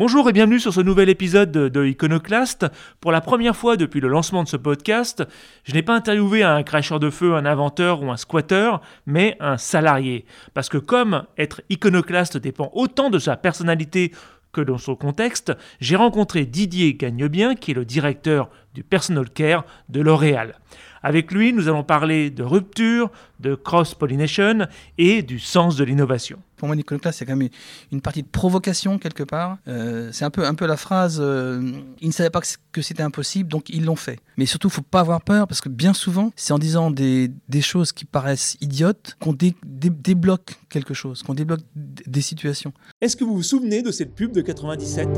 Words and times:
Bonjour 0.00 0.26
et 0.30 0.32
bienvenue 0.32 0.58
sur 0.58 0.72
ce 0.72 0.80
nouvel 0.80 1.10
épisode 1.10 1.52
de 1.52 1.84
Iconoclast. 1.84 2.64
Pour 3.02 3.12
la 3.12 3.20
première 3.20 3.54
fois 3.54 3.76
depuis 3.76 4.00
le 4.00 4.08
lancement 4.08 4.42
de 4.42 4.48
ce 4.48 4.56
podcast, 4.56 5.22
je 5.64 5.74
n'ai 5.74 5.82
pas 5.82 5.94
interviewé 5.94 6.42
un 6.42 6.62
cracheur 6.62 7.00
de 7.00 7.10
feu, 7.10 7.34
un 7.34 7.44
inventeur 7.44 8.02
ou 8.02 8.10
un 8.10 8.16
squatter, 8.16 8.70
mais 9.04 9.36
un 9.40 9.58
salarié. 9.58 10.24
Parce 10.54 10.70
que 10.70 10.78
comme 10.78 11.24
être 11.36 11.60
iconoclaste 11.68 12.38
dépend 12.38 12.70
autant 12.72 13.10
de 13.10 13.18
sa 13.18 13.36
personnalité 13.36 14.12
que 14.52 14.62
dans 14.62 14.78
son 14.78 14.96
contexte, 14.96 15.52
j'ai 15.80 15.96
rencontré 15.96 16.46
Didier 16.46 16.94
Gagnebien, 16.94 17.54
qui 17.54 17.72
est 17.72 17.74
le 17.74 17.84
directeur 17.84 18.48
du 18.72 18.82
Personal 18.82 19.28
Care 19.28 19.66
de 19.90 20.00
L'Oréal. 20.00 20.54
Avec 21.02 21.32
lui, 21.32 21.52
nous 21.52 21.68
allons 21.68 21.82
parler 21.82 22.30
de 22.30 22.42
rupture, 22.42 23.10
de 23.40 23.54
cross-pollination 23.54 24.66
et 24.98 25.22
du 25.22 25.38
sens 25.38 25.76
de 25.76 25.84
l'innovation. 25.84 26.38
Pour 26.56 26.68
moi, 26.68 26.76
l'iconoclaste, 26.76 27.20
c'est 27.20 27.24
quand 27.24 27.36
même 27.36 27.48
une 27.90 28.02
partie 28.02 28.22
de 28.22 28.28
provocation 28.28 28.98
quelque 28.98 29.22
part. 29.22 29.56
Euh, 29.66 30.10
c'est 30.12 30.26
un 30.26 30.30
peu, 30.30 30.46
un 30.46 30.54
peu 30.54 30.66
la 30.66 30.76
phrase 30.76 31.18
euh, 31.18 31.62
ils 32.02 32.08
ne 32.08 32.12
savaient 32.12 32.28
pas 32.28 32.42
que 32.72 32.82
c'était 32.82 33.02
impossible, 33.02 33.48
donc 33.48 33.70
ils 33.70 33.86
l'ont 33.86 33.96
fait. 33.96 34.20
Mais 34.36 34.44
surtout, 34.44 34.68
il 34.68 34.72
ne 34.72 34.74
faut 34.74 34.82
pas 34.82 35.00
avoir 35.00 35.22
peur 35.22 35.48
parce 35.48 35.62
que 35.62 35.70
bien 35.70 35.94
souvent, 35.94 36.32
c'est 36.36 36.52
en 36.52 36.58
disant 36.58 36.90
des, 36.90 37.30
des, 37.48 37.62
choses 37.62 37.92
qui 37.92 38.04
paraissent 38.04 38.58
idiotes 38.60 39.16
qu'on 39.20 39.32
débloque 39.32 40.58
quelque 40.68 40.92
chose, 40.92 41.22
qu'on 41.22 41.34
débloque 41.34 41.60
des 41.74 42.20
situations. 42.20 42.74
Est-ce 43.00 43.16
que 43.16 43.24
vous 43.24 43.36
vous 43.36 43.42
souvenez 43.42 43.80
de 43.80 43.90
cette 43.90 44.14
pub 44.14 44.32
de 44.32 44.42
97 44.42 45.08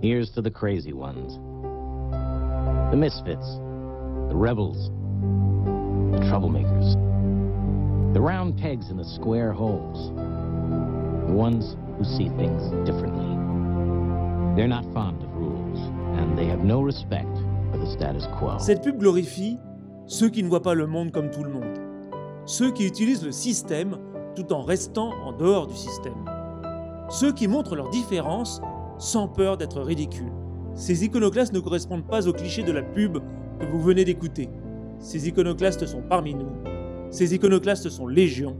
Here's 0.00 0.30
to 0.32 0.42
the 0.42 0.50
crazy 0.50 0.92
ones. 0.92 1.40
The 2.92 2.96
misfits. 2.96 3.58
The 4.28 4.36
rebels. 4.36 4.90
The 6.12 6.24
troublemakers. 6.26 6.94
The 8.14 8.20
round 8.20 8.56
pegs 8.56 8.90
in 8.90 8.96
the 8.96 9.04
square 9.04 9.52
holes. 9.52 10.10
The 11.26 11.32
ones 11.32 11.76
who 11.98 12.04
see 12.04 12.28
things 12.30 12.62
differently. 12.84 13.26
They're 14.56 14.68
not 14.68 14.84
fond 14.92 15.22
of 15.22 15.34
rules, 15.34 15.80
and 16.18 16.38
they 16.38 16.46
have 16.46 16.64
no 16.64 16.80
respect 16.80 17.36
for 17.70 17.78
the 17.78 17.86
status 17.86 18.26
quo. 18.38 18.58
Cette 18.58 18.82
pub 18.82 18.98
glorifie 18.98 19.58
ceux 20.06 20.28
qui 20.28 20.42
ne 20.42 20.48
voient 20.48 20.62
pas 20.62 20.74
le 20.74 20.86
monde 20.86 21.12
comme 21.12 21.30
tout 21.30 21.42
le 21.42 21.50
monde. 21.50 21.78
Ceux 22.46 22.70
qui 22.70 22.86
utilisent 22.86 23.24
le 23.24 23.32
système 23.32 23.96
tout 24.34 24.52
en 24.52 24.62
restant 24.62 25.12
en 25.24 25.32
dehors 25.32 25.66
du 25.66 25.74
système. 25.74 26.30
Ceux 27.08 27.32
qui 27.32 27.48
montrent 27.48 27.74
leurs 27.74 27.90
différences 27.90 28.60
sans 28.98 29.28
peur 29.28 29.56
d'être 29.56 29.80
ridicules. 29.80 30.32
Ces 30.74 31.04
iconoclastes 31.04 31.52
ne 31.52 31.60
correspondent 31.60 32.06
pas 32.06 32.28
aux 32.28 32.32
clichés 32.32 32.62
de 32.62 32.72
la 32.72 32.82
pub 32.82 33.18
que 33.58 33.66
vous 33.66 33.80
venez 33.80 34.04
d'écouter. 34.04 34.48
Ces 34.98 35.28
iconoclastes 35.28 35.86
sont 35.86 36.02
parmi 36.02 36.34
nous. 36.34 36.52
Ces 37.10 37.34
iconoclastes 37.34 37.88
sont 37.88 38.06
légion. 38.06 38.56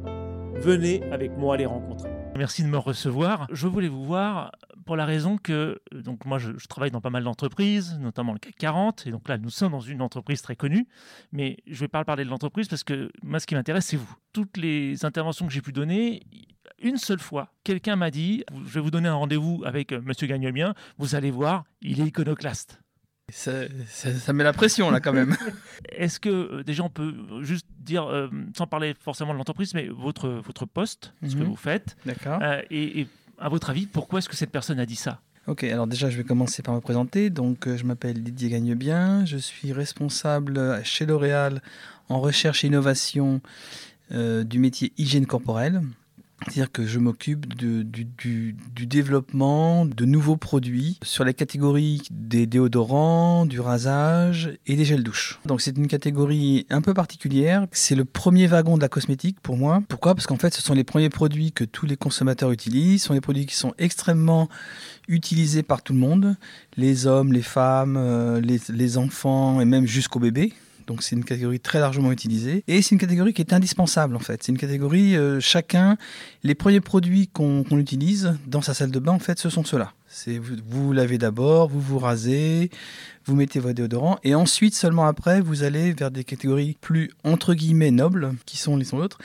Venez 0.55 1.03
avec 1.11 1.37
moi 1.37 1.57
les 1.57 1.67
rencontrer. 1.67 2.11
Merci 2.37 2.63
de 2.63 2.69
me 2.69 2.79
recevoir. 2.79 3.47
Je 3.53 3.67
voulais 3.67 3.89
vous 3.89 4.05
voir 4.05 4.53
pour 4.85 4.97
la 4.97 5.05
raison 5.05 5.39
que 5.39 5.81
donc 5.93 6.25
moi 6.25 6.39
je, 6.39 6.51
travaille 6.69 6.91
dans 6.91 7.01
pas 7.01 7.11
mal 7.11 7.25
d'entreprises, 7.25 7.99
notamment 8.01 8.33
le 8.33 8.39
CAC 8.39 8.57
40, 8.57 9.07
et 9.07 9.11
donc 9.11 9.29
là 9.29 9.39
nous 9.39 9.51
sommes 9.51 9.73
dans 9.73 9.81
une 9.81 10.03
entreprise 10.03 10.43
très 10.43 10.57
connue, 10.57 10.87
mais 11.33 11.59
je 11.67 11.75
ne 11.75 11.79
vais 11.79 11.89
pas 11.89 12.05
parler 12.05 12.25
de 12.25 12.31
l'entreprise 12.31 12.69
parce 12.69 12.85
que 12.85 13.11
moi 13.23 13.41
ce 13.41 13.47
qui 13.47 13.55
m'intéresse 13.55 13.87
c'est 13.87 13.97
vous. 13.97 14.15
Toutes 14.33 14.57
les 14.57 15.05
interventions 15.05 15.47
que 15.47 15.53
j'ai 15.53 15.63
pu 15.63 15.73
donner, 15.73 16.23
une 16.83 16.97
seule 16.97 17.21
fois, 17.21 17.53
quelqu'un 17.63 17.97
m'a 17.97 18.11
dit 18.11 18.45
Je 18.67 18.75
vais 18.75 18.81
vous 18.81 18.91
donner 18.91 19.09
un 19.09 19.15
rendez-vous 19.15 19.63
avec 19.65 19.93
euh, 19.93 20.01
Monsieur 20.05 20.27
Gagnebien, 20.27 20.75
vous 20.99 21.15
allez 21.15 21.31
voir, 21.31 21.65
il 21.83 22.01
est 22.01 22.07
iconoclaste. 22.07 22.84
Ça, 23.33 24.33
met 24.33 24.45
la 24.45 24.53
pression 24.53 24.91
là 24.91 25.01
quand 25.01 25.13
même. 25.13 25.37
Est-ce 25.89 26.21
que 26.21 26.29
euh, 26.29 26.63
déjà 26.63 26.83
on 26.83 26.91
peut 26.91 27.15
juste 27.41 27.67
dire, 27.81 28.05
euh, 28.05 28.29
sans 28.57 28.67
parler 28.67 28.95
forcément 29.01 29.33
de 29.33 29.39
l'entreprise, 29.39 29.73
mais 29.75 29.89
votre, 29.89 30.29
votre 30.29 30.67
poste, 30.67 31.15
ce 31.27 31.35
que 31.35 31.41
mhm. 31.41 31.47
vous 31.47 31.57
faites 31.57 31.97
D'accord. 32.05 32.41
et, 32.71 33.07
à 33.39 33.49
votre 33.49 33.71
avis, 33.71 33.87
pourquoi 33.87 34.19
est-ce 34.19 34.29
que 34.29 34.37
cette 34.37 34.53
personne 34.53 34.79
a 34.79 34.87
dit 34.87 34.97
ça? 34.97 35.21
Ok, 35.47 35.65
alors 35.65 35.87
déjà 35.87 36.09
je 36.09 36.17
vais 36.17 36.25
commencer 36.25 36.63
par 36.63 36.75
me 36.75 36.81
présenter. 36.81 37.31
Donc 37.31 37.67
je 37.67 37.85
m'appelle 37.85 38.23
Didier 38.23 38.51
Gagnebien, 38.51 39.25
je 39.25 39.37
suis 39.37 39.73
responsable 39.73 40.81
chez 40.85 41.05
L'Oréal 41.05 41.63
en 42.09 42.21
recherche 42.21 42.65
et 42.65 42.69
innovation 42.69 43.41
du 44.11 44.59
métier 44.59 44.93
hygiène 44.97 45.27
corporelle. 45.27 45.83
C'est-à-dire 46.43 46.71
que 46.71 46.87
je 46.87 46.99
m'occupe 46.99 47.55
du, 47.55 48.57
développement 48.87 49.87
de 49.87 50.05
nouveaux 50.05 50.37
produits 50.37 50.99
sur 51.03 51.25
les 51.25 51.33
catégories 51.33 52.03
des 52.11 52.47
déodorants, 52.47 53.47
du 53.47 53.61
rasage 53.61 54.57
et 54.67 54.77
des 54.77 54.85
gels 54.85 55.03
douche. 55.03 55.41
Donc 55.47 55.61
c'est 55.61 55.77
une 55.77 55.87
catégorie 55.87 56.67
un 56.71 56.83
peu 56.83 56.93
particulière. 56.93 57.67
C'est 57.73 57.95
le 57.95 58.05
premier 58.05 58.47
wagon 58.47 58.77
de 58.77 58.83
la 58.83 58.89
cosmétique 58.89 59.41
pour 59.41 59.57
moi. 59.57 59.83
Pourquoi? 59.89 60.15
Parce 60.15 60.27
qu'en 60.27 60.37
fait 60.37 60.53
ce 60.53 60.61
sont 60.61 60.75
les 60.75 60.85
premiers 60.85 61.09
produits 61.09 61.53
que 61.53 61.65
tous 61.65 61.87
les 61.87 61.97
consommateurs 61.97 62.51
utilisent. 62.51 63.03
Ce 63.03 63.09
sont 63.09 63.15
des 63.15 63.21
produits 63.21 63.47
qui 63.47 63.57
sont 63.57 63.75
extrêmement 63.79 64.49
utilisés 65.09 65.63
par 65.63 65.83
tout 65.83 65.93
le 65.93 65.99
monde. 65.99 66.37
Les 66.77 67.07
hommes, 67.07 67.33
les 67.33 67.43
femmes, 67.43 67.97
euh, 67.97 68.41
les, 68.41 68.61
les 68.69 68.99
enfants 68.99 69.61
et 69.61 69.65
même 69.65 69.87
jusqu'aux 69.87 70.21
bébés. 70.21 70.53
Donc 70.87 71.03
c'est 71.03 71.17
une 71.17 71.25
catégorie 71.25 71.61
très 71.61 71.81
largement 71.81 72.13
utilisée. 72.13 72.65
Et 72.69 72.83
c'est 72.83 72.93
une 72.93 73.01
catégorie 73.01 73.33
qui 73.33 73.43
est 73.43 73.53
indispensable 73.53 74.17
en 74.17 74.21
fait. 74.21 74.43
C'est 74.43 74.53
une 74.53 74.59
catégorie, 74.59 75.17
euh, 75.17 75.41
chacun, 75.41 75.97
les 76.43 76.55
premiers 76.55 76.81
produits 76.81 77.29
qu'on 77.29 77.65
utilise 77.73 78.37
dans 78.47 78.63
sa 78.63 78.75
salle 78.75 78.91
de 78.91 78.99
bain, 78.99 79.13
en 79.13 79.19
fait, 79.19 79.39
ce 79.39 79.51
sont 79.51 79.65
ceux-là. 79.65 79.93
Vous, 80.27 80.57
vous 80.69 80.93
lavez 80.93 81.19
d'abord, 81.19 81.69
vous 81.69 81.81
vous 81.81 81.99
rasez, 81.99 82.71
vous 83.25 83.35
mettez 83.35 83.59
votre 83.59 83.75
déodorant, 83.75 84.19
et 84.23 84.35
ensuite, 84.35 84.75
seulement 84.75 85.07
après, 85.07 85.41
vous 85.41 85.65
allez 85.65 85.93
vers 85.93 86.11
des 86.11 86.25
catégories 86.25 86.77
plus, 86.81 87.11
entre 87.25 87.55
guillemets, 87.55 87.91
nobles, 87.91 88.35
qui 88.47 88.57
sont 88.57 88.77
les 88.77 88.95
autres. 88.95 89.19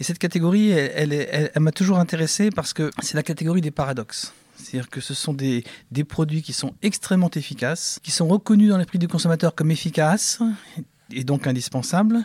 Et 0.00 0.04
cette 0.04 0.18
catégorie, 0.18 0.70
elle, 0.70 1.12
elle, 1.12 1.50
m'a 1.60 1.72
toujours 1.72 1.98
intéressé 1.98 2.50
parce 2.50 2.72
que 2.72 2.90
c'est 3.00 3.14
la 3.14 3.22
catégorie 3.22 3.60
des 3.60 3.70
paradoxes. 3.70 4.32
C'est-à-dire 4.56 4.88
que 4.88 5.00
ce 5.00 5.14
sont 5.14 5.34
des, 5.34 5.64
des, 5.90 6.04
produits 6.04 6.42
qui 6.42 6.52
sont 6.52 6.74
extrêmement 6.82 7.30
efficaces, 7.30 8.00
qui 8.02 8.10
sont 8.10 8.26
reconnus 8.26 8.70
dans 8.70 8.78
les 8.78 8.86
prix 8.86 8.98
du 8.98 9.08
consommateur 9.08 9.54
comme 9.54 9.70
efficaces, 9.70 10.40
est 11.12 11.24
donc 11.24 11.46
indispensable. 11.46 12.24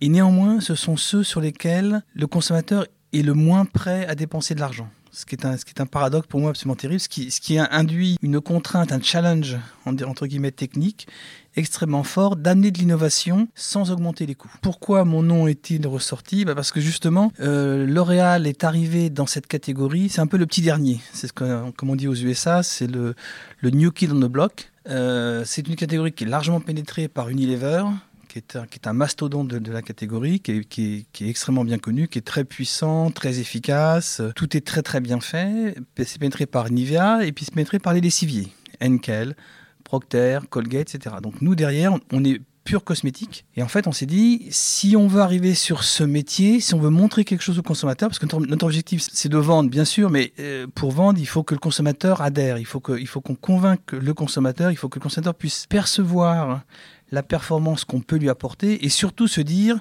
Et 0.00 0.08
néanmoins, 0.08 0.60
ce 0.60 0.74
sont 0.74 0.96
ceux 0.96 1.22
sur 1.22 1.40
lesquels 1.40 2.02
le 2.14 2.26
consommateur 2.26 2.86
est 3.12 3.22
le 3.22 3.34
moins 3.34 3.64
prêt 3.64 4.06
à 4.06 4.14
dépenser 4.14 4.54
de 4.54 4.60
l'argent. 4.60 4.88
Ce 5.14 5.26
qui, 5.26 5.34
est 5.34 5.44
un, 5.44 5.58
ce 5.58 5.66
qui 5.66 5.74
est 5.76 5.80
un 5.82 5.86
paradoxe 5.86 6.26
pour 6.26 6.40
moi 6.40 6.50
absolument 6.50 6.74
terrible, 6.74 6.98
ce 6.98 7.08
qui, 7.08 7.30
ce 7.30 7.38
qui 7.38 7.58
induit 7.58 8.16
une 8.22 8.40
contrainte, 8.40 8.92
un 8.92 9.00
challenge, 9.00 9.58
entre 9.84 10.26
guillemets, 10.26 10.52
technique, 10.52 11.06
extrêmement 11.54 12.02
fort 12.02 12.34
d'amener 12.34 12.70
de 12.70 12.78
l'innovation 12.78 13.46
sans 13.54 13.90
augmenter 13.90 14.24
les 14.24 14.34
coûts. 14.34 14.50
Pourquoi 14.62 15.04
mon 15.04 15.22
nom 15.22 15.46
est-il 15.46 15.86
ressorti? 15.86 16.46
Bah 16.46 16.54
Parce 16.54 16.72
que 16.72 16.80
justement, 16.80 17.30
euh, 17.40 17.86
L'Oréal 17.86 18.46
est 18.46 18.64
arrivé 18.64 19.10
dans 19.10 19.26
cette 19.26 19.46
catégorie, 19.46 20.08
c'est 20.08 20.22
un 20.22 20.26
peu 20.26 20.38
le 20.38 20.46
petit 20.46 20.62
dernier. 20.62 21.00
C'est 21.12 21.26
ce 21.26 21.34
que, 21.34 21.70
comme 21.72 21.90
on 21.90 21.96
dit 21.96 22.08
aux 22.08 22.14
USA, 22.14 22.62
c'est 22.62 22.86
le, 22.86 23.14
le 23.60 23.70
new 23.70 23.92
kid 23.92 24.12
on 24.12 24.20
the 24.20 24.30
block. 24.32 24.71
Euh, 24.88 25.42
c'est 25.44 25.66
une 25.68 25.76
catégorie 25.76 26.12
qui 26.12 26.24
est 26.24 26.26
largement 26.28 26.60
pénétrée 26.60 27.08
par 27.08 27.28
Unilever, 27.28 27.84
qui 28.28 28.38
est 28.38 28.86
un, 28.86 28.92
mastodonte 28.92 29.48
de, 29.48 29.72
la 29.72 29.82
catégorie, 29.82 30.40
qui 30.40 30.52
est, 30.52 30.64
qui, 30.64 31.06
est, 31.20 31.28
extrêmement 31.28 31.64
bien 31.64 31.78
connu, 31.78 32.08
qui 32.08 32.18
est 32.18 32.22
très 32.22 32.44
puissant, 32.44 33.10
très 33.10 33.38
efficace. 33.38 34.22
Tout 34.34 34.56
est 34.56 34.66
très 34.66 34.82
très 34.82 35.00
bien 35.00 35.20
fait. 35.20 35.76
C'est 35.98 36.18
pénétré 36.18 36.46
par 36.46 36.70
Nivea 36.70 37.24
et 37.24 37.32
puis 37.32 37.44
c'est 37.44 37.54
pénétré 37.54 37.78
par 37.78 37.92
les 37.92 38.00
lessiviers, 38.00 38.48
Enkel, 38.82 39.36
Procter, 39.84 40.38
Colgate, 40.48 40.94
etc. 40.94 41.16
Donc 41.22 41.42
nous 41.42 41.54
derrière, 41.54 41.94
on 42.10 42.24
est 42.24 42.40
pur 42.64 42.84
cosmétique. 42.84 43.44
Et 43.56 43.62
en 43.62 43.68
fait, 43.68 43.86
on 43.86 43.92
s'est 43.92 44.06
dit, 44.06 44.46
si 44.50 44.96
on 44.96 45.06
veut 45.06 45.20
arriver 45.20 45.54
sur 45.54 45.84
ce 45.84 46.04
métier, 46.04 46.60
si 46.60 46.74
on 46.74 46.78
veut 46.78 46.90
montrer 46.90 47.24
quelque 47.24 47.42
chose 47.42 47.58
au 47.58 47.62
consommateur, 47.62 48.08
parce 48.08 48.18
que 48.18 48.26
notre, 48.26 48.64
objectif, 48.64 49.02
c'est 49.12 49.28
de 49.28 49.36
vendre, 49.38 49.70
bien 49.70 49.84
sûr, 49.84 50.10
mais 50.10 50.32
euh, 50.38 50.66
pour 50.74 50.92
vendre, 50.92 51.18
il 51.18 51.26
faut 51.26 51.42
que 51.42 51.54
le 51.54 51.60
consommateur 51.60 52.20
adhère, 52.22 52.58
il 52.58 52.66
faut 52.66 52.80
qu'on 52.80 53.34
convainque 53.34 53.92
le 53.92 54.14
consommateur, 54.14 54.70
il 54.70 54.76
faut 54.76 54.88
que 54.88 54.98
le 54.98 55.02
consommateur 55.02 55.34
puisse 55.34 55.66
percevoir 55.66 56.62
la 57.10 57.22
performance 57.22 57.84
qu'on 57.84 58.00
peut 58.00 58.16
lui 58.16 58.30
apporter 58.30 58.84
et 58.84 58.88
surtout 58.88 59.28
se 59.28 59.40
dire 59.40 59.78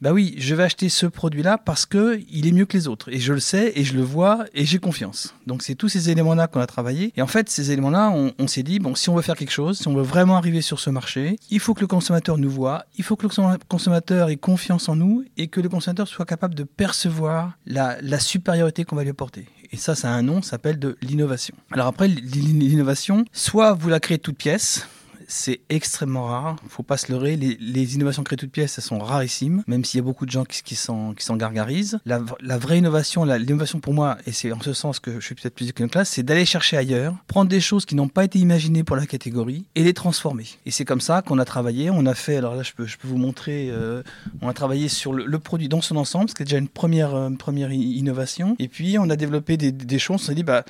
bah 0.00 0.12
oui, 0.12 0.34
je 0.38 0.54
vais 0.54 0.64
acheter 0.64 0.88
ce 0.88 1.06
produit-là 1.06 1.58
parce 1.58 1.86
que 1.86 2.20
il 2.30 2.46
est 2.46 2.52
mieux 2.52 2.66
que 2.66 2.76
les 2.76 2.88
autres. 2.88 3.08
Et 3.10 3.18
je 3.18 3.32
le 3.32 3.40
sais, 3.40 3.72
et 3.74 3.84
je 3.84 3.94
le 3.94 4.02
vois, 4.02 4.44
et 4.54 4.64
j'ai 4.64 4.78
confiance. 4.78 5.34
Donc 5.46 5.62
c'est 5.62 5.74
tous 5.74 5.88
ces 5.88 6.10
éléments-là 6.10 6.46
qu'on 6.46 6.60
a 6.60 6.66
travaillé. 6.66 7.12
Et 7.16 7.22
en 7.22 7.26
fait, 7.26 7.48
ces 7.48 7.70
éléments-là, 7.70 8.10
on, 8.38 8.46
s'est 8.46 8.62
dit, 8.62 8.78
bon, 8.78 8.94
si 8.94 9.08
on 9.08 9.14
veut 9.14 9.22
faire 9.22 9.36
quelque 9.36 9.50
chose, 9.50 9.78
si 9.78 9.88
on 9.88 9.94
veut 9.94 10.02
vraiment 10.02 10.36
arriver 10.36 10.60
sur 10.60 10.80
ce 10.80 10.90
marché, 10.90 11.36
il 11.50 11.60
faut 11.60 11.74
que 11.74 11.80
le 11.80 11.86
consommateur 11.86 12.38
nous 12.38 12.50
voit, 12.50 12.84
il 12.96 13.04
faut 13.04 13.16
que 13.16 13.26
le 13.26 13.58
consommateur 13.68 14.28
ait 14.28 14.36
confiance 14.36 14.88
en 14.88 14.96
nous, 14.96 15.24
et 15.36 15.48
que 15.48 15.60
le 15.60 15.68
consommateur 15.68 16.08
soit 16.08 16.26
capable 16.26 16.54
de 16.54 16.64
percevoir 16.64 17.52
la, 17.66 17.96
la 18.02 18.20
supériorité 18.20 18.84
qu'on 18.84 18.96
va 18.96 19.02
lui 19.02 19.10
apporter. 19.10 19.46
Et 19.72 19.76
ça, 19.76 19.94
ça 19.94 20.10
a 20.10 20.12
un 20.12 20.22
nom, 20.22 20.42
ça 20.42 20.50
s'appelle 20.50 20.78
de 20.78 20.96
l'innovation. 21.02 21.54
Alors 21.72 21.86
après, 21.86 22.08
l'innovation, 22.08 23.24
soit 23.32 23.72
vous 23.72 23.88
la 23.88 24.00
créez 24.00 24.18
toute 24.18 24.36
pièce, 24.36 24.86
c'est 25.26 25.60
extrêmement 25.68 26.24
rare. 26.26 26.56
Faut 26.68 26.82
pas 26.82 26.96
se 26.96 27.10
leurrer. 27.10 27.36
Les, 27.36 27.94
innovations 27.94 28.24
créées 28.24 28.36
toutes 28.36 28.50
pièces, 28.50 28.78
elles 28.78 28.84
sont 28.84 28.98
rarissimes, 28.98 29.62
même 29.66 29.84
s'il 29.84 29.98
y 29.98 30.00
a 30.00 30.04
beaucoup 30.04 30.26
de 30.26 30.30
gens 30.30 30.44
qui, 30.44 30.62
qui 30.62 30.74
s'en 30.76 31.14
gargarisent. 31.36 31.98
La, 32.04 32.18
vraie 32.58 32.78
innovation, 32.78 33.24
l'innovation 33.24 33.80
pour 33.80 33.94
moi, 33.94 34.18
et 34.26 34.32
c'est 34.32 34.52
en 34.52 34.60
ce 34.60 34.72
sens 34.72 34.98
que 34.98 35.20
je 35.20 35.24
suis 35.24 35.34
peut-être 35.34 35.54
plus 35.54 35.72
classe, 35.72 36.10
c'est 36.10 36.22
d'aller 36.22 36.44
chercher 36.44 36.76
ailleurs, 36.76 37.14
prendre 37.26 37.50
des 37.50 37.60
choses 37.60 37.84
qui 37.84 37.94
n'ont 37.94 38.08
pas 38.08 38.24
été 38.24 38.38
imaginées 38.38 38.84
pour 38.84 38.96
la 38.96 39.06
catégorie 39.06 39.66
et 39.74 39.84
les 39.84 39.92
transformer. 39.92 40.46
Et 40.64 40.70
c'est 40.70 40.84
comme 40.84 41.00
ça 41.00 41.22
qu'on 41.22 41.38
a 41.38 41.44
travaillé. 41.44 41.90
On 41.90 42.06
a 42.06 42.14
fait, 42.14 42.36
alors 42.36 42.54
là, 42.54 42.62
je 42.62 42.72
peux, 42.72 42.86
je 42.86 42.96
peux 42.96 43.08
vous 43.08 43.18
montrer, 43.18 43.68
euh, 43.70 44.02
on 44.40 44.48
a 44.48 44.54
travaillé 44.54 44.88
sur 44.88 45.12
le, 45.12 45.38
produit 45.38 45.68
dans 45.68 45.82
son 45.82 45.96
ensemble, 45.96 46.30
ce 46.30 46.34
qui 46.34 46.42
est 46.42 46.46
déjà 46.46 46.58
une 46.58 46.68
première, 46.68 47.14
euh, 47.14 47.30
première 47.30 47.72
innovation. 47.72 48.56
Et 48.58 48.68
puis, 48.68 48.98
on 48.98 49.10
a 49.10 49.16
développé 49.16 49.56
des, 49.56 49.70
des 49.70 49.98
choses. 49.98 50.16
On 50.16 50.18
s'est 50.18 50.34
dit, 50.34 50.42
bah, 50.42 50.64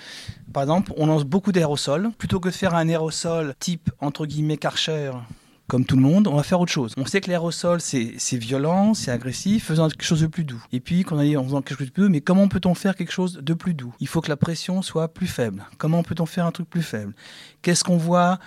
par 0.52 0.62
exemple, 0.62 0.92
on 0.96 1.06
lance 1.06 1.24
beaucoup 1.24 1.52
d'aérosols. 1.52 2.10
Plutôt 2.18 2.40
que 2.40 2.48
de 2.48 2.54
faire 2.54 2.74
un 2.74 2.88
aérosol 2.88 3.54
type, 3.58 3.90
entre 4.00 4.26
guillemets, 4.26 4.45
Karcher, 4.54 5.10
comme 5.66 5.84
tout 5.84 5.96
le 5.96 6.02
monde, 6.02 6.28
on 6.28 6.36
va 6.36 6.44
faire 6.44 6.60
autre 6.60 6.70
chose. 6.70 6.92
On 6.96 7.06
sait 7.06 7.20
que 7.20 7.28
l'aérosol, 7.28 7.80
c'est 7.80 8.36
violent, 8.36 8.94
c'est 8.94 9.10
agressif, 9.10 9.64
faisant 9.64 9.88
quelque 9.88 10.04
chose 10.04 10.20
de 10.20 10.28
plus 10.28 10.44
doux. 10.44 10.62
Et 10.72 10.78
puis, 10.78 11.02
quand 11.02 11.16
on 11.16 11.22
dit 11.22 11.36
en 11.36 11.42
faisant 11.42 11.60
quelque 11.60 11.78
chose 11.78 11.88
de 11.88 11.92
plus 11.92 12.02
doux, 12.04 12.08
mais 12.08 12.20
comment 12.20 12.46
peut-on 12.46 12.74
faire 12.74 12.94
quelque 12.94 13.12
chose 13.12 13.40
de 13.42 13.54
plus 13.54 13.74
doux? 13.74 13.92
Il 13.98 14.06
faut 14.06 14.20
que 14.20 14.28
la 14.28 14.36
pression 14.36 14.80
soit 14.82 15.08
plus 15.08 15.26
faible. 15.26 15.66
Comment 15.78 16.04
peut-on 16.04 16.26
faire 16.26 16.46
un 16.46 16.52
truc 16.52 16.70
plus 16.70 16.84
faible? 16.84 17.14
Qu'est-ce 17.62 17.82
qu'on 17.82 17.96
voit? 17.96 18.38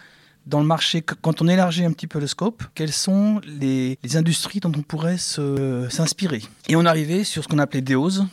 Dans 0.49 0.59
le 0.59 0.65
marché, 0.65 1.01
quand 1.01 1.41
on 1.41 1.47
élargit 1.47 1.85
un 1.85 1.91
petit 1.91 2.07
peu 2.07 2.19
le 2.19 2.27
scope, 2.27 2.63
quelles 2.75 2.91
sont 2.91 3.39
les, 3.45 3.97
industries 4.15 4.59
dont 4.59 4.71
on 4.75 4.81
pourrait 4.81 5.17
s'inspirer? 5.17 6.41
Et 6.67 6.75
on 6.75 6.85
arrivait 6.85 7.23
sur 7.23 7.43
ce 7.43 7.47
qu'on 7.47 7.59
appelait 7.59 7.81
Deos, 7.81 8.23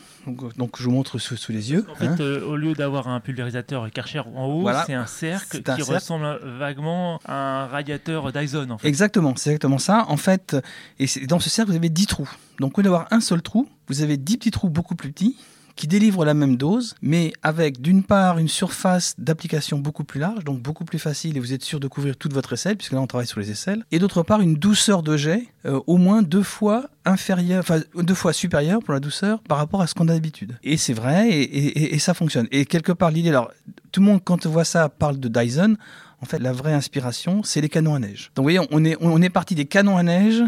donc, 0.57 0.77
je 0.79 0.85
vous 0.85 0.91
montre 0.91 1.19
sous, 1.19 1.37
sous 1.37 1.53
les 1.53 1.71
yeux. 1.71 1.87
En 1.89 1.95
fait, 1.95 2.07
hein. 2.07 2.17
euh, 2.19 2.45
au 2.45 2.57
lieu 2.57 2.75
d'avoir 2.75 3.07
un 3.07 3.21
pulvérisateur 3.21 3.89
Karcher 3.93 4.23
en 4.35 4.47
haut, 4.47 4.69
c'est 4.85 4.95
un 4.95 5.07
cercle 5.07 5.63
qui 5.63 5.83
ressemble 5.83 6.41
vaguement 6.59 7.21
à 7.25 7.63
un 7.63 7.67
radiateur 7.67 8.33
Dyson. 8.33 8.71
En 8.71 8.79
fait. 8.79 8.89
Exactement, 8.89 9.35
c'est 9.37 9.51
exactement 9.51 9.79
ça. 9.79 10.05
En 10.09 10.17
fait, 10.17 10.57
et 10.99 11.07
dans 11.27 11.39
ce 11.39 11.49
cercle, 11.49 11.71
vous 11.71 11.77
avez 11.77 11.91
10 11.91 12.07
trous. 12.07 12.31
Donc 12.59 12.77
au 12.77 12.81
lieu 12.81 12.85
d'avoir 12.85 13.07
un 13.13 13.21
seul 13.21 13.41
trou, 13.41 13.69
vous 13.89 14.03
avez 14.03 14.17
10 14.17 14.39
petits 14.39 14.51
trous 14.51 14.69
beaucoup 14.69 14.97
plus 14.97 15.13
petits 15.13 15.37
qui 15.77 15.87
délivre 15.87 16.25
la 16.25 16.35
même 16.35 16.57
dose, 16.57 16.95
mais 17.03 17.33
avec 17.43 17.81
d'une 17.81 18.03
part 18.03 18.39
une 18.39 18.49
surface 18.49 19.15
d'application 19.19 19.79
beaucoup 19.79 20.05
plus 20.05 20.19
large, 20.19 20.43
donc 20.43 20.61
beaucoup 20.61 20.85
plus 20.85 20.99
facile, 20.99 21.37
et 21.37 21.41
vous 21.41 21.53
êtes 21.53 21.63
sûr 21.63 21.79
de 21.79 21.87
couvrir 21.87 22.17
toute 22.17 22.33
votre 22.33 22.55
aisselle, 22.55 22.77
puisque 22.77 22.93
là 22.93 23.01
on 23.01 23.07
travaille 23.07 23.27
sur 23.27 23.39
les 23.39 23.51
aisselles, 23.51 23.85
et 23.93 23.99
d'autre 23.99 24.23
part 24.23 24.41
une 24.41 24.55
douceur 24.55 25.03
de 25.03 25.17
jet 25.17 25.47
euh, 25.67 25.81
au 25.87 25.99
moins 25.99 26.23
deux 26.23 26.43
fois 26.43 26.89
inférieure, 27.05 27.61
enfin 27.61 27.81
deux 27.95 28.15
fois 28.15 28.33
supérieure 28.33 28.81
pour 28.83 28.95
la 28.95 29.01
douceur 29.01 29.41
par 29.43 29.59
rapport 29.59 29.83
à 29.83 29.87
ce 29.87 29.95
qu'on 29.95 30.09
a 30.09 30.15
d'habitude. 30.15 30.59
Et 30.65 30.79
c'est 30.79 30.95
vrai, 30.95 31.31
et, 31.31 31.99
ça 31.99 32.15
fonctionne. 32.15 32.49
Et 32.51 32.65
quelque 32.65 32.93
part 32.93 33.11
l'idée, 33.11 33.29
alors 33.29 33.51
tout 33.93 34.01
le 34.01 34.07
monde 34.07 34.21
quand 34.25 34.47
on 34.47 34.51
voit 34.51 34.65
ça 34.65 34.89
parle 34.89 35.21
de 35.21 35.29
Dyson. 35.29 35.77
En 36.23 36.25
fait, 36.25 36.39
la 36.39 36.53
vraie 36.53 36.73
inspiration, 36.73 37.43
c'est 37.43 37.61
les 37.61 37.69
canons 37.69 37.95
à 37.95 37.99
neige. 37.99 38.31
Donc, 38.35 38.45
vous 38.45 38.51
voyez, 38.51 38.61
on 38.71 38.85
est, 38.87 38.97
on 39.03 39.21
est 39.21 39.29
parti 39.29 39.55
des 39.55 39.67
canons 39.67 39.99
à 39.99 40.03
neige 40.03 40.43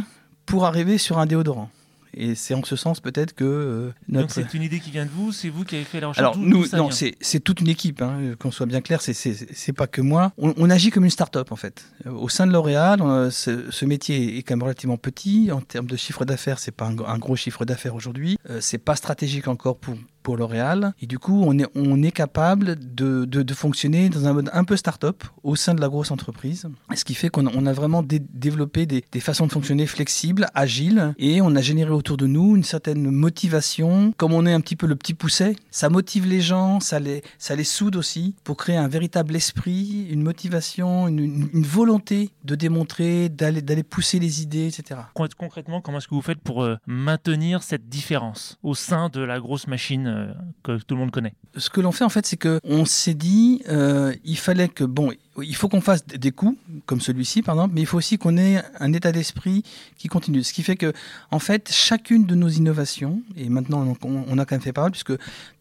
pour 0.46 0.64
arriver 0.64 0.96
sur 0.96 1.18
un 1.18 1.26
déodorant. 1.26 1.68
Et 2.14 2.34
c'est 2.34 2.54
en 2.54 2.62
ce 2.64 2.76
sens 2.76 3.00
peut-être 3.00 3.34
que 3.34 3.44
euh, 3.44 3.90
Donc 4.08 4.30
c'est 4.30 4.54
une 4.54 4.62
idée 4.62 4.80
qui 4.80 4.90
vient 4.90 5.04
de 5.04 5.10
vous, 5.10 5.32
c'est 5.32 5.48
vous 5.48 5.64
qui 5.64 5.76
avez 5.76 5.84
fait 5.84 6.00
la 6.00 6.08
recherche. 6.08 6.20
Alors 6.22 6.38
nous, 6.38 6.66
non, 6.72 6.90
c'est 6.90 7.40
toute 7.40 7.60
une 7.60 7.68
équipe. 7.68 8.02
Hein, 8.02 8.34
qu'on 8.38 8.50
soit 8.50 8.66
bien 8.66 8.80
clair, 8.80 9.00
c'est 9.02 9.72
pas 9.72 9.86
que 9.86 10.00
moi. 10.00 10.32
On, 10.38 10.68
agit 10.70 10.90
comme 10.90 11.04
une 11.04 11.10
start-up 11.10 11.50
en 11.50 11.56
fait. 11.56 11.84
Au 12.06 12.28
sein 12.28 12.46
de 12.46 12.52
L'Oréal, 12.52 13.00
ce, 13.30 13.84
métier 13.84 14.36
est 14.36 14.42
quand 14.42 14.54
même 14.54 14.62
relativement 14.62 14.98
petit 14.98 15.50
en 15.50 15.60
termes 15.60 15.86
de 15.86 15.96
chiffre 15.96 16.24
d'affaires. 16.24 16.58
C'est 16.58 16.72
pas 16.72 16.86
un, 16.86 17.18
gros 17.18 17.36
chiffre 17.36 17.64
d'affaires 17.64 17.94
aujourd'hui. 17.94 18.38
Euh, 18.50 18.58
c'est 18.60 18.78
pas 18.78 18.96
stratégique 18.96 19.48
encore 19.48 19.78
pour 19.78 19.96
L'Oréal. 20.36 20.92
Et 21.00 21.06
du 21.06 21.18
coup, 21.18 21.44
on 21.44 22.02
est, 22.02 22.10
capable 22.10 22.76
de, 22.94 23.54
fonctionner 23.54 24.08
dans 24.08 24.26
un 24.26 24.32
mode 24.32 24.50
un 24.52 24.64
peu 24.64 24.76
start-up 24.76 25.24
au 25.42 25.56
sein 25.56 25.74
de 25.74 25.80
la 25.80 25.88
grosse 25.88 26.10
entreprise. 26.10 26.68
Ce 26.94 27.04
qui 27.04 27.14
fait 27.14 27.28
qu'on 27.28 27.46
on 27.46 27.66
a 27.66 27.72
vraiment 27.72 28.02
développé 28.02 28.86
des, 28.86 29.02
façons 29.20 29.46
de 29.46 29.52
fonctionner 29.52 29.86
flexibles, 29.86 30.46
agiles, 30.54 31.14
et 31.18 31.40
on 31.40 31.54
a 31.56 31.60
généré 31.60 31.90
autour 31.90 32.16
de 32.16 32.26
nous 32.26 32.56
une 32.56 32.64
certaine 32.64 33.10
motivation. 33.10 34.12
Comme 34.16 34.32
on 34.32 34.46
est 34.46 34.52
un 34.52 34.60
petit 34.60 34.76
peu 34.76 34.86
le 34.86 34.96
petit 34.96 35.14
pousset, 35.14 35.56
ça 35.70 35.88
motive 35.88 36.26
les 36.26 36.40
gens, 36.40 36.80
ça 36.80 36.98
les, 36.98 37.22
ça 37.38 37.54
soude 37.64 37.96
aussi 37.96 38.34
pour 38.44 38.56
créer 38.56 38.76
un 38.76 38.88
véritable 38.88 39.36
esprit, 39.36 40.08
une 40.10 40.22
motivation, 40.22 41.08
une, 41.08 41.48
volonté 41.62 42.30
de 42.44 42.54
démontrer, 42.54 43.28
d'aller, 43.28 43.82
pousser 43.82 44.18
les 44.18 44.42
idées, 44.42 44.66
etc. 44.66 45.00
Concrètement, 45.14 45.80
comment 45.80 45.98
est-ce 45.98 46.08
que 46.08 46.14
vous 46.14 46.22
faites 46.22 46.40
pour 46.40 46.62
euh, 46.62 46.76
maintenir 46.86 47.62
cette 47.62 47.88
différence 47.88 48.58
au 48.62 48.74
sein 48.74 49.08
de 49.08 49.20
la 49.20 49.38
grosse 49.38 49.66
machine 49.66 50.17
euh, 50.18 50.32
que 50.62 50.78
tout 50.82 50.94
le 50.94 51.00
monde 51.00 51.10
connaît. 51.10 51.34
Ce 51.56 51.70
que 51.70 51.80
l'on 51.80 51.92
fait 51.92 52.04
en 52.04 52.08
fait, 52.08 52.26
c'est 52.26 52.36
que 52.36 52.60
on 52.64 52.84
s'est 52.84 53.14
dit, 53.14 53.62
euh, 53.68 54.14
il 54.24 54.38
fallait 54.38 54.68
que 54.68 54.84
bon, 54.84 55.12
il 55.40 55.54
faut 55.54 55.68
qu'on 55.68 55.80
fasse 55.80 56.06
des 56.06 56.32
coups 56.32 56.58
comme 56.86 57.00
celui-ci 57.00 57.42
par 57.42 57.54
exemple, 57.54 57.74
mais 57.74 57.80
il 57.80 57.86
faut 57.86 57.98
aussi 57.98 58.18
qu'on 58.18 58.36
ait 58.36 58.62
un 58.80 58.92
état 58.92 59.12
d'esprit 59.12 59.62
qui 59.96 60.08
continue. 60.08 60.42
Ce 60.42 60.52
qui 60.52 60.62
fait 60.62 60.76
que 60.76 60.92
en 61.30 61.38
fait, 61.38 61.70
chacune 61.72 62.26
de 62.26 62.34
nos 62.34 62.48
innovations, 62.48 63.22
et 63.36 63.48
maintenant 63.48 63.96
on, 64.02 64.38
a 64.38 64.44
quand 64.44 64.54
même 64.54 64.62
fait 64.62 64.72
pas 64.72 64.82
mal, 64.82 64.90
puisque 64.90 65.12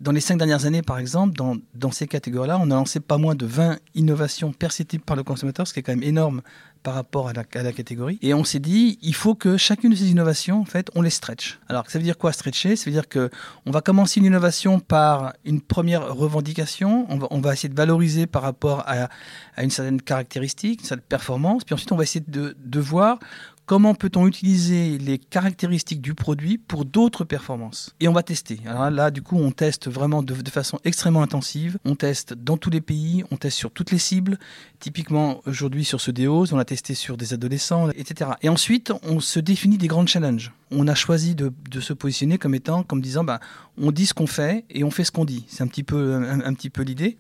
dans 0.02 0.12
les 0.12 0.22
cinq 0.22 0.38
dernières 0.38 0.66
années, 0.66 0.82
par 0.82 1.00
exemple, 1.00 1.36
dans, 1.36 1.58
dans 1.76 1.92
ces 1.92 2.08
catégories-là, 2.08 2.58
on 2.62 2.72
a 2.72 2.76
lancé 2.76 3.00
pas 3.00 3.18
moins 3.18 3.36
de 3.36 3.46
20 3.46 3.78
innovations 3.96 4.52
perceptibles 4.52 5.04
par 5.04 5.16
le 5.16 5.24
consommateur, 5.24 5.68
ce 5.68 5.74
qui 5.74 5.80
est 5.80 5.84
quand 5.84 5.94
même 5.94 6.04
énorme 6.04 6.42
par 6.88 6.94
rapport 6.96 7.28
à 7.28 7.34
la, 7.34 7.44
catégorie. 7.44 8.18
Et 8.22 8.34
on 8.34 8.46
s'est 8.46 8.60
dit, 8.60 8.98
il 9.02 9.14
faut 9.14 9.36
que 9.36 9.58
chacune 9.58 9.92
de 9.92 9.96
ces 9.98 10.10
innovations, 10.10 10.62
en 10.62 10.66
fait, 10.66 10.90
on 10.96 11.02
les 11.02 11.10
stretch. 11.10 11.60
Alors, 11.68 11.90
ça 11.90 12.00
veut 12.00 12.04
dire 12.06 12.18
quoi 12.18 12.32
stretcher? 12.32 12.78
Ça 12.78 12.86
veut 12.86 12.94
dire 12.94 13.10
que 13.10 13.30
on 13.66 13.72
va 13.72 13.82
commencer 13.82 14.22
une 14.22 14.26
innovation 14.26 14.80
par 14.80 15.34
une 15.44 15.60
première 15.60 16.16
revendication. 16.16 17.06
On 17.10 17.18
va, 17.18 17.28
on 17.30 17.42
va 17.42 17.52
essayer 17.52 17.68
de 17.68 17.76
valoriser 17.76 18.26
par 18.26 18.42
rapport 18.42 18.86
à, 18.88 19.10
à, 19.58 19.64
une 19.64 19.72
certaine 19.72 20.02
caractéristique, 20.02 20.82
une 20.82 20.88
certaine 20.88 21.06
performance. 21.08 21.64
Puis 21.64 21.74
ensuite, 21.74 21.92
on 21.92 21.98
va 21.98 22.04
essayer 22.04 22.24
de, 22.26 22.56
de 22.58 22.80
voir 22.80 23.20
comment 23.68 23.94
peut-on 23.94 24.26
utiliser 24.26 24.98
les 24.98 25.20
caractéristiques 25.20 26.02
du 26.02 26.16
produit 26.16 26.58
pour 26.58 26.86
d'autres 26.86 27.26
performances 27.26 27.94
Et 28.00 28.08
on 28.08 28.14
va 28.14 28.24
tester. 28.24 28.60
Alors 28.66 28.90
là, 28.90 29.12
du 29.12 29.22
coup, 29.22 29.38
on 29.38 29.52
teste 29.52 29.90
vraiment 29.90 30.24
de, 30.24 30.34
façon 30.50 30.80
extrêmement 30.86 31.22
intensive. 31.22 31.78
On 31.86 31.96
teste 31.96 32.34
dans 32.34 32.58
tous 32.58 32.70
les 32.70 32.82
pays, 32.82 33.24
on 33.30 33.36
teste 33.36 33.58
sur 33.58 33.70
toutes 33.70 33.92
les 33.92 33.98
cibles. 33.98 34.40
Typiquement, 34.80 35.42
aujourd'hui, 35.46 35.84
sur 35.84 36.00
ce 36.00 36.12
DEOS, 36.12 36.54
on 36.54 36.58
a 36.58 36.66
testé 36.66 36.96
sur 36.96 37.18
des 37.18 37.34
adolescents, 37.34 37.90
etc. 37.90 38.32
Et 38.42 38.50
ensuite, 38.50 38.94
on 39.04 39.20
se 39.20 39.40
définit 39.40 39.78
des 39.78 39.88
grands 39.88 40.08
challenges. 40.08 40.54
On 40.72 40.88
a 40.88 40.96
choisi 40.96 41.36
de, 41.36 41.52
se 41.80 41.94
positionner 41.94 42.38
comme 42.38 42.56
étant, 42.56 42.84
comme 42.84 43.02
disant, 43.02 43.26
bah, 43.26 43.42
on 43.78 43.92
dit 43.92 44.06
ce 44.06 44.14
qu'on 44.14 44.28
fait 44.28 44.64
et 44.70 44.86
on 44.86 44.92
fait 44.92 45.04
ce 45.04 45.12
qu'on 45.12 45.26
dit. 45.26 45.46
C'est 45.50 45.64
un 45.64 45.68
petit 45.68 45.84
peu, 45.84 46.16
un 46.16 46.54
petit 46.54 46.70
peu 46.70 46.84
l'idée. 46.84 47.18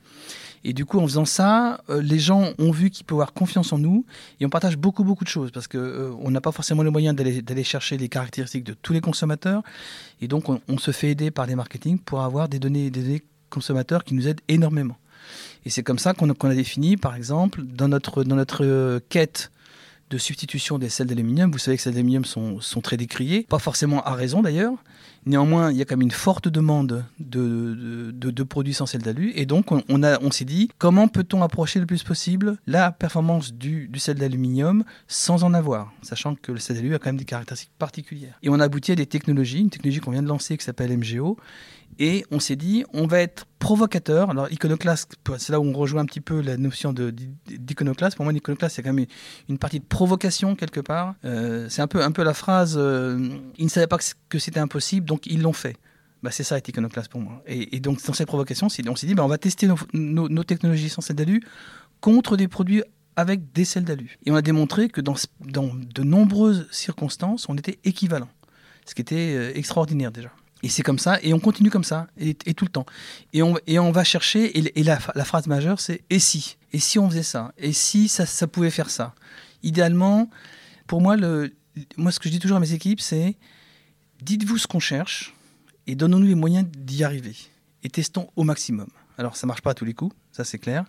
Et 0.63 0.74
du 0.74 0.86
coup, 0.86 1.00
en 1.00 1.04
faisant 1.07 1.25
ça, 1.25 1.81
euh, 1.89 2.01
les 2.01 2.19
gens 2.19 2.51
ont 2.57 2.71
vu 2.71 2.89
qu'ils 2.89 3.06
peuvent 3.06 3.18
avoir 3.18 3.33
confiance 3.33 3.74
en 3.74 3.77
nous 3.77 4.06
et 4.39 4.45
on 4.45 4.50
partage 4.50 4.77
beaucoup, 4.77 5.04
beaucoup 5.04 5.24
de 5.24 5.30
choses 5.30 5.51
parce 5.51 5.68
qu'on 5.68 5.77
euh, 5.77 6.30
n'a 6.30 6.42
pas 6.42 6.51
forcément 6.51 6.83
les 6.83 6.89
moyens 6.89 7.15
d'aller 7.15 7.63
chercher 7.63 7.98
les 7.98 8.09
caractéristiques 8.09 8.63
de 8.63 8.74
tous 8.74 8.94
les 8.94 9.01
consommateurs. 9.01 9.63
Et 10.21 10.27
donc, 10.27 10.50
on, 10.50 10.77
se 10.77 10.92
fait 10.92 11.09
aider 11.09 11.31
par 11.31 11.45
les 11.45 11.56
marketing 11.56 12.00
pour 12.00 12.21
avoir 12.21 12.50
des 12.50 12.59
données, 12.59 12.89
des 12.89 13.01
données 13.01 13.24
consommateurs 13.50 14.04
qui 14.04 14.13
nous 14.13 14.27
aident 14.27 14.42
énormément. 14.48 14.98
Et 15.65 15.69
c'est 15.69 15.83
comme 15.83 16.00
ça 16.00 16.13
qu'on 16.13 16.30
a 16.30 16.56
défini, 16.56 16.98
par 16.98 17.15
exemple, 17.15 17.62
dans 17.63 17.88
notre, 17.88 18.24
dans 18.24 18.36
notre 18.36 18.63
euh, 18.65 19.00
quête 19.09 19.51
de 20.09 20.18
substitution 20.18 20.77
des 20.77 20.89
sels 20.89 21.07
d'aluminium. 21.07 21.51
Vous 21.51 21.57
savez 21.57 21.77
que 21.77 21.83
ces 21.83 21.92
d'aluminium 21.92 22.25
sont, 22.25 22.59
sont 22.62 22.81
très 22.81 22.98
décriés, 22.98 23.45
pas 23.50 23.59
forcément 23.59 24.04
à 24.04 24.13
raison 24.13 24.42
d'ailleurs. 24.42 24.74
Néanmoins, 25.25 25.71
il 25.71 25.77
y 25.77 25.81
a 25.81 25.86
quand 25.86 25.98
même 25.98 26.04
une 26.04 26.12
forte 26.12 26.48
demande 26.48 27.04
de, 27.19 28.12
de, 28.13 28.44
produits 28.44 28.74
sans 28.74 28.86
sel 28.86 29.01
d'alu. 29.01 29.33
Et 29.36 29.45
donc, 29.45 29.74
on, 29.74 29.83
on 29.89 30.31
s'est 30.31 30.45
dit, 30.45 30.69
comment 30.77 31.09
peut-on 31.09 31.44
approcher 31.44 31.81
le 31.81 31.86
plus 31.86 32.04
possible 32.04 32.57
la 32.66 32.92
performance 32.92 33.54
du, 33.54 33.90
du 33.90 33.99
sel 33.99 34.16
d'aluminium 34.16 34.85
sans 35.07 35.44
en 35.44 35.54
avoir, 35.54 35.92
sachant 36.02 36.35
que 36.35 36.54
le 36.54 36.59
sel 36.59 36.78
d'alu 36.78 36.95
a 36.95 36.99
quand 36.99 37.09
même 37.09 37.18
des 37.18 37.26
caractéristiques 37.26 37.73
particulières. 37.78 38.40
Et 38.42 38.49
on 38.49 38.59
a 38.61 38.64
abouti 38.64 38.94
à 38.94 38.95
des 38.95 39.06
technologies, 39.06 39.59
une 39.59 39.69
technologie 39.69 39.99
qu'on 39.99 40.11
vient 40.11 40.23
de 40.23 40.30
lancer 40.30 40.57
qui 40.57 40.64
s'appelle 40.64 40.97
MGO, 40.97 41.37
et 41.99 42.25
on 42.31 42.39
s'est 42.39 42.56
dit, 42.56 42.83
on 42.94 43.07
va 43.07 43.19
être 43.19 43.45
provocateur. 43.59 44.29
Alors, 44.29 44.51
iconoclaste, 44.51 45.15
c'est 45.37 45.51
là 45.51 45.59
où 45.59 45.65
on 45.65 45.73
rejoint 45.73 46.01
un 46.01 46.06
petit 46.06 46.21
peu 46.21 46.41
la 46.41 46.57
notion 46.57 46.94
d'iconoclaste. 46.94 48.15
Pour 48.15 48.25
moi, 48.25 48.33
l'iconoclaste, 48.33 48.75
c'est 48.75 48.83
quand 48.83 48.94
même 48.94 49.06
une 49.49 49.57
partie 49.57 49.79
de 49.79 49.85
provocation 49.85 50.56
quelque 50.56 50.79
part. 50.79 51.15
Euh, 51.25 51.67
c'est 51.69 51.81
un 51.81 51.87
peu, 51.87 52.03
un 52.03 52.11
peu 52.11 52.23
la 52.23 52.33
phrase 52.33 52.75
euh, 52.77 53.29
ils 53.57 53.65
ne 53.65 53.69
savaient 53.69 53.87
pas 53.87 53.97
que 54.29 54.39
c'était 54.39 54.59
impossible, 54.59 55.07
donc 55.07 55.25
ils 55.25 55.41
l'ont 55.41 55.53
fait. 55.53 55.75
Bah, 56.23 56.31
c'est 56.31 56.44
ça 56.44 56.57
être 56.57 56.67
iconoclaste 56.67 57.09
pour 57.09 57.21
moi. 57.21 57.41
Et, 57.47 57.79
donc, 57.79 58.03
dans 58.06 58.13
cette 58.13 58.27
provocation, 58.27 58.67
on 58.67 58.69
s'est 58.95 59.07
dit 59.07 59.15
bah, 59.15 59.23
on 59.23 59.27
va 59.27 59.37
tester 59.37 59.67
nos, 59.94 60.44
technologies 60.44 60.89
sans 60.89 61.01
sel 61.01 61.15
d'alu 61.15 61.41
contre 61.99 62.37
des 62.37 62.47
produits 62.47 62.83
avec 63.15 63.51
des 63.53 63.65
sels 63.65 63.85
d'alu. 63.85 64.17
Et 64.25 64.31
on 64.31 64.35
a 64.35 64.41
démontré 64.44 64.89
que 64.89 65.01
dans, 65.01 65.15
dans 65.39 65.71
de 65.73 66.03
nombreuses 66.03 66.67
circonstances, 66.71 67.49
on 67.49 67.56
était 67.56 67.79
équivalent. 67.83 68.29
Ce 68.85 68.94
qui 68.94 69.01
était 69.01 69.35
euh, 69.35 69.51
extraordinaire 69.56 70.11
déjà. 70.11 70.31
Et 70.64 70.69
c'est 70.69 70.81
comme 70.81 70.97
ça, 70.97 71.19
et 71.21 71.33
on 71.33 71.40
continue 71.40 71.69
comme 71.69 71.83
ça, 71.83 72.07
et, 72.18 72.33
tout 72.33 72.66
le 72.66 72.71
temps. 72.71 72.85
Et 73.31 73.44
on, 73.44 73.56
et 73.68 73.78
on 73.78 73.92
va 73.92 74.04
chercher, 74.04 74.57
et, 74.57 74.83
la, 74.83 74.99
phrase 74.99 75.47
majeure, 75.47 75.80
c'est 75.80 76.04
et 76.09 76.19
si? 76.19 76.57
Et 76.73 76.80
si 76.80 76.97
on 76.97 77.09
faisait 77.09 77.23
ça? 77.23 77.54
Et 77.57 77.73
si 77.73 78.07
ça, 78.07 78.26
ça 78.26 78.47
pouvait 78.47 78.71
faire 78.71 78.90
ça? 78.90 79.14
Idéalement, 79.61 80.30
pour 80.87 81.02
moi, 81.02 81.16
le, 81.16 81.54
moi, 81.95 82.11
ce 82.11 82.19
que 82.19 82.28
je 82.28 82.33
dis 82.33 82.40
toujours 82.40 82.57
à 82.57 82.59
mes 82.59 82.73
équipes, 82.73 83.02
c'est 83.02 83.35
dites-vous 84.21 84.57
ce 84.57 84.68
qu'on 84.68 84.80
cherche, 84.80 85.35
et 85.85 85.95
donnons-nous 85.95 86.28
les 86.28 86.35
moyens 86.35 86.68
d'y 86.76 87.04
arriver. 87.04 87.35
Et 87.83 87.90
testons 87.90 88.30
au 88.35 88.44
maximum. 88.44 88.87
Alors 89.18 89.35
ça 89.35 89.47
marche 89.47 89.61
pas 89.61 89.71
à 89.71 89.73
tous 89.73 89.85
les 89.85 89.94
coups, 89.94 90.16
ça 90.31 90.44
c'est 90.44 90.59
clair. 90.59 90.85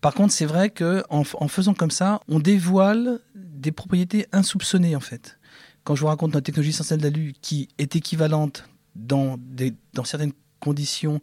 Par 0.00 0.14
contre, 0.14 0.32
c'est 0.32 0.46
vrai 0.46 0.70
que 0.70 1.02
en, 1.10 1.24
faisant 1.24 1.74
comme 1.74 1.90
ça, 1.90 2.20
on 2.28 2.38
dévoile 2.38 3.20
des 3.34 3.72
propriétés 3.72 4.26
insoupçonnées 4.32 4.94
en 4.94 5.00
fait. 5.00 5.38
Quand 5.82 5.94
je 5.94 6.00
vous 6.02 6.06
raconte 6.06 6.34
notre 6.34 6.46
technologie 6.46 6.70
essentielle 6.70 7.00
d'alu 7.00 7.34
qui 7.42 7.68
est 7.78 7.96
équivalente 7.96 8.64
dans, 8.94 9.36
des, 9.38 9.74
dans 9.92 10.04
certaines 10.04 10.32
conditions 10.60 11.20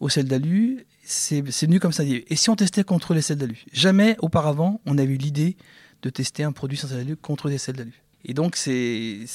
au 0.00 0.08
sel 0.08 0.26
d'alu, 0.26 0.86
c'est 1.04 1.40
venu 1.40 1.80
comme 1.80 1.92
ça. 1.92 2.04
Et 2.04 2.36
si 2.36 2.50
on 2.50 2.56
testait 2.56 2.84
contre 2.84 3.14
les 3.14 3.22
sels 3.22 3.38
d'alu? 3.38 3.64
Jamais 3.72 4.16
auparavant 4.20 4.80
on 4.86 4.98
a 4.98 5.02
eu 5.02 5.16
l'idée 5.16 5.56
de 6.02 6.10
tester 6.10 6.42
un 6.42 6.52
produit 6.52 6.76
sans 6.76 6.88
sel 6.88 6.98
d'alu 6.98 7.16
contre 7.16 7.48
des 7.48 7.58
sels 7.58 7.76
d'alu. 7.76 8.02
Et 8.24 8.34
donc 8.34 8.56
c'est 8.56 9.26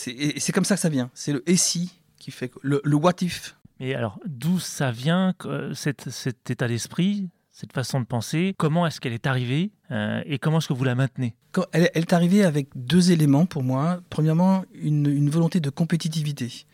comme 0.54 0.66
ça 0.66 0.76
que 0.76 0.82
ça 0.82 0.90
vient. 0.90 1.10
C'est 1.14 1.34
le 1.34 1.44
et 1.50 1.58
si 1.58 1.92
qui 2.20 2.32
fait 2.32 2.52
le, 2.62 2.82
le 2.84 2.96
what 2.96 3.16
if 3.22 3.58
mais 3.80 3.94
alors, 3.94 4.20
d'où 4.26 4.60
ça 4.60 4.92
vient, 4.92 5.36
cet, 5.74 6.10
cet 6.10 6.50
état 6.50 6.68
d'esprit, 6.68 7.30
cette 7.60 7.74
façon 7.74 8.00
de 8.00 8.06
penser 8.06 8.54
Comment 8.60 8.86
est-ce 8.86 9.02
qu'elle 9.02 9.14
est 9.14 9.26
arrivée 9.26 9.72
euh, 9.90 10.22
et 10.28 10.38
comment 10.38 10.60
est-ce 10.60 10.68
que 10.68 10.74
vous 10.74 10.84
la 10.84 10.94
maintenez? 10.94 11.34
Elle, 11.72 11.90
est 11.96 12.14
arrivée 12.14 12.44
avec 12.44 12.68
deux 12.76 13.12
éléments 13.12 13.48
pour 13.48 13.64
moi. 13.64 14.00
Premièrement, 14.12 14.64
une, 14.80 15.28
volonté 15.28 15.60
de 15.60 15.72
compétitivité. 15.72 16.68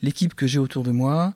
L'équipe 0.00 0.34
que 0.34 0.46
j'ai 0.46 0.58
autour 0.58 0.84
de 0.84 0.90
moi, 0.90 1.34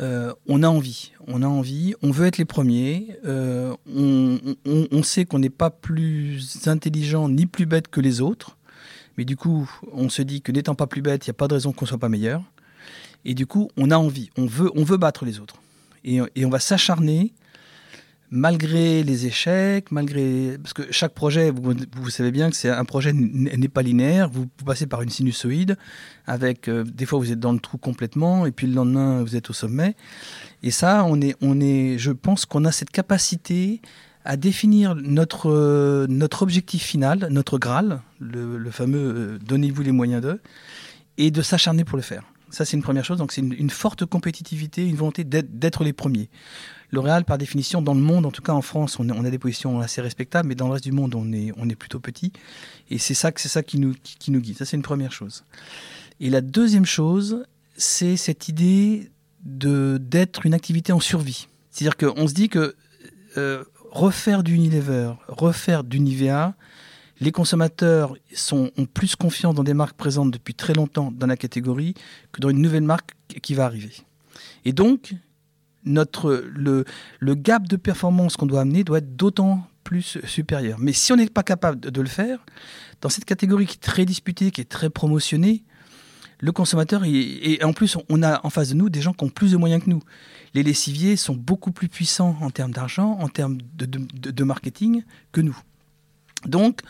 euh, 0.00 0.32
on 0.46 0.62
a 0.62 0.68
envie. 0.68 1.12
On 1.26 1.42
a 1.42 1.46
envie, 1.46 1.94
on 2.00 2.10
veut 2.10 2.26
être 2.26 2.38
les 2.38 2.46
premiers. 2.46 3.18
Euh, 3.26 3.76
on, 3.86 5.02
sait 5.02 5.26
qu'on 5.26 5.40
n'est 5.40 5.50
pas 5.50 5.68
plus 5.68 6.66
intelligent 6.68 7.28
ni 7.28 7.44
plus 7.44 7.66
bête 7.66 7.88
que 7.88 8.00
les 8.00 8.22
autres. 8.22 8.56
Mais 9.18 9.26
du 9.26 9.36
coup, 9.36 9.70
on 9.92 10.08
se 10.08 10.22
dit 10.22 10.40
que 10.40 10.52
n'étant 10.52 10.74
pas 10.74 10.86
plus 10.86 11.02
bête, 11.02 11.26
il 11.26 11.28
n'y 11.28 11.32
a 11.32 11.34
pas 11.34 11.48
de 11.48 11.54
raison 11.54 11.72
qu'on 11.72 11.84
ne 11.84 11.88
soit 11.88 11.98
pas 11.98 12.08
meilleur. 12.08 12.42
Et 13.26 13.34
du 13.34 13.46
coup, 13.46 13.68
on 13.76 13.90
a 13.90 13.98
envie, 13.98 14.30
on 14.38 14.46
veut, 14.46 14.70
on 14.74 14.84
veut 14.84 14.96
battre 14.96 15.26
les 15.26 15.38
autres. 15.38 15.56
Et, 16.04 16.20
on 16.44 16.48
va 16.48 16.60
s'acharner 16.60 17.34
malgré 18.30 19.02
les 19.02 19.26
échecs, 19.26 19.90
malgré 19.90 20.58
parce 20.58 20.72
que 20.72 20.82
chaque 20.90 21.14
projet, 21.14 21.50
vous, 21.50 22.10
savez 22.10 22.30
bien 22.30 22.50
que 22.50 22.56
c'est 22.56 22.68
un 22.68 22.84
projet 22.84 23.12
n'est 23.12 23.68
pas 23.68 23.82
linéaire. 23.82 24.28
Vous, 24.28 24.46
passez 24.64 24.86
par 24.86 25.02
une 25.02 25.10
sinusoïde, 25.10 25.76
avec 26.26 26.68
euh, 26.68 26.84
des 26.84 27.06
fois 27.06 27.18
vous 27.18 27.32
êtes 27.32 27.40
dans 27.40 27.52
le 27.52 27.60
trou 27.60 27.78
complètement, 27.78 28.46
et 28.46 28.52
puis 28.52 28.66
le 28.66 28.74
lendemain 28.74 29.22
vous 29.22 29.36
êtes 29.36 29.50
au 29.50 29.52
sommet. 29.52 29.96
Et 30.62 30.70
ça, 30.70 31.04
on 31.04 31.20
est, 31.20 31.36
on 31.40 31.60
est, 31.60 31.98
je 31.98 32.12
pense 32.12 32.44
qu'on 32.46 32.64
a 32.64 32.72
cette 32.72 32.90
capacité 32.90 33.80
à 34.24 34.36
définir 34.36 34.94
notre, 34.94 35.50
euh, 35.50 36.06
notre 36.08 36.42
objectif 36.42 36.82
final, 36.82 37.28
notre 37.30 37.58
Graal, 37.58 38.02
le, 38.20 38.70
fameux 38.70 38.98
euh, 38.98 39.38
donnez-vous 39.38 39.82
les 39.82 39.92
moyens 39.92 40.20
d'eux, 40.20 40.40
et 41.16 41.30
de 41.30 41.40
s'acharner 41.40 41.84
pour 41.84 41.96
le 41.96 42.02
faire. 42.02 42.24
Ça, 42.50 42.64
c'est 42.64 42.76
une 42.76 42.82
première 42.82 43.04
chose. 43.04 43.18
Donc, 43.18 43.32
c'est 43.32 43.40
une, 43.40 43.70
forte 43.70 44.06
compétitivité, 44.06 44.86
une 44.86 44.96
volonté 44.96 45.24
d'être 45.24 45.84
les 45.84 45.92
premiers. 45.92 46.30
L'Oréal, 46.90 47.24
par 47.24 47.36
définition, 47.36 47.82
dans 47.82 47.94
le 47.94 48.00
monde, 48.00 48.24
en 48.24 48.30
tout 48.30 48.40
cas 48.42 48.52
en 48.52 48.62
France, 48.62 48.98
on, 48.98 49.08
a 49.08 49.30
des 49.30 49.38
positions 49.38 49.80
assez 49.80 50.00
respectables, 50.00 50.48
mais 50.48 50.54
dans 50.54 50.66
le 50.66 50.72
reste 50.72 50.84
du 50.84 50.92
monde, 50.92 51.14
on 51.14 51.32
est, 51.32 51.76
plutôt 51.76 52.00
petit. 52.00 52.32
Et 52.90 52.98
c'est 52.98 53.14
ça, 53.14 53.30
c'est 53.36 53.48
ça 53.48 53.62
qui, 53.62 53.78
nous, 53.78 53.94
guide. 54.40 54.56
Ça, 54.56 54.64
c'est 54.64 54.76
une 54.76 54.82
première 54.82 55.12
chose. 55.12 55.44
Et 56.20 56.30
la 56.30 56.40
deuxième 56.40 56.86
chose, 56.86 57.44
c'est 57.76 58.16
cette 58.16 58.48
idée 58.48 59.10
d'être 59.44 60.46
une 60.46 60.54
activité 60.54 60.92
en 60.92 61.00
survie. 61.00 61.48
C'est-à-dire 61.70 61.96
qu'on 61.96 62.26
se 62.26 62.34
dit 62.34 62.48
que 62.48 62.74
euh, 63.36 63.64
refaire 63.90 64.42
du 64.42 64.54
Unilever, 64.54 65.12
refaire 65.28 65.84
du 65.84 66.00
Nivea, 66.00 66.54
les 67.20 67.32
consommateurs 67.32 68.14
sont, 68.34 68.70
ont 68.76 68.86
plus 68.86 69.14
confiance 69.14 69.54
dans 69.54 69.64
des 69.64 69.74
marques 69.74 69.96
présentes 69.96 70.30
depuis 70.30 70.54
très 70.54 70.72
longtemps 70.72 71.12
dans 71.12 71.26
la 71.26 71.36
catégorie 71.36 71.94
que 72.32 72.40
dans 72.40 72.48
une 72.48 72.62
nouvelle 72.62 72.82
marque 72.82 73.14
qui 73.42 73.54
va 73.54 73.64
arriver. 73.64 73.94
Et 74.64 74.72
donc, 74.72 75.14
notre, 75.88 76.44
le, 76.54 76.84
le 77.18 77.34
gap 77.34 77.66
de 77.66 77.76
performance 77.76 78.36
qu'on 78.36 78.46
doit 78.46 78.60
amener 78.60 78.84
doit 78.84 78.98
être 78.98 79.16
d'autant 79.16 79.66
plus 79.88 80.18
supérieur. 80.24 80.78
Mais 80.78 80.92
si 80.92 81.12
on 81.12 81.16
n'est 81.16 81.28
pas 81.28 81.42
capable 81.42 81.80
de, 81.80 82.00
le 82.02 82.08
faire, 82.08 82.44
dans 83.00 83.08
cette 83.08 83.24
catégorie 83.24 83.64
qui 83.64 83.76
est 83.76 83.80
très 83.80 84.04
disputée, 84.04 84.50
qui 84.50 84.60
est 84.60 84.68
très 84.68 84.90
promotionnée, 84.90 85.64
le 86.40 86.52
consommateur, 86.52 87.04
et 87.04 87.58
en 87.64 87.72
plus, 87.72 87.96
on 88.08 88.22
a 88.22 88.44
en 88.44 88.50
face 88.50 88.68
de 88.68 88.74
nous 88.74 88.90
des 88.90 89.00
gens 89.00 89.14
qui 89.14 89.24
ont 89.24 89.30
plus 89.30 89.52
de 89.52 89.56
moyens 89.56 89.82
que 89.82 89.90
nous. 89.90 90.02
Les 90.54 90.62
lessiviers 90.62 91.16
sont 91.16 91.34
beaucoup 91.34 91.72
plus 91.72 91.88
puissants 91.88 92.36
en 92.42 92.50
termes 92.50 92.70
d'argent, 92.70 93.18
en 93.18 93.28
termes 93.28 93.58
de, 93.74 93.86
de, 93.86 94.44
marketing 94.44 95.04
que 95.32 95.40
nous. 95.40 95.58
Donc, 96.44 96.80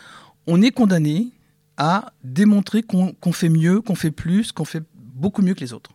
on 0.45 0.61
est 0.61 0.71
condamné 0.71 1.29
à 1.77 2.11
démontrer 2.23 2.83
qu'on 2.83 3.31
fait 3.31 3.49
mieux, 3.49 3.81
qu'on 3.81 3.95
fait 3.95 4.11
plus, 4.11 4.51
qu'on 4.51 4.65
fait 4.65 4.83
beaucoup 4.93 5.41
mieux 5.41 5.53
que 5.53 5.61
les 5.61 5.71
autres. 5.71 5.91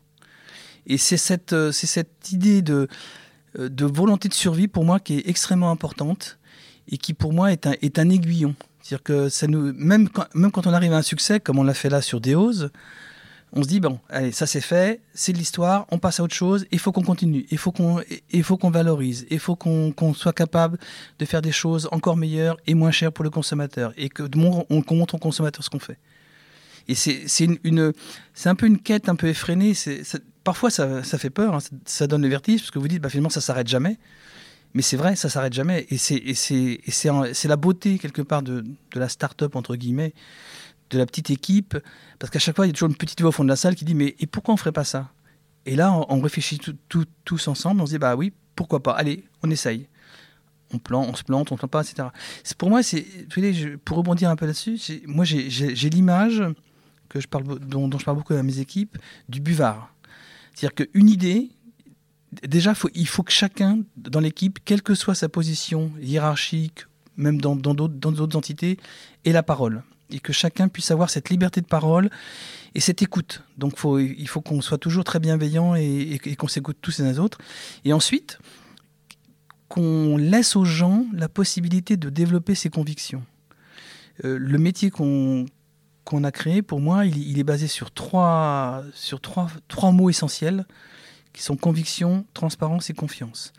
Et 0.87 0.99
c'est 0.99 1.17
cette, 1.17 1.53
euh, 1.53 1.73
cette 1.73 2.31
idée 2.33 2.63
de, 2.63 2.89
euh, 3.59 3.69
de 3.69 3.85
volonté 3.85 4.29
de 4.29 4.35
survie 4.35 4.69
pour 4.69 4.85
moi 4.85 5.01
qui 5.01 5.19
est 5.19 5.29
extrêmement 5.29 5.71
importante 5.71 6.39
et 6.89 6.99
qui 6.99 7.15
pour 7.15 7.33
moi 7.33 7.53
est 7.53 7.67
un, 7.67 7.75
est 7.81 7.99
un 7.99 8.11
aiguillon. 8.11 8.55
C'est-à-dire 8.83 9.03
que 9.03 9.29
ça 9.31 9.47
nous, 9.47 9.73
même, 9.75 10.09
quand, 10.09 10.27
même 10.35 10.51
quand 10.51 10.67
on 10.67 10.73
arrive 10.73 10.93
à 10.93 10.99
un 10.99 11.03
succès, 11.03 11.41
comme 11.41 11.59
on 11.59 11.65
l'a 11.65 11.75
fait 11.75 11.89
là 11.89 12.03
sur 12.03 12.21
Deos, 12.21 12.69
on 13.57 13.63
se 13.63 13.69
dit, 13.69 13.79
bon, 13.81 14.01
allez, 14.11 14.33
ça 14.33 14.47
c'est 14.47 14.61
fait, 14.61 15.01
c'est 15.15 15.33
de 15.33 15.39
l'histoire, 15.39 15.87
on 15.91 15.99
passe 15.99 16.19
à 16.19 16.25
autre 16.25 16.35
chose, 16.35 16.67
il 16.73 16.81
faut 16.81 16.91
qu'on 16.91 17.03
continue, 17.03 17.47
il 17.51 17.57
faut 17.57 17.71
qu'on 17.71 18.03
qu'on 18.61 18.71
valorise, 18.71 19.27
il 19.31 19.39
faut 19.39 19.55
qu'on 19.55 20.13
soit 20.13 20.33
capable 20.33 20.77
de 21.21 21.25
faire 21.25 21.41
des 21.41 21.53
choses 21.53 21.89
encore 21.93 22.17
meilleures 22.17 22.57
et 22.67 22.75
moins 22.75 22.91
chères 22.91 23.13
pour 23.13 23.23
le 23.23 23.31
consommateur, 23.31 23.93
et 23.97 24.09
que 24.09 24.25
on, 24.69 24.83
qu'on 24.83 24.97
montre 24.97 25.15
au 25.15 25.19
consommateur 25.19 25.63
ce 25.63 25.71
qu'on 25.71 25.79
fait. 25.79 25.99
Et 26.89 26.97
c'est 26.97 27.45
une, 27.45 27.59
une 27.63 27.93
c'est 28.35 28.49
un 28.49 28.57
peu 28.57 28.67
une 28.67 28.79
quête 28.79 29.09
un 29.09 29.15
peu 29.15 29.29
effrénée, 29.29 29.73
parfois 30.45 30.71
ça, 30.71 31.03
fait 31.03 31.31
peur, 31.31 31.55
hein, 31.55 31.59
ça, 31.87 32.07
donne 32.07 32.23
le 32.23 32.29
vertige, 32.29 32.61
parce 32.61 32.71
que 32.71 32.79
vous 32.79 32.89
dites, 32.89 33.03
bah, 33.03 33.09
finalement 33.09 33.31
ça 33.31 33.41
s'arrête 33.41 33.67
jamais. 33.67 33.99
Mais 34.75 34.83
c'est 34.83 34.97
vrai, 34.97 35.17
ça 35.17 35.29
s'arrête 35.29 35.53
jamais. 35.53 35.87
Et 35.91 35.99
c'est 35.99 37.49
la 37.49 37.57
beauté, 37.57 37.99
quelque 37.99 38.23
part, 38.23 38.43
de, 38.43 38.65
la 38.95 39.09
start-up, 39.09 39.57
entre 39.57 39.77
guillemets, 39.77 40.15
de 40.91 40.99
la 40.99 41.07
petite 41.07 41.31
équipe, 41.31 41.77
parce 42.19 42.31
qu'à 42.31 42.39
chaque 42.39 42.57
fois, 42.57 42.67
il 42.67 42.69
y 42.69 42.71
a 42.71 42.73
toujours 42.73 42.89
une 42.91 42.97
petite 42.97 43.21
voix 43.21 43.31
au 43.31 43.33
fond 43.33 43.45
de 43.45 43.49
la 43.49 43.57
salle 43.57 43.75
qui 43.75 43.85
dit 43.85 43.95
Mais 43.95 44.15
et 44.19 44.27
pourquoi 44.27 44.53
on 44.53 44.57
ne 44.57 44.61
ferait 44.61 44.73
pas 44.73 44.85
ça? 44.85 45.11
Et 45.67 45.77
là, 45.77 45.93
on, 46.09 46.21
réfléchit 46.21 46.61
tous 46.89 47.49
ensemble, 47.49 47.81
on 47.81 47.87
se 47.87 47.93
dit 47.93 47.99
Bah 47.99 48.17
oui, 48.17 48.33
pourquoi 48.55 48.83
pas? 48.83 48.93
Allez, 48.93 49.25
on 49.43 49.51
essaye. 49.51 49.89
On, 50.73 50.79
plante, 50.79 51.09
on 51.09 51.15
se 51.15 51.23
plante, 51.23 51.53
on 51.53 51.55
ne 51.55 51.59
plante 51.59 51.71
pas, 51.71 51.83
etc. 51.83 52.09
Pour 52.59 52.69
moi, 52.69 52.81
pour 53.85 53.97
rebondir 53.97 54.29
un 54.29 54.37
peu 54.37 54.47
là-dessus, 54.47 54.79
moi 55.07 55.25
j'ai 55.25 55.91
l'image 55.91 56.43
parle, 57.31 57.59
dont, 57.61 57.91
je 57.99 58.05
parle 58.05 58.17
beaucoup 58.17 58.35
à 58.35 58.43
mes 58.43 58.59
équipes 58.59 58.99
du 59.29 59.41
buvard. 59.41 59.94
C'est-à-dire 60.55 60.75
qu'une 60.75 61.09
idée, 61.09 61.51
déjà, 62.43 62.75
il 62.95 63.09
faut 63.09 63.23
que 63.23 63.33
chacun 63.33 63.81
dans 63.97 64.21
l'équipe, 64.21 64.59
quelle 64.65 64.83
que 64.83 64.95
soit 64.95 65.15
sa 65.15 65.29
position 65.29 65.93
hiérarchique, 66.01 66.87
même 67.17 67.41
dans 67.41 67.57
d'autres 67.57 68.37
entités, 68.37 68.79
ait 69.25 69.33
la 69.33 69.43
parole 69.43 69.83
et 70.11 70.21
que 70.21 70.33
chacun 70.33 70.69
puisse 70.69 70.91
avoir 70.91 71.11
cette 71.11 71.31
liberté 71.31 71.61
de 71.61 71.67
parole 71.67 72.11
et 72.75 72.81
cette 72.81 73.03
écoute. 73.03 73.43
Donc 73.59 73.75
il 73.99 74.29
faut 74.29 74.41
qu'on 74.41 74.61
soit 74.61 74.79
toujours 74.79 75.05
très 75.05 75.21
bienveillant 75.21 75.75
et, 75.75 76.21
qu'on 76.39 76.49
s'écoute 76.49 76.79
tous 76.81 76.99
les 76.99 77.05
uns 77.05 77.13
les 77.13 77.19
autres. 77.19 77.39
Et 77.85 77.93
ensuite, 77.93 78.39
qu'on 79.69 80.17
laisse 80.17 80.57
aux 80.57 80.65
gens 80.65 81.07
la 81.13 81.29
possibilité 81.29 81.97
de 81.97 82.11
développer 82.11 82.55
ses 82.55 82.71
convictions. 82.71 83.25
Euh, 84.25 84.39
le 84.39 84.59
métier 84.59 84.91
qu'on 84.91 85.47
qu'on 86.05 86.25
a 86.25 86.31
créé, 86.31 86.63
pour 86.63 86.81
moi, 86.81 87.07
il, 87.07 87.39
est 87.39 87.45
basé 87.45 87.67
sur 87.67 87.91
trois, 87.91 88.83
sur 88.95 89.21
trois, 89.21 89.49
trois 89.69 89.91
mots 89.91 90.11
essentiels 90.11 90.67
qui 91.33 91.43
sont 91.43 91.57
conviction, 91.57 92.25
transparence 92.35 92.91
et 92.91 92.95
confiance. 92.95 93.53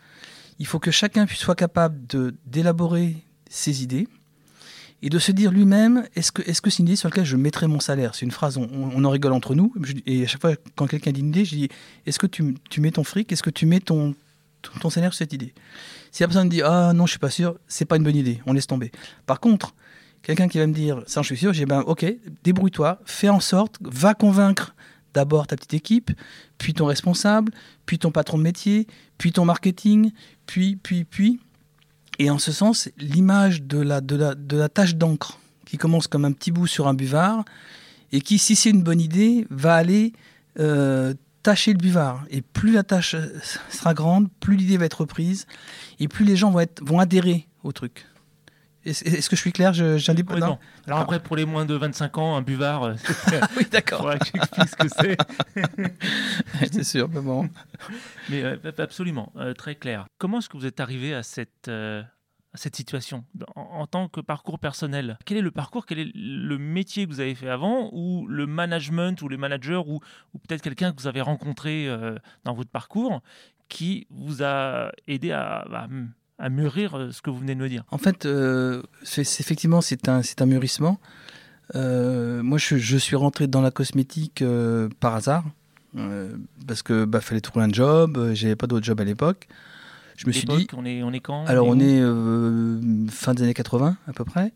Il 0.58 0.66
faut 0.66 0.78
que 0.78 0.90
chacun 0.90 1.26
soit 1.26 1.54
capable 1.54 2.00
d'élaborer 2.46 3.16
ses 3.50 3.82
idées, 3.82 4.08
et 5.02 5.10
de 5.10 5.18
se 5.18 5.32
dire 5.32 5.50
lui-même 5.50 6.06
est-ce 6.14 6.32
que 6.32 6.42
est-ce 6.42 6.62
que 6.62 6.70
c'est 6.70 6.78
une 6.78 6.88
idée 6.88 6.96
sur 6.96 7.08
laquelle 7.08 7.24
je 7.24 7.36
mettrai 7.36 7.66
mon 7.66 7.80
salaire? 7.80 8.14
C'est 8.14 8.24
une 8.24 8.32
phrase, 8.32 8.56
on, 8.56 9.04
en 9.04 9.10
rigole 9.10 9.32
entre 9.32 9.54
nous. 9.54 9.72
Et 10.06 10.24
à 10.24 10.26
chaque 10.26 10.40
fois, 10.40 10.54
quand 10.74 10.86
quelqu'un 10.86 11.12
dit 11.12 11.20
une 11.20 11.28
idée, 11.28 11.44
je 11.44 11.54
dis 11.54 11.68
est-ce 12.06 12.18
que 12.18 12.26
tu, 12.26 12.56
tu, 12.70 12.80
mets 12.80 12.90
ton 12.90 13.04
fric? 13.04 13.30
Est-ce 13.30 13.42
que 13.42 13.50
tu 13.50 13.66
mets 13.66 13.80
ton, 13.80 14.14
ton, 14.80 14.90
salaire 14.90 15.12
sur 15.12 15.18
cette 15.18 15.32
idée? 15.32 15.52
Si 16.12 16.22
la 16.22 16.28
personne 16.28 16.48
dit 16.48 16.62
ah 16.62 16.92
non, 16.94 17.06
je 17.06 17.10
suis 17.10 17.18
pas 17.18 17.30
sûr, 17.30 17.56
c'est 17.68 17.84
pas 17.84 17.96
une 17.96 18.04
bonne 18.04 18.16
idée, 18.16 18.40
on 18.46 18.52
laisse 18.52 18.66
tomber. 18.66 18.90
Par 19.26 19.38
contre, 19.40 19.74
quelqu'un 20.26 20.48
qui 20.48 20.58
va 20.58 20.66
me 20.66 20.72
dire 20.72 21.02
ça, 21.06 21.22
je 21.22 21.26
suis 21.28 21.36
sûr, 21.36 21.52
j'ai 21.52 21.66
ben 21.66 21.84
ok, 21.86 22.04
débrouille-toi, 22.42 22.98
fais 23.04 23.28
en 23.28 23.38
sorte, 23.38 23.76
va 23.80 24.12
convaincre 24.12 24.74
d'abord 25.14 25.46
ta 25.46 25.54
petite 25.54 25.74
équipe, 25.74 26.10
puis 26.58 26.74
ton 26.74 26.86
responsable, 26.86 27.52
puis 27.86 28.00
ton 28.00 28.10
patron 28.10 28.36
de 28.36 28.42
métier, 28.42 28.88
puis 29.18 29.30
ton 29.30 29.44
marketing, 29.44 30.10
puis, 30.46 30.76
puis, 30.82 31.04
puis. 31.04 31.38
Et 32.18 32.28
en 32.28 32.40
ce 32.40 32.50
sens, 32.50 32.88
l'image 32.98 33.62
de 33.62 33.78
la, 33.78 34.68
tache 34.68 34.96
d'encre 34.96 35.38
qui 35.64 35.78
commence 35.78 36.08
comme 36.08 36.24
un 36.24 36.32
petit 36.32 36.50
bout 36.50 36.66
sur 36.66 36.88
un 36.88 36.94
buvard 36.94 37.44
et 38.10 38.20
qui, 38.20 38.38
si 38.38 38.56
c'est 38.56 38.70
une 38.70 38.82
bonne 38.82 39.00
idée, 39.00 39.46
va 39.50 39.76
aller 39.76 40.12
euh, 40.58 41.14
tâcher 41.44 41.72
le 41.72 41.78
buvard. 41.78 42.24
Et 42.30 42.42
plus 42.42 42.72
la 42.72 42.82
tâche 42.82 43.14
sera 43.70 43.94
grande, 43.94 44.28
plus 44.40 44.56
l'idée 44.56 44.76
va 44.76 44.86
être 44.86 45.02
reprise 45.02 45.46
et 46.00 46.08
plus 46.08 46.24
les 46.24 46.34
gens 46.34 46.52
vont 46.82 46.98
adhérer 46.98 47.46
au 47.62 47.70
truc. 47.70 48.06
Est-ce 48.86 49.28
que 49.28 49.34
je 49.34 49.40
suis 49.40 49.52
clair? 49.52 49.72
Je, 49.72 49.96
oui, 49.96 50.40
non. 50.40 50.58
Alors 50.86 51.00
après, 51.00 51.18
pour 51.18 51.34
les 51.34 51.44
moins 51.44 51.64
de 51.64 51.74
25 51.74 52.18
ans, 52.18 52.36
un 52.36 52.42
buvard, 52.42 52.84
euh, 52.84 52.94
oui, 53.56 53.66
d'accord. 53.70 53.98
faudra 53.98 54.18
que 54.18 54.26
j'explique 54.26 54.68
ce 54.68 54.76
que 54.76 54.88
c'est. 54.88 55.16
C'est 56.72 56.84
sûr, 56.84 57.08
mais 57.08 57.20
bon. 57.20 57.50
Mais 58.30 58.44
euh, 58.44 58.56
absolument, 58.78 59.32
euh, 59.36 59.54
très 59.54 59.74
clair. 59.74 60.06
Comment 60.18 60.38
est-ce 60.38 60.48
que 60.48 60.56
vous 60.56 60.66
êtes 60.66 60.78
arrivé 60.78 61.14
à 61.14 61.24
cette, 61.24 61.68
à 61.68 62.04
cette 62.54 62.76
situation? 62.76 63.24
En, 63.56 63.86
tant 63.88 64.08
que 64.08 64.20
parcours 64.20 64.60
personnel 64.60 65.18
Quel 65.24 65.38
est 65.38 65.42
le 65.42 65.50
parcours? 65.50 65.84
Quel 65.84 65.98
est 65.98 66.12
le 66.14 66.56
métier 66.56 67.06
que 67.06 67.10
vous 67.10 67.20
avez 67.20 67.34
fait 67.34 67.48
avant? 67.48 67.90
Ou 67.92 68.28
le 68.28 68.46
management 68.46 69.20
ou 69.20 69.28
le 69.28 69.36
manager 69.36 69.88
Ou, 69.88 70.00
ou 70.32 70.38
peut-être 70.38 70.62
quelqu'un 70.62 70.92
que 70.92 71.00
vous 71.00 71.08
avez 71.08 71.22
rencontré 71.22 71.88
dans 72.44 72.54
votre 72.54 72.70
parcours 72.70 73.20
qui 73.68 74.06
vous 74.10 74.44
a 74.44 74.92
aidé 75.08 75.32
à, 75.32 75.58
à 75.58 75.88
à 76.38 76.48
mûrir 76.48 76.94
euh, 76.94 77.12
ce 77.12 77.22
que 77.22 77.30
vous 77.30 77.38
venez 77.38 77.54
de 77.54 77.60
me 77.60 77.68
dire 77.68 77.84
En 77.90 77.98
fait, 77.98 78.26
euh, 78.26 78.82
c'est, 79.02 79.22
effectivement, 79.22 79.80
c'est 79.80 80.08
un, 80.08 80.22
c'est 80.22 80.42
un 80.42 80.46
mûrissement. 80.46 81.00
Euh, 81.74 82.42
moi, 82.42 82.58
je, 82.58 82.76
je, 82.76 82.96
suis 82.96 83.16
rentré 83.16 83.46
dans 83.46 83.60
la 83.60 83.70
cosmétique 83.70 84.44
par 85.00 85.14
hasard, 85.14 85.44
parce 86.66 86.82
que 86.82 87.04
bah, 87.04 87.20
fallait 87.20 87.40
trouver 87.40 87.64
un 87.64 87.72
job, 87.72 88.32
j'avais 88.34 88.56
pas 88.56 88.66
d'autre 88.66 88.84
job 88.84 89.00
à 89.00 89.04
l'époque. 89.04 89.48
Je 90.16 90.26
me 90.26 90.32
suis 90.32 90.46
dit. 90.46 90.66
On 90.74 90.84
est, 90.84 91.02
on 91.02 91.12
est 91.12 91.20
quand? 91.20 91.44
Alors, 91.46 91.66
on 91.66 91.78
est, 91.80 92.00
fin 93.10 93.34
des 93.34 93.42
années 93.42 93.54
80 93.54 93.96
à 94.06 94.12
peu 94.12 94.24
près. 94.24 94.52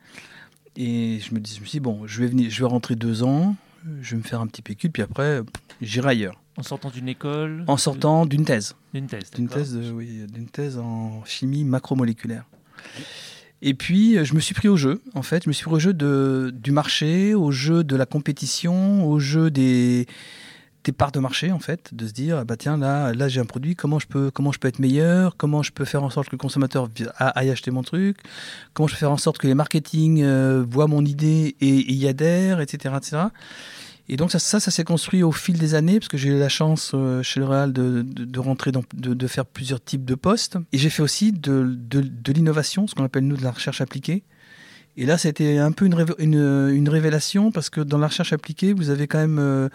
Et 0.76 1.18
je 1.20 1.34
me, 1.34 1.40
dis, 1.40 1.54
je 1.56 1.60
me 1.60 1.66
suis 1.66 1.78
dit, 1.78 1.80
bon, 1.80 2.06
je 2.06 2.20
vais, 2.20 2.28
venir, 2.28 2.48
je 2.48 2.60
vais 2.60 2.68
rentrer 2.68 2.94
deux 2.94 3.24
ans, 3.24 3.56
je 4.00 4.12
vais 4.12 4.18
me 4.18 4.22
faire 4.22 4.40
un 4.40 4.46
petit 4.46 4.62
pécule, 4.62 4.92
puis 4.92 5.02
après, 5.02 5.40
j'irai 5.82 6.10
ailleurs. 6.10 6.40
En 6.60 6.62
sortant 6.62 6.90
d'une 6.90 7.08
école 7.08 7.64
En 7.68 7.78
sortant 7.78 8.26
d'une 8.26 8.44
thèse. 8.44 8.76
D'une 8.92 9.06
thèse, 9.06 9.30
D'une 9.34 9.48
thèse, 9.48 9.78
oui, 9.94 10.26
d'une 10.30 10.46
thèse 10.46 10.76
en 10.76 11.24
chimie 11.24 11.64
macromoléculaire. 11.64 12.44
Et 13.62 13.72
puis, 13.72 14.22
je 14.24 14.34
me 14.34 14.40
suis 14.40 14.54
pris 14.54 14.68
au 14.68 14.76
jeu, 14.76 15.00
en 15.14 15.22
fait. 15.22 15.44
Je 15.44 15.48
me 15.48 15.54
suis 15.54 15.64
pris 15.64 15.74
au 15.74 15.78
jeu 15.78 15.94
de, 15.94 16.52
du 16.54 16.70
marché, 16.70 17.34
au 17.34 17.50
jeu 17.50 17.82
de 17.82 17.96
la 17.96 18.04
compétition, 18.04 19.08
au 19.08 19.18
jeu 19.18 19.50
des, 19.50 20.06
des 20.84 20.92
parts 20.92 21.12
de 21.12 21.18
marché, 21.18 21.50
en 21.50 21.60
fait. 21.60 21.94
De 21.94 22.06
se 22.06 22.12
dire, 22.12 22.44
bah 22.44 22.56
tiens, 22.58 22.76
là, 22.76 23.12
là 23.14 23.28
j'ai 23.28 23.40
un 23.40 23.46
produit, 23.46 23.74
comment 23.74 23.98
je, 23.98 24.06
peux, 24.06 24.30
comment 24.30 24.52
je 24.52 24.58
peux 24.58 24.68
être 24.68 24.80
meilleur? 24.80 25.38
Comment 25.38 25.62
je 25.62 25.72
peux 25.72 25.86
faire 25.86 26.02
en 26.02 26.10
sorte 26.10 26.28
que 26.28 26.36
le 26.36 26.38
consommateur 26.38 26.90
aille 27.18 27.50
acheter 27.50 27.70
mon 27.70 27.82
truc? 27.82 28.18
Comment 28.74 28.86
je 28.86 28.94
peux 28.94 28.98
faire 28.98 29.12
en 29.12 29.18
sorte 29.18 29.38
que 29.38 29.46
les 29.46 29.54
marketing 29.54 30.22
euh, 30.22 30.62
voient 30.68 30.88
mon 30.88 31.04
idée 31.06 31.56
et, 31.60 31.68
et 31.68 31.92
y 31.92 32.06
adhèrent, 32.06 32.60
etc. 32.60 32.94
etc. 32.98 33.22
Et 34.12 34.16
donc 34.16 34.32
ça, 34.32 34.40
ça, 34.40 34.58
s'est 34.58 34.82
construit 34.82 35.22
au 35.22 35.30
fil 35.30 35.56
des 35.56 35.76
années, 35.76 36.00
parce 36.00 36.08
que 36.08 36.18
j'ai 36.18 36.30
eu 36.30 36.38
la 36.38 36.48
chance 36.48 36.90
euh, 36.94 37.22
chez 37.22 37.38
le 37.38 37.46
Real 37.46 37.72
de, 37.72 38.02
de, 38.02 38.38
rentrer 38.40 38.72
dans, 38.72 38.82
de, 38.92 39.14
de, 39.14 39.26
faire 39.28 39.46
plusieurs 39.46 39.80
types 39.80 40.04
de 40.04 40.16
postes. 40.16 40.58
Et 40.72 40.78
j'ai 40.78 40.90
fait 40.90 41.02
aussi 41.02 41.30
de, 41.30 41.78
l'innovation, 42.26 42.88
ce 42.88 42.96
qu'on 42.96 43.04
appelle 43.04 43.24
nous 43.24 43.36
de 43.36 43.44
la 43.44 43.52
recherche 43.52 43.80
appliquée. 43.80 44.24
Et 44.96 45.06
là, 45.06 45.16
c'était 45.16 45.58
un 45.58 45.70
peu 45.70 45.86
une, 45.86 45.94
une, 46.18 46.88
révélation, 46.88 47.52
parce 47.52 47.70
que 47.70 47.80
dans 47.80 47.98
la 47.98 48.08
recherche 48.08 48.32
appliquée, 48.32 48.72
vous 48.72 48.90
avez 48.90 49.06
quand 49.06 49.20
même... 49.20 49.38
Euh, 49.38 49.68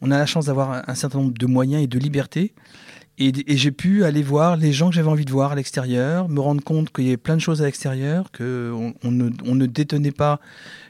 on 0.00 0.12
a 0.12 0.18
la 0.18 0.26
chance 0.26 0.46
d'avoir 0.46 0.88
un 0.88 0.94
certain 0.94 1.18
nombre 1.18 1.34
de 1.36 1.46
moyens 1.46 1.82
et 1.82 1.88
de 1.88 1.98
libertés. 1.98 2.54
Et, 3.18 3.32
et 3.52 3.56
j'ai 3.56 3.72
pu 3.72 4.04
aller 4.04 4.22
voir 4.22 4.56
les 4.56 4.72
gens 4.72 4.90
que 4.90 4.94
j'avais 4.94 5.08
envie 5.08 5.24
de 5.24 5.32
voir 5.32 5.50
à 5.50 5.54
l'extérieur, 5.56 6.28
me 6.28 6.40
rendre 6.40 6.62
compte 6.62 6.92
qu'il 6.92 7.04
y 7.04 7.08
avait 7.08 7.16
plein 7.16 7.34
de 7.34 7.40
choses 7.40 7.60
à 7.60 7.64
l'extérieur, 7.64 8.30
qu'on 8.30 8.94
on 9.02 9.10
ne, 9.10 9.30
on 9.44 9.56
ne 9.56 9.66
détenait 9.66 10.12
pas 10.12 10.40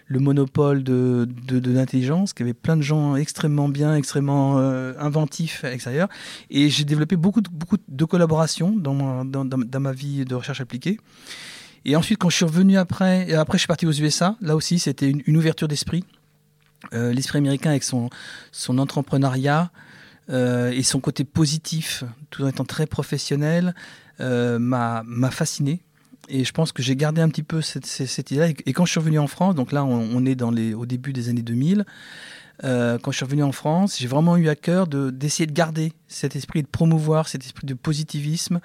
le 0.07 0.21
monopole 0.21 0.85
de, 0.85 1.27
de, 1.47 1.73
l'intelligence, 1.73 2.33
qu'il 2.33 2.45
y 2.47 2.49
avait 2.49 2.55
plein 2.55 2.77
de 2.77 2.83
gens 2.83 3.17
extrêmement 3.17 3.69
bien, 3.69 3.97
extrêmement 3.97 4.59
euh, 4.59 4.93
inventifs 4.99 5.65
à 5.65 5.71
l'extérieur. 5.71 6.09
Et 6.51 6.69
j'ai 6.69 6.85
développé 6.85 7.17
beaucoup 7.17 7.41
de, 7.41 7.49
beaucoup 7.49 7.79
de 7.87 8.05
collaborations 8.05 8.77
dans, 8.77 9.25
dans, 9.25 9.45
dans, 9.45 9.81
ma 9.81 9.93
vie 9.93 10.25
de 10.25 10.35
recherche 10.35 10.61
appliquée. 10.61 10.99
Et 11.87 11.97
ensuite, 11.97 12.19
quand 12.19 12.29
je 12.29 12.37
suis 12.37 12.45
revenu 12.45 12.77
après, 12.77 13.29
et 13.29 13.35
après 13.35 13.59
je 13.59 13.61
suis 13.61 13.69
parti 13.69 13.87
aux 13.87 13.93
USA, 13.93 14.37
là 14.41 14.57
aussi 14.57 14.79
c'était 14.79 15.11
une, 15.11 15.37
ouverture 15.37 15.69
d'esprit. 15.69 16.05
Euh, 16.93 17.13
l'esprit 17.13 17.39
américain 17.39 17.71
avec 17.71 17.83
son, 17.83 18.11
son 18.53 18.77
entrepreneuriat 18.79 19.71
euh, 20.29 20.71
et 20.71 20.83
son 20.83 21.01
côté 21.01 21.25
positif, 21.25 22.05
tout 22.29 22.43
en 22.43 22.49
étant 22.49 22.65
très 22.65 22.87
professionnel, 22.87 23.75
m'a 24.19 25.31
fasciné 25.31 25.81
et 26.29 26.45
je 26.45 26.53
pense 26.53 26.73
que 26.73 26.83
j'ai 26.83 26.97
gardé 26.97 27.21
un 27.21 27.29
petit 27.29 27.43
peu 27.43 27.61
cette, 27.61 28.31
idée-là. 28.31 28.49
Et 28.67 28.73
quand 28.73 28.85
je 28.85 28.91
suis 28.91 29.01
revenu 29.01 29.19
en 29.19 29.27
France, 29.27 29.55
donc 29.55 29.73
là 29.73 29.85
on, 29.85 30.25
est 30.25 30.43
au 30.75 30.87
début 30.87 31.13
des 31.13 31.29
années 31.29 31.43
2000, 31.43 31.85
euh, 32.63 32.99
quand 32.99 33.11
je 33.11 33.17
suis 33.17 33.25
revenu 33.25 33.43
en 33.43 33.53
France, 33.53 33.99
j'ai 33.99 34.07
vraiment 34.07 34.37
eu 34.37 34.49
à 34.49 34.55
cœur 34.55 34.87
d'essayer 34.87 35.47
de, 35.47 35.53
garder 35.53 35.93
cet 36.09 36.37
esprit, 36.37 36.63
de 36.63 36.69
promouvoir 36.69 37.29
cet 37.29 37.45
esprit 37.45 37.67
de 37.67 37.75
positivisme 37.75 38.61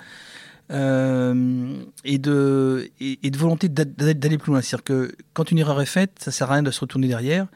euh, 0.72 1.74
et, 2.04 2.20
de, 2.20 2.90
et, 3.00 3.32
de 3.32 3.38
volonté 3.38 3.68
d'aller 3.68 4.38
plus 4.38 4.52
loin. 4.52 4.62
C'est-à-dire 4.62 4.84
que 4.84 5.16
quand 5.34 5.52
une 5.52 5.58
erreur 5.58 5.82
est 5.82 5.88
faite, 5.88 6.12
ça 6.20 6.32
sert 6.32 6.52
à 6.52 6.54
rien 6.54 6.64
de 6.64 6.72
se 6.72 6.80
retourner 6.82 7.08
derrière. 7.08 7.48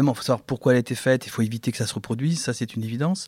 Évidemment, 0.00 0.12
il 0.12 0.16
faut 0.16 0.22
savoir 0.22 0.40
pourquoi 0.40 0.72
elle 0.72 0.76
a 0.76 0.80
été 0.80 0.94
faite, 0.94 1.26
il 1.26 1.28
faut 1.28 1.42
éviter 1.42 1.72
que 1.72 1.76
ça 1.76 1.86
se 1.86 1.92
reproduise, 1.92 2.40
ça 2.40 2.54
c'est 2.54 2.74
une 2.74 2.82
évidence. 2.82 3.26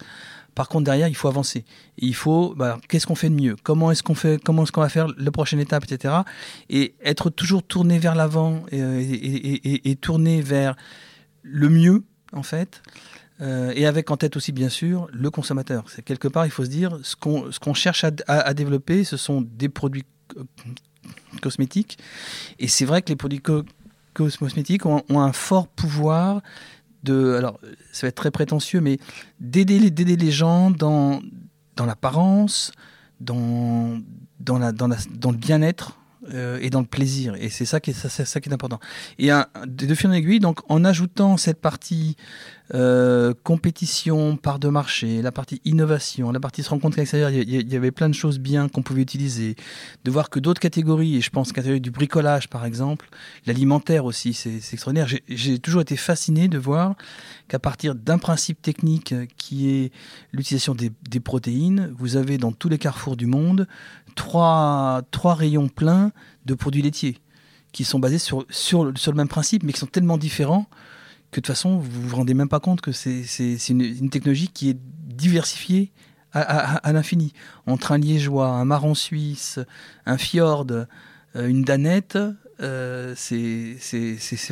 Par 0.55 0.71
contre, 0.71 0.85
derrière, 0.85 1.07
il 1.07 1.15
faut 1.15 1.29
avancer. 1.29 1.67
il 1.99 2.15
faut, 2.15 2.55
bah, 2.57 2.79
qu'est-ce 2.89 3.07
qu'on 3.07 3.15
fait 3.15 3.29
de 3.29 3.35
mieux? 3.35 3.57
Comment 3.63 3.91
est-ce 3.91 4.03
qu'on 4.03 4.15
fait 4.15 4.43
Comment 4.43 4.63
est-ce 4.63 4.73
qu'on 4.73 4.81
va 4.81 4.89
faire 4.89 5.09
la 5.19 5.31
prochaine 5.31 5.61
étape, 5.61 5.85
etc. 5.85 6.15
Et 6.71 6.95
être 7.05 7.29
toujours 7.29 7.63
tourné 7.63 7.99
vers 7.99 8.15
l'avant 8.15 8.65
et, 8.71 9.97
tourné 10.01 10.41
vers 10.41 10.75
le 11.43 11.69
mieux, 11.69 12.05
en 12.33 12.43
fait. 12.43 12.81
Euh, 13.43 13.75
et 13.77 13.85
avec 13.85 14.11
en 14.11 14.17
tête 14.17 14.39
aussi, 14.39 14.53
bien 14.53 14.71
sûr, 14.71 15.09
le 15.13 15.31
consommateur. 15.31 15.85
C'est 15.89 16.03
quelque 16.03 16.29
part, 16.29 16.47
il 16.47 16.53
faut 16.53 16.65
se 16.65 16.71
dire, 16.71 16.99
ce 17.03 17.17
qu'on 17.17 17.75
cherche 17.75 18.07
à, 18.27 18.55
développer, 18.55 19.05
ce 19.05 19.19
sont 19.19 19.43
des 19.43 19.69
produits 19.69 20.07
cosmétiques. 21.43 21.99
Et 22.59 22.69
c'est 22.69 22.87
vrai 22.87 23.03
que 23.03 23.11
les 23.11 23.17
produits 23.17 23.43
cosmétiques 24.15 24.87
ont, 24.87 25.03
un 25.09 25.33
fort 25.33 25.69
pouvoir 25.69 26.43
de, 27.03 27.35
alors 27.35 27.59
ça 27.93 28.07
va 28.07 28.09
être 28.09 28.15
très 28.17 28.31
prétentieux, 28.31 28.81
mais 28.81 28.99
d'aider 29.41 29.79
les, 29.79 30.31
gens 30.31 30.71
dans, 30.71 31.21
dans 31.77 31.87
l'apparence, 31.87 32.73
dans, 33.21 34.01
dans, 34.41 34.59
la, 34.59 34.73
dans, 34.73 34.89
la, 34.89 34.97
dans 35.15 35.31
le 35.31 35.37
bien-être 35.37 35.99
euh, 36.33 36.59
et 36.61 36.71
dans 36.71 36.81
le 36.81 36.87
plaisir. 36.87 37.35
Et 37.35 37.49
c'est 37.49 37.65
ça 37.65 37.81
qui 37.81 37.91
est, 37.91 37.95
ça, 37.95 38.09
ça 38.09 38.41
qui 38.41 38.49
est 38.49 38.53
important. 38.53 38.79
Et 39.19 39.31
un, 39.31 39.47
de 39.67 39.95
fil 39.95 40.09
en 40.09 40.13
aiguille, 40.13 40.39
donc 40.39 40.61
en 40.69 40.85
ajoutant 40.85 41.37
cette 41.37 41.61
partie 41.61 42.17
euh, 42.75 43.35
compétition, 43.43 44.37
part 44.37 44.59
de 44.59 44.69
marché, 44.69 45.21
la 45.21 45.31
partie 45.33 45.61
innovation, 45.67 46.33
la 46.33 46.41
partie 46.41 46.63
se 46.63 46.71
rencontre 46.71 46.97
à 46.99 47.03
l'extérieur, 47.03 47.29
il 47.29 47.73
y, 47.73 47.77
avait 47.77 47.91
plein 47.91 48.09
de 48.09 48.15
choses 48.15 48.39
bien 48.39 48.69
qu'on 48.69 48.83
pouvait 48.83 49.03
utiliser. 49.03 49.57
De 50.05 50.11
voir 50.11 50.31
que 50.31 50.41
d'autres 50.41 50.61
catégories, 50.61 51.17
et 51.17 51.21
je 51.21 51.29
pense 51.29 51.53
catégorie 51.53 51.83
du 51.83 51.91
bricolage 51.91 52.49
par 52.49 52.65
exemple, 52.65 53.09
l'alimentaire 53.45 54.07
aussi, 54.07 54.33
c'est 54.33 54.57
extraordinaire. 54.57 55.09
J'ai 55.29 55.59
toujours 55.59 55.83
été 55.83 55.97
fasciné 55.97 56.49
de 56.49 56.57
voir 56.57 56.95
qu'à 57.49 57.59
partir 57.59 57.95
d'un 57.95 58.19
principe 58.19 58.63
technique 58.63 59.15
qui 59.37 59.69
est 59.69 59.93
l'utilisation 60.33 60.75
des, 60.75 60.93
des, 61.11 61.21
protéines, 61.21 61.93
vous 61.99 62.17
avez 62.17 62.39
dans 62.39 62.53
tous 62.53 62.71
les 62.71 62.79
carrefours 62.79 63.17
du 63.17 63.27
monde 63.27 63.67
trois, 64.15 65.03
trois 65.11 65.35
rayons 65.35 65.69
pleins 65.69 66.13
de 66.47 66.55
produits 66.55 66.83
laitiers 66.83 67.19
qui 67.73 67.85
sont 67.85 67.99
basés 67.99 68.19
sur, 68.19 68.45
sur, 68.51 68.93
sur 68.97 69.13
le 69.13 69.17
même 69.17 69.29
principe 69.29 69.63
mais 69.63 69.73
qui 69.73 69.81
sont 69.81 69.87
tellement 69.87 70.19
différents 70.19 70.67
que 71.33 71.41
de 71.41 71.47
toute 71.47 71.47
façon, 71.47 71.79
vous 71.79 72.09
vous 72.09 72.17
rendez 72.17 72.35
même 72.35 72.51
pas 72.51 72.61
compte 72.61 72.83
que 72.83 72.93
c'est 72.93 73.25
une, 73.71 74.11
technologie 74.11 74.49
qui 74.49 74.69
est 74.69 74.77
diversifiée 75.07 75.91
à, 76.35 76.93
l'infini. 76.93 77.33
Entre 77.67 77.93
un 77.93 77.99
liégeois, 77.99 78.49
un 78.49 78.65
marron 78.65 78.95
suisse, 78.95 79.59
un 80.07 80.19
fjord, 80.19 80.67
euh, 80.71 80.85
une 81.35 81.63
danette, 81.63 82.19
euh, 82.61 83.15
c'est 83.17 83.77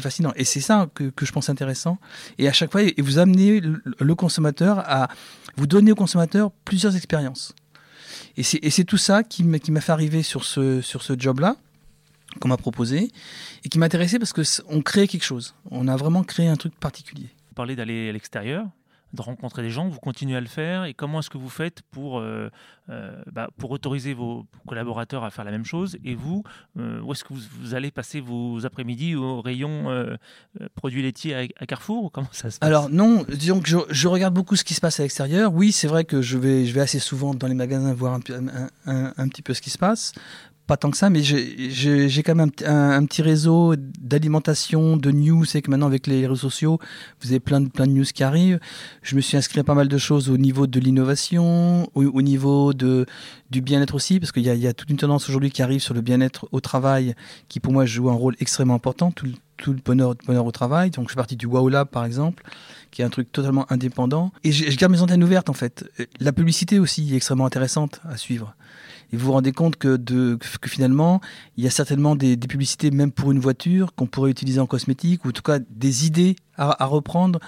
fascinant. 0.01 0.33
Et 0.37 0.45
c'est 0.45 0.61
ça 0.61 0.89
que, 0.95 1.13
je 1.21 1.33
pense 1.33 1.51
intéressant. 1.51 1.99
Et 2.39 2.49
à 2.49 2.53
chaque 2.53 2.73
fois, 2.73 2.83
et 2.83 2.95
vous 2.99 3.19
amenez 3.19 3.61
le, 3.61 4.15
consommateur 4.15 4.83
à 4.87 5.09
vous 5.57 5.67
donner 5.67 5.93
au 5.93 5.95
consommateur 5.97 6.51
plusieurs 6.65 6.97
expériences. 6.97 7.55
Et 8.41 8.71
c'est 8.71 8.85
tout 8.85 8.97
ça 8.97 9.23
qui 9.23 9.45
m'a 9.45 9.81
fait 9.81 9.93
arriver 9.93 10.23
sur 10.23 10.45
ce, 10.45 11.15
job-là 11.19 11.57
qu'on 12.41 12.49
m'a 12.49 12.57
proposé 12.57 13.11
et 13.65 13.69
qui 13.69 13.79
m'intéressait 13.79 14.19
parce 14.19 14.33
qu'on 14.33 14.81
crée 14.83 15.09
quelque 15.09 15.25
chose. 15.25 15.55
On 15.71 15.89
a 15.89 15.97
vraiment 15.97 16.23
créé 16.23 16.49
un 16.49 16.57
truc 16.57 16.75
particulier. 16.75 17.29
Vous 17.49 17.55
parlez 17.55 17.77
d'aller 17.77 18.09
à 18.09 18.13
l'extérieur, 18.13 18.67
de 19.13 19.23
rencontrer 19.23 19.63
des 19.63 19.71
gens, 19.71 19.89
vous 19.89 19.99
continuez 19.99 20.37
à 20.37 20.41
le 20.41 20.47
faire 20.47 20.85
et 20.85 20.95
comment 20.95 21.21
est-ce 21.21 21.31
que 21.31 21.39
vous 21.39 21.49
faites 21.49 21.83
pour, 21.91 22.19
euh, 22.19 22.49
euh, 22.91 23.21
bah, 23.33 23.49
pour 23.57 23.71
autoriser 23.71 24.15
vos 24.15 24.47
collaborateurs 24.67 25.25
à 25.25 25.31
faire 25.31 25.45
la 25.45 25.51
même 25.51 25.65
chose 25.65 25.97
et 26.05 26.15
vous, 26.15 26.43
euh, 26.79 27.01
où 27.01 27.13
est-ce 27.13 27.25
que 27.25 27.33
vous, 27.33 27.75
allez 27.75 27.91
passer 27.91 28.21
vos 28.21 28.65
après-midi 28.67 29.15
au 29.15 29.41
rayon 29.41 29.87
produits 30.75 31.03
laitiers 31.03 31.53
à, 31.57 31.67
Carrefour 31.67 32.05
ou 32.05 32.11
comment 32.11 32.29
ça 32.33 32.51
se 32.51 32.59
passe? 32.59 32.67
Alors 32.67 32.89
non, 32.89 33.25
disons 33.29 33.61
que 33.61 33.69
je, 33.69 34.09
regarde 34.09 34.35
beaucoup 34.35 34.57
ce 34.57 34.65
qui 34.65 34.75
se 34.75 34.81
passe 34.81 34.99
à 35.01 35.05
l'extérieur. 35.05 35.53
Oui, 35.53 35.73
c'est 35.73 35.89
vrai 35.89 36.05
que 36.05 36.21
je 36.21 36.37
vais, 36.37 36.67
je 36.67 36.75
vais 36.75 36.81
assez 36.81 36.99
souvent 36.99 37.35
dans 37.35 37.47
les 37.47 37.55
magasins 37.55 37.93
voir 37.95 38.15
un, 38.15 38.21
un, 38.87 39.13
un, 39.17 39.29
petit 39.29 39.43
peu 39.43 39.55
ce 39.55 39.61
qui 39.61 39.71
se 39.71 39.79
passe 39.79 40.13
pas 40.71 40.77
tant 40.77 40.93
que 40.93 40.97
ça, 40.97 41.11
mais 41.11 41.21
j'ai 41.25 42.23
quand 42.23 42.37
même 42.37 42.53
un, 42.65 43.05
petit 43.05 43.23
réseau 43.23 43.75
d'alimentation, 43.77 44.97
de 44.97 45.11
news. 45.11 45.45
C'est 45.45 45.63
que 45.63 45.69
maintenant, 45.69 45.89
avec 45.89 46.07
les 46.07 46.29
réseaux 46.29 46.37
sociaux, 46.37 46.79
vous 47.21 47.31
avez 47.31 47.41
plein 47.41 47.61
de, 47.61 47.69
plein 47.69 47.89
de 47.89 47.91
news 47.91 48.05
qui 48.05 48.23
arrivent. 48.23 48.61
Je 49.03 49.17
me 49.17 49.21
suis 49.21 49.37
inscrit 49.37 49.59
à 49.59 49.65
pas 49.65 49.75
mal 49.75 49.89
de 49.89 49.99
choses 49.99 50.31
au 50.31 50.37
niveau 50.37 50.69
de 50.69 50.79
l'innovation, 50.79 51.91
au, 51.97 52.23
niveau 52.23 52.73
de, 52.73 53.05
du 53.51 53.63
bien-être 53.63 53.97
aussi, 53.97 54.21
parce 54.21 54.31
qu'il 54.31 54.45
y, 54.45 54.67
a 54.69 54.73
toute 54.73 54.89
une 54.91 54.97
tendance 54.97 55.29
aujourd'hui 55.29 55.51
qui 55.51 55.61
arrive 55.61 55.81
sur 55.81 55.93
le 55.93 56.03
bien-être 56.03 56.49
au 56.53 56.61
travail, 56.61 57.17
qui 57.49 57.59
pour 57.59 57.73
moi 57.73 57.85
joue 57.85 58.09
un 58.09 58.15
rôle 58.15 58.37
extrêmement 58.39 58.75
important. 58.75 59.11
Tout, 59.11 59.27
le 59.67 59.81
bonheur, 59.85 60.15
au 60.29 60.53
travail. 60.53 60.91
Donc, 60.91 61.07
je 61.07 61.11
suis 61.11 61.17
parti 61.17 61.35
du 61.35 61.47
Wow 61.47 61.69
Lab, 61.69 61.89
par 61.89 62.05
exemple, 62.05 62.45
qui 62.93 63.03
est 63.03 63.05
un 63.05 63.11
truc 63.11 63.33
totalement 63.33 63.67
indépendant. 63.73 64.31
Et 64.45 64.53
je, 64.53 64.71
je 64.71 64.77
garde 64.77 64.93
mes 64.93 65.03
antennes 65.03 65.25
ouvertes, 65.25 65.51
en 65.51 65.53
fait. 65.53 65.85
La 66.21 66.33
publicité 66.33 66.79
aussi 66.79 67.13
est 67.13 67.17
extrêmement 67.17 67.47
intéressante 67.47 68.01
à 68.09 68.17
suivre. 68.17 68.55
Et 69.13 69.17
vous 69.17 69.27
vous 69.27 69.33
rendez 69.33 69.53
compte 69.53 69.77
que, 69.77 69.99
finalement, 70.67 71.21
il 71.57 71.65
y 71.65 71.67
a 71.67 71.71
certainement 71.71 72.17
des, 72.17 72.37
publicités, 72.37 72.91
même 72.91 73.13
pour 73.13 73.33
une 73.33 73.41
voiture, 73.41 73.95
qu'on 73.95 74.07
pourrait 74.07 74.31
utiliser 74.31 74.61
en 74.61 74.67
cosmétique, 74.67 75.25
ou 75.25 75.29
en 75.29 75.33
tout 75.33 75.43
cas 75.43 75.59
des 75.59 76.07
idées 76.07 76.37
à, 76.57 76.85
reprendre 76.85 77.41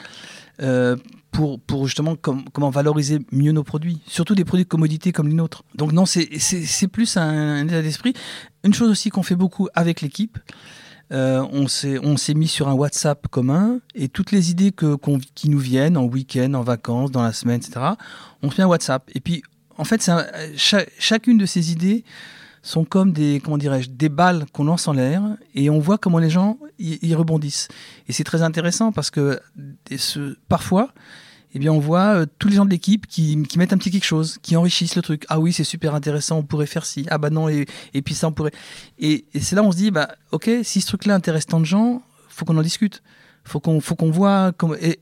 euh, 0.61 0.97
pour, 1.31 1.87
justement 1.87 2.17
comment 2.17 2.71
valoriser 2.71 3.21
mieux 3.31 3.53
nos 3.53 3.65
produits, 3.65 4.01
surtout 4.07 4.35
des 4.35 4.45
produits 4.45 4.65
de 4.65 4.69
commodité 4.69 5.13
comme 5.13 5.29
les 5.29 5.35
nôtres. 5.35 5.65
Donc 5.75 5.93
non, 5.93 6.07
c'est 6.07 6.89
plus 6.89 7.17
un, 7.17 7.67
état 7.67 7.83
d'esprit. 7.83 8.15
Une 8.65 8.75
chose 8.75 8.91
aussi 8.91 9.11
qu'on 9.11 9.23
fait 9.23 9.37
beaucoup 9.37 9.69
avec 9.75 10.01
l'équipe, 10.01 10.39
euh, 11.13 11.47
on 11.53 11.69
s'est 11.69 12.35
mis 12.35 12.49
sur 12.49 12.69
un 12.69 12.73
WhatsApp 12.73 13.29
commun 13.29 13.81
et 13.95 14.09
toutes 14.09 14.33
les 14.33 14.51
idées 14.51 14.73
qui 15.35 15.51
nous 15.51 15.59
viennent 15.59 15.99
en 15.99 16.05
week-end, 16.05 16.55
en 16.55 16.63
vacances, 16.63 17.11
dans 17.11 17.23
la 17.23 17.33
semaine, 17.33 17.61
etc., 17.61 17.81
on 18.43 18.49
met 18.49 18.61
un 18.61 18.67
WhatsApp. 18.67 19.11
Et 19.15 19.21
puis 19.21 19.43
en 19.83 19.85
fait, 19.85 20.09
chacune 20.57 21.39
de 21.39 21.45
ces 21.45 21.73
idées 21.73 22.05
sont 22.63 22.85
comme 22.85 23.13
des, 23.13 23.41
comment 23.43 23.59
dirais-je, 23.59 23.91
des 23.91 24.09
balles 24.09 24.47
qu'on 24.53 24.63
lance 24.63 24.87
en 24.87 24.93
l'air 24.93 25.25
et 25.57 25.71
on 25.71 25.81
voit 25.81 25.99
comment 25.99 26.19
les 26.19 26.31
gens 26.31 26.57
y, 26.79 27.15
rebondissent. 27.17 27.67
Et 28.07 28.13
c'est 28.13 28.23
très 28.23 28.43
intéressant 28.43 28.93
parce 28.93 29.11
que 29.11 29.41
parfois, 30.49 30.93
eh 31.55 31.59
bien, 31.59 31.73
on 31.73 31.81
voit 31.81 32.15
euh, 32.15 32.27
tous 32.39 32.47
les 32.47 32.55
gens 32.55 32.65
de 32.65 32.71
l'équipe 32.71 33.09
qui, 33.09 33.37
mettent 33.57 33.73
un 33.73 33.79
petit 33.79 33.91
quelque 33.91 34.05
chose, 34.05 34.39
qui 34.41 34.55
enrichissent 34.55 34.95
le 34.95 35.03
truc. 35.03 35.25
Ah 35.29 35.41
oui, 35.41 35.53
c'est 35.53 35.65
super 35.65 35.97
intéressant, 35.97 36.39
on 36.39 36.45
pourrait 36.45 36.67
faire 36.67 36.87
ci. 36.87 37.05
Ah 37.11 37.19
bah 37.19 37.31
non, 37.31 37.49
et, 37.49 37.67
puis 38.05 38.15
ça, 38.15 38.29
on 38.29 38.33
pourrait. 38.33 38.53
Et, 39.01 39.25
et 39.35 39.41
c'est 39.41 39.57
là 39.57 39.65
où 39.65 39.67
on 39.67 39.73
se 39.73 39.79
dit, 39.79 39.91
bah 39.91 40.15
ok, 40.31 40.49
si 40.63 40.81
ce 40.81 40.87
truc-là 40.87 41.17
intéresse 41.17 41.47
tant 41.47 41.59
de 41.59 41.67
gens, 41.67 42.03
faut 42.29 42.45
qu'on 42.45 42.57
en 42.57 42.63
discute 42.63 43.03
faut 43.45 43.61
qu'on 43.61 43.81
faut 43.81 43.97
qu'on 43.97 44.11
voit 44.11 44.53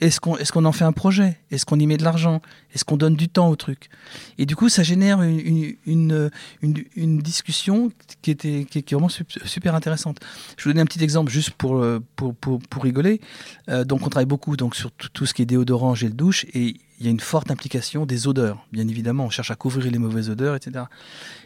est-ce 0.00 0.18
qu'on 0.20 0.36
est-ce 0.36 0.52
qu'on 0.52 0.64
en 0.64 0.72
fait 0.72 0.84
un 0.84 0.92
projet? 0.92 1.38
Est-ce 1.50 1.66
qu'on 1.66 1.78
y 1.78 1.86
met 1.86 1.96
de 1.96 2.04
l'argent? 2.04 2.40
Est-ce 2.74 2.84
qu'on 2.84 2.96
donne 2.96 3.14
du 3.14 3.28
temps 3.28 3.48
au 3.50 3.56
truc? 3.56 3.90
Et 4.38 4.46
du 4.46 4.56
coup 4.56 4.68
ça 4.68 4.82
génère 4.82 5.22
une, 5.22 5.74
une, 5.84 6.30
une, 6.62 7.18
discussion 7.18 7.92
qui 8.22 8.30
était 8.30 8.64
qui, 8.64 8.78
est 8.78 8.92
vraiment 8.92 9.08
super 9.08 9.74
intéressante. 9.74 10.18
Je 10.56 10.64
vous 10.64 10.70
donner 10.70 10.80
un 10.80 10.86
petit 10.86 11.02
exemple 11.02 11.30
juste 11.30 11.50
pour 11.50 11.84
pour, 12.16 12.34
pour, 12.34 12.60
pour 12.60 12.82
rigoler. 12.82 13.20
Euh, 13.68 13.84
donc 13.84 14.06
on 14.06 14.08
travaille 14.08 14.26
beaucoup 14.26 14.56
donc 14.56 14.74
sur 14.74 14.90
tout, 14.90 15.26
ce 15.26 15.34
qui 15.34 15.42
est 15.42 15.46
déodorant 15.46 15.94
gel 15.94 16.16
douche 16.16 16.46
et 16.54 16.76
il 16.98 17.06
y 17.06 17.08
a 17.08 17.10
une 17.10 17.20
forte 17.20 17.50
implication 17.50 18.06
des 18.06 18.26
odeurs 18.26 18.66
bien 18.72 18.88
évidemment. 18.88 19.26
On 19.26 19.30
cherche 19.30 19.50
à 19.50 19.56
couvrir 19.56 19.90
les 19.90 19.98
mauvaises 19.98 20.30
odeurs 20.30 20.56
etc 20.56 20.86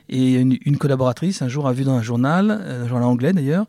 et 0.09 0.35
une, 0.35 0.78
collaboratrice 0.78 1.42
un 1.42 1.48
jour 1.48 1.66
a 1.66 1.72
vu 1.72 1.83
dans 1.85 1.94
un 1.94 2.02
journal 2.02 2.50
un 2.50 2.87
journal 2.87 3.09
anglais 3.09 3.33
d'ailleurs 3.33 3.66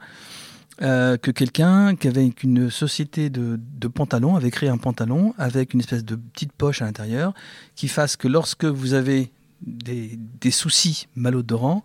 euh, 0.82 1.16
que 1.16 1.32
quelqu'un 1.32 1.96
qui 1.96 2.10
avait 2.10 2.30
une 2.44 2.70
société 2.70 3.30
de, 3.30 3.58
pantalons 3.88 4.36
avait 4.36 4.52
créé 4.52 4.68
un 4.68 4.78
pantalon 4.78 5.34
avec 5.38 5.74
une 5.74 5.80
espèce 5.80 6.04
de 6.04 6.18
petite 6.18 6.52
poche 6.52 6.82
à 6.82 6.86
l'intérieur 6.86 7.34
qui 7.76 7.88
fasse 7.88 8.18
que 8.18 8.28
lorsque 8.28 8.66
vous 8.66 8.94
avez 8.94 9.32
des, 9.62 10.20
soucis 10.52 11.08
malodorants, 11.16 11.84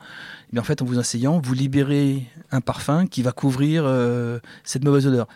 eh 0.48 0.52
bien 0.54 0.62
en 0.62 0.64
fait 0.64 0.82
en 0.82 0.84
vous 0.84 0.98
asseyant, 0.98 1.38
vous 1.38 1.54
libérez 1.54 2.26
un 2.50 2.60
parfum 2.60 3.06
qui 3.06 3.22
va 3.22 3.30
couvrir 3.30 3.84
euh, 3.86 4.40
cette 4.64 4.82
mauvaise 4.82 5.06
odeur. 5.06 5.28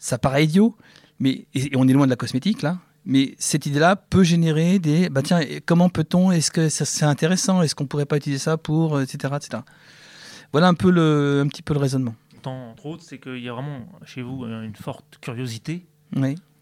Ça 0.00 0.18
paraît 0.18 0.44
idiot, 0.44 0.76
mais 1.20 1.46
et, 1.54 1.70
on 1.76 1.86
est 1.86 1.92
loin 1.92 2.06
de 2.06 2.10
la 2.10 2.16
cosmétique 2.16 2.62
là. 2.62 2.78
Mais 3.04 3.36
cette 3.38 3.66
idée-là 3.66 3.94
peut 3.94 4.24
générer 4.24 4.80
des. 4.80 5.08
Bah 5.10 5.22
tiens, 5.22 5.40
comment 5.64 5.88
peut-on 5.88 6.32
Est-ce 6.32 6.50
que 6.50 6.68
c'est 6.68 7.04
intéressant? 7.04 7.62
Est-ce 7.62 7.76
qu'on 7.76 7.86
pourrait 7.86 8.04
pas 8.04 8.16
utiliser 8.16 8.40
ça 8.40 8.56
pour 8.56 9.00
etc. 9.00 9.32
etc. 9.36 9.62
Voilà 10.50 10.66
un 10.66 10.74
peu 10.74 10.90
le, 10.90 11.42
un 11.44 11.46
petit 11.46 11.62
peu 11.62 11.72
le 11.72 11.78
raisonnement 11.78 12.16
entre 12.46 12.86
autres, 12.86 13.02
c'est 13.02 13.18
qu'il 13.18 13.38
y 13.38 13.48
a 13.48 13.52
vraiment 13.52 13.86
chez 14.04 14.22
vous 14.22 14.44
euh, 14.44 14.62
une 14.62 14.76
forte 14.76 15.18
curiosité 15.20 15.86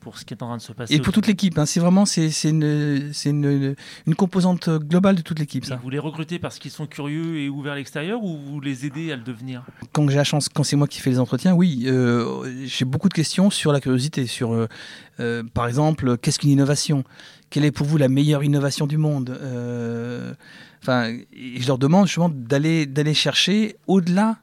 pour 0.01 0.19
ce 0.19 0.25
qui 0.27 0.35
est 0.35 0.43
en 0.43 0.49
train 0.49 0.57
de 0.59 0.63
se 0.63 0.73
passer. 0.73 0.95
Et 0.95 1.01
pour 1.01 1.15
toute 1.15 1.27
l'équipe, 1.27 1.59
hein. 1.59 1.65
c'est 1.65 1.81
vraiment 1.81 2.05
c'est 2.05 2.29
une, 2.45 3.11
une, 3.25 3.75
une, 4.07 4.15
composante 4.15 4.69
globale 4.69 5.17
de 5.17 5.23
toute 5.23 5.39
l'équipe. 5.39 5.65
Vous 5.83 5.91
les 5.91 5.99
recrutez 5.99 6.39
parce 6.39 6.59
qu'ils 6.59 6.71
sont 6.71 6.87
curieux 6.87 7.39
et 7.39 7.49
ouverts 7.49 7.73
à 7.73 7.77
l'extérieur 7.77 8.23
ou 8.23 8.37
vous 8.37 8.61
les 8.61 8.85
aidez 8.85 9.13
à 9.13 9.17
le 9.17 9.23
devenir? 9.23 9.65
Quand 9.93 10.07
j'ai 10.09 10.17
la 10.17 10.25
chance, 10.25 10.51
quand 10.51 10.63
c'est 10.63 10.77
moi 10.77 10.87
qui 10.87 11.01
fais 11.01 11.11
les 11.11 11.19
entretiens, 11.19 11.55
oui, 11.55 11.85
euh, 11.87 12.67
j'ai 12.67 12.85
beaucoup 12.85 13.09
de 13.09 13.15
questions 13.15 13.49
sur 13.49 13.73
la 13.73 13.81
curiosité, 13.81 14.27
sur 14.27 14.53
euh, 15.21 15.43
par 15.55 15.67
exemple, 15.67 16.19
qu'est-ce 16.19 16.39
qu'une 16.39 16.51
innovation? 16.51 17.05
Quelle 17.49 17.65
est 17.65 17.73
pour 17.73 17.87
vous 17.87 17.97
la 17.97 18.09
meilleure 18.09 18.45
innovation 18.45 18.87
du 18.87 18.99
monde? 18.99 19.31
Enfin, 20.83 21.17
je 21.33 21.67
leur 21.67 21.79
demande 21.79 22.07
justement 22.07 22.29
d'aller 22.29 22.85
d'aller 22.85 23.15
chercher 23.15 23.77
au-delà 23.87 24.37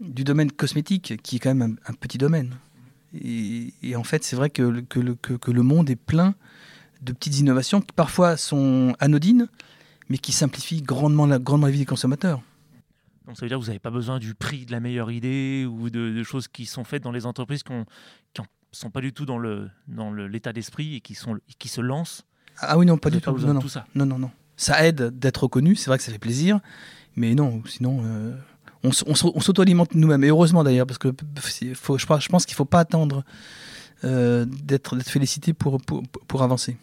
du 0.00 0.24
domaine 0.24 0.50
cosmétique, 0.50 1.14
qui 1.22 1.36
est 1.36 1.38
quand 1.38 1.54
même 1.54 1.78
un, 1.86 1.92
petit 1.94 2.18
domaine. 2.18 2.56
Et, 3.14 3.72
en 3.96 4.04
fait, 4.04 4.24
c'est 4.24 4.36
vrai 4.36 4.50
que, 4.50 4.80
que, 4.80 5.00
que, 5.34 5.50
le 5.50 5.62
monde 5.62 5.88
est 5.88 5.96
plein 5.96 6.34
de 7.02 7.12
petites 7.12 7.38
innovations 7.38 7.80
qui 7.80 7.92
parfois 7.94 8.36
sont 8.36 8.94
anodines, 9.00 9.48
mais 10.08 10.18
qui 10.18 10.32
simplifient 10.32 10.82
grandement 10.82 11.26
la, 11.26 11.38
grandement 11.38 11.68
vie 11.68 11.78
des 11.78 11.86
consommateurs. 11.86 12.42
Donc 13.26 13.36
ça 13.36 13.44
veut 13.44 13.48
dire 13.48 13.58
que 13.58 13.62
vous 13.62 13.68
n'avez 13.68 13.80
pas 13.80 13.90
besoin 13.90 14.18
du 14.18 14.34
prix 14.34 14.66
de 14.66 14.72
la 14.72 14.80
meilleure 14.80 15.10
idée 15.10 15.66
ou 15.68 15.90
de, 15.90 16.22
choses 16.22 16.46
qui 16.46 16.64
sont 16.64 16.84
faites 16.84 17.02
dans 17.02 17.10
les 17.10 17.26
entreprises 17.26 17.62
qui 17.62 17.72
ne 17.72 17.84
sont 18.70 18.90
pas 18.90 19.00
du 19.00 19.12
tout 19.12 19.26
dans 19.26 19.38
l'état 19.38 19.72
dans 19.88 20.10
le, 20.12 20.28
d'esprit 20.28 20.96
et 20.96 21.00
qui, 21.00 21.14
sont, 21.14 21.38
qui 21.58 21.68
se 21.68 21.80
lancent. 21.80 22.24
Ah 22.58 22.78
oui, 22.78 22.86
non, 22.86 22.98
pas 22.98 23.10
du 23.10 23.20
tout. 23.20 23.36
non, 23.38 23.54
non. 23.54 23.60
tout 23.60 23.68
ça. 23.68 23.86
non, 23.94 24.06
non, 24.06 24.18
non. 24.18 24.30
Ça 24.56 24.86
aide 24.86 25.18
d'être 25.18 25.44
reconnu, 25.44 25.74
c'est 25.74 25.90
vrai 25.90 25.98
que 25.98 26.04
ça 26.04 26.12
fait 26.12 26.18
plaisir, 26.18 26.60
mais 27.16 27.34
non, 27.34 27.62
sinon... 27.66 28.02
Euh, 28.04 28.36
on, 28.82 28.92
s'auto-alimente 28.92 29.94
nous-mêmes. 29.94 30.24
Et 30.24 30.28
heureusement 30.28 30.64
d'ailleurs, 30.64 30.86
parce 30.86 30.98
que 30.98 31.12
faut, 31.74 31.98
je, 31.98 32.06
pense 32.06 32.46
qu'il 32.46 32.54
ne 32.54 32.56
faut 32.56 32.64
pas 32.64 32.80
attendre 32.80 33.24
euh, 34.04 34.44
d'être 34.44 34.98
félicité 35.02 35.52
pour, 35.52 35.80
pour, 35.80 36.42
avancer. 36.42 36.76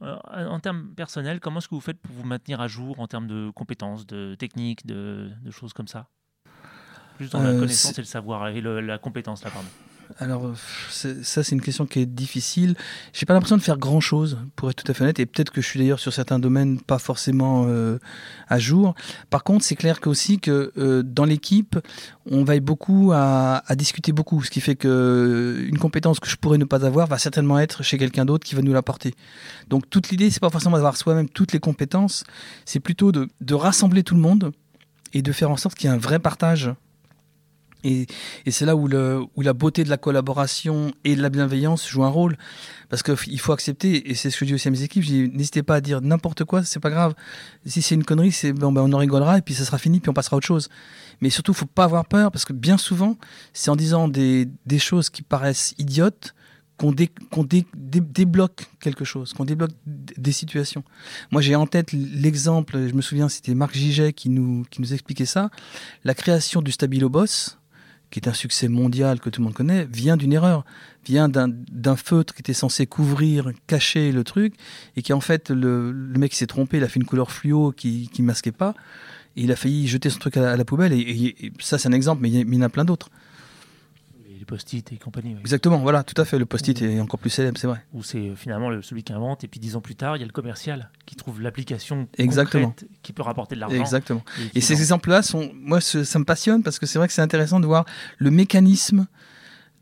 en 0.00 0.60
termes 0.60 0.88
personnels, 0.94 1.40
comment 1.40 1.58
est-ce 1.58 1.68
que 1.68 1.74
vous 1.74 1.80
faites 1.80 2.00
pour 2.00 2.14
vous 2.14 2.24
maintenir 2.24 2.60
à 2.60 2.68
jour 2.68 3.00
en 3.00 3.06
termes 3.06 3.26
de 3.26 3.50
compétences, 3.50 4.06
de 4.06 4.34
techniques, 4.34 4.86
de, 4.86 5.30
choses 5.50 5.72
comme 5.72 5.88
ça? 5.88 6.08
Juste 7.20 7.32
dans 7.32 7.42
la 7.42 7.50
euh, 7.50 7.60
connaissance 7.60 7.96
et 7.96 8.02
le 8.02 8.06
savoir, 8.06 8.48
et 8.48 8.60
la 8.60 8.98
compétence 8.98 9.44
là, 9.44 9.50
pardon. 9.50 9.68
Alors, 10.18 10.52
ça, 10.90 11.42
c'est 11.42 11.52
une 11.52 11.60
question 11.60 11.86
qui 11.86 12.00
est 12.00 12.06
difficile. 12.06 12.74
J'ai 13.12 13.26
pas 13.26 13.34
l'impression 13.34 13.56
de 13.56 13.62
faire 13.62 13.78
grand 13.78 14.00
chose, 14.00 14.38
pour 14.56 14.70
être 14.70 14.82
tout 14.82 14.90
à 14.90 14.94
fait 14.94 15.02
honnête, 15.02 15.18
et 15.18 15.26
peut-être 15.26 15.50
que 15.50 15.60
je 15.60 15.66
suis 15.66 15.78
d'ailleurs 15.78 15.98
sur 15.98 16.12
certains 16.12 16.38
domaines 16.38 16.80
pas 16.80 16.98
forcément 16.98 17.66
euh, 17.68 17.98
à 18.48 18.58
jour. 18.58 18.94
Par 19.30 19.44
contre, 19.44 19.64
c'est 19.64 19.76
clair 19.76 19.98
aussi 20.06 20.38
que 20.38 20.72
euh, 20.78 21.02
dans 21.02 21.24
l'équipe, 21.24 21.78
on 22.30 22.44
veille 22.44 22.60
beaucoup 22.60 23.12
à, 23.12 23.62
discuter 23.76 24.12
beaucoup, 24.12 24.42
ce 24.42 24.50
qui 24.50 24.60
fait 24.60 24.76
que 24.76 24.88
euh, 24.88 25.68
une 25.68 25.78
compétence 25.78 26.20
que 26.20 26.28
je 26.28 26.36
pourrais 26.36 26.58
ne 26.58 26.64
pas 26.64 26.84
avoir 26.86 27.06
va 27.06 27.18
certainement 27.18 27.58
être 27.58 27.82
chez 27.82 27.98
quelqu'un 27.98 28.24
d'autre 28.24 28.46
qui 28.46 28.54
va 28.54 28.62
nous 28.62 28.72
l'apporter. 28.72 29.14
Donc, 29.68 29.90
toute 29.90 30.10
l'idée, 30.10 30.30
c'est 30.30 30.40
pas 30.40 30.50
forcément 30.50 30.76
d'avoir 30.76 30.96
soi-même 30.96 31.28
toutes 31.28 31.52
les 31.52 31.60
compétences, 31.60 32.24
c'est 32.64 32.80
plutôt 32.80 33.12
de 33.12 33.54
rassembler 33.54 34.02
tout 34.02 34.14
le 34.14 34.20
monde 34.20 34.52
et 35.12 35.22
de 35.22 35.32
faire 35.32 35.50
en 35.50 35.56
sorte 35.56 35.76
qu'il 35.76 35.88
y 35.88 35.92
ait 35.92 35.96
un 35.96 35.98
vrai 35.98 36.18
partage 36.18 36.72
et, 37.84 38.06
c'est 38.50 38.64
là 38.64 38.74
où, 38.74 38.88
la 38.88 39.52
beauté 39.52 39.84
de 39.84 39.90
la 39.90 39.98
collaboration 39.98 40.92
et 41.04 41.14
de 41.14 41.22
la 41.22 41.28
bienveillance 41.28 41.86
joue 41.88 42.02
un 42.04 42.08
rôle. 42.08 42.36
Parce 42.88 43.02
qu'il 43.02 43.40
faut 43.40 43.52
accepter, 43.52 44.10
et 44.10 44.14
c'est 44.14 44.30
ce 44.30 44.38
que 44.38 44.44
je 44.44 44.50
dis 44.50 44.54
aussi 44.54 44.68
à 44.68 44.70
mes 44.70 44.82
équipes, 44.82 45.04
n'hésitez 45.32 45.62
pas 45.62 45.76
à 45.76 45.80
dire 45.80 46.00
n'importe 46.00 46.44
quoi, 46.44 46.64
c'est 46.64 46.80
pas 46.80 46.90
grave. 46.90 47.14
Si 47.66 47.82
c'est 47.82 47.94
une 47.94 48.04
connerie, 48.04 48.32
c'est 48.32 48.52
bon, 48.52 48.72
ben, 48.72 48.82
on 48.82 48.92
en 48.92 48.98
rigolera 48.98 49.38
et 49.38 49.42
puis 49.42 49.54
ça 49.54 49.64
sera 49.64 49.78
fini, 49.78 50.00
puis 50.00 50.10
on 50.10 50.14
passera 50.14 50.36
à 50.36 50.38
autre 50.38 50.46
chose. 50.46 50.68
Mais 51.20 51.30
surtout, 51.30 51.52
il 51.52 51.56
faut 51.56 51.66
pas 51.66 51.84
avoir 51.84 52.06
peur, 52.06 52.30
parce 52.30 52.44
que 52.44 52.52
bien 52.52 52.78
souvent, 52.78 53.16
c'est 53.52 53.70
en 53.70 53.76
disant 53.76 54.08
des, 54.08 54.48
choses 54.78 55.10
qui 55.10 55.22
paraissent 55.22 55.74
idiotes 55.78 56.34
qu'on 56.76 56.92
débloque 56.92 58.66
quelque 58.80 59.04
chose, 59.04 59.32
qu'on 59.32 59.44
débloque 59.44 59.70
des 59.86 60.32
situations. 60.32 60.82
Moi, 61.30 61.40
j'ai 61.40 61.54
en 61.54 61.66
tête 61.66 61.92
l'exemple, 61.92 62.88
je 62.88 62.94
me 62.94 63.02
souviens, 63.02 63.28
c'était 63.28 63.54
Marc 63.54 63.74
Giget 63.74 64.12
qui 64.12 64.28
nous, 64.28 64.64
qui 64.70 64.80
nous 64.80 64.92
expliquait 64.92 65.26
ça, 65.26 65.50
la 66.02 66.14
création 66.14 66.62
du 66.62 66.72
Stabilo 66.72 67.08
Boss 67.08 67.58
qui 68.14 68.20
est 68.20 68.28
un 68.28 68.32
succès 68.32 68.68
mondial 68.68 69.18
que 69.18 69.28
tout 69.28 69.40
le 69.40 69.46
monde 69.46 69.54
connaît, 69.54 69.88
vient 69.90 70.16
d'une 70.16 70.32
erreur, 70.32 70.64
vient 71.04 71.28
d'un 71.28 71.96
feutre 71.96 72.32
qui 72.32 72.42
était 72.42 72.52
censé 72.52 72.86
couvrir, 72.86 73.50
cacher 73.66 74.12
le 74.12 74.22
truc, 74.22 74.54
et 74.96 75.02
qui 75.02 75.12
en 75.12 75.20
fait, 75.20 75.50
le, 75.50 75.92
mec 76.16 76.32
s'est 76.32 76.46
trompé, 76.46 76.76
il 76.76 76.84
a 76.84 76.88
fait 76.88 77.00
une 77.00 77.06
couleur 77.06 77.32
fluo 77.32 77.72
qui 77.72 78.08
ne 78.16 78.24
masquait 78.24 78.52
pas, 78.52 78.76
et 79.36 79.42
il 79.42 79.50
a 79.50 79.56
failli 79.56 79.88
jeter 79.88 80.10
son 80.10 80.20
truc 80.20 80.36
à 80.36 80.56
la, 80.56 80.64
poubelle, 80.64 80.92
et, 80.92 81.52
ça 81.58 81.76
c'est 81.76 81.88
un 81.88 81.92
exemple, 81.92 82.22
mais 82.22 82.30
il 82.30 82.54
y, 82.54 82.56
en 82.56 82.62
a 82.62 82.68
plein 82.68 82.84
d'autres. 82.84 83.10
Post-it 84.44 84.92
et 84.92 84.96
compagnie. 84.96 85.36
Exactement, 85.40 85.78
voilà, 85.78 86.02
tout 86.02 86.20
à 86.20 86.24
fait. 86.24 86.38
Le 86.38 86.46
post-it 86.46 86.80
est 86.82 87.00
encore 87.00 87.20
plus 87.20 87.30
célèbre, 87.30 87.58
c'est 87.58 87.66
vrai. 87.66 87.84
Ou 87.92 88.02
c'est 88.02 88.34
finalement 88.36 88.70
celui 88.82 89.02
qui 89.02 89.12
invente, 89.12 89.44
et 89.44 89.48
puis 89.48 89.60
dix 89.60 89.76
ans 89.76 89.80
plus 89.80 89.96
tard, 89.96 90.16
il 90.16 90.20
y 90.20 90.22
a 90.22 90.26
le 90.26 90.32
commercial 90.32 90.90
qui 91.06 91.16
trouve 91.16 91.40
l'application 91.40 92.08
Exactement. 92.18 92.74
qui 93.02 93.12
peut 93.12 93.22
rapporter 93.22 93.54
de 93.54 93.60
l'argent. 93.60 93.76
Exactement. 93.76 94.22
Et, 94.54 94.60
ces 94.60 94.80
exemples-là, 94.80 95.22
sont, 95.22 95.50
moi, 95.54 95.80
ça 95.80 96.18
me 96.18 96.24
passionne 96.24 96.62
parce 96.62 96.78
que 96.78 96.86
c'est 96.86 96.98
vrai 96.98 97.08
que 97.08 97.14
c'est 97.14 97.22
intéressant 97.22 97.60
de 97.60 97.66
voir 97.66 97.84
le 98.18 98.30
mécanisme 98.30 99.06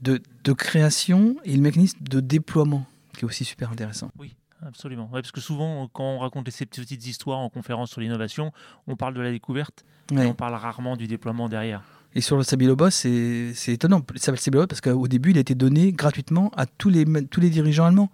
de, 0.00 0.20
de 0.44 0.52
création 0.52 1.36
et 1.44 1.54
le 1.54 1.62
mécanisme 1.62 1.98
de 2.02 2.20
déploiement 2.20 2.86
qui 3.14 3.20
est 3.20 3.24
aussi 3.24 3.44
super 3.44 3.70
intéressant. 3.70 4.10
Oui. 4.18 4.34
Absolument. 4.64 5.08
parce 5.08 5.32
que 5.32 5.40
souvent, 5.40 5.88
quand 5.92 6.04
on 6.04 6.18
raconte 6.20 6.48
ces 6.50 6.66
petites 6.66 7.06
histoires 7.06 7.38
en 7.38 7.48
conférence 7.48 7.90
sur 7.90 8.00
l'innovation, 8.00 8.52
on 8.86 8.94
parle 8.94 9.14
de 9.14 9.20
la 9.20 9.32
découverte, 9.32 9.84
mais 10.12 10.26
on 10.26 10.34
parle 10.34 10.54
rarement 10.54 10.96
du 10.96 11.08
déploiement 11.08 11.48
derrière. 11.48 11.82
Et 12.14 12.20
sur 12.20 12.36
le 12.36 12.42
Sabilo 12.42 12.76
Boss, 12.76 12.94
c'est 12.94 13.72
étonnant. 13.72 14.04
S'appelle 14.16 14.40
Sabilo 14.40 14.66
parce 14.66 14.80
qu'au 14.80 15.08
début, 15.08 15.30
il 15.30 15.38
a 15.38 15.40
été 15.40 15.54
donné 15.54 15.92
gratuitement 15.92 16.50
à 16.56 16.66
tous 16.66 16.90
les, 16.90 17.04
tous 17.26 17.40
les 17.40 17.50
dirigeants 17.50 17.86
allemands. 17.86 18.10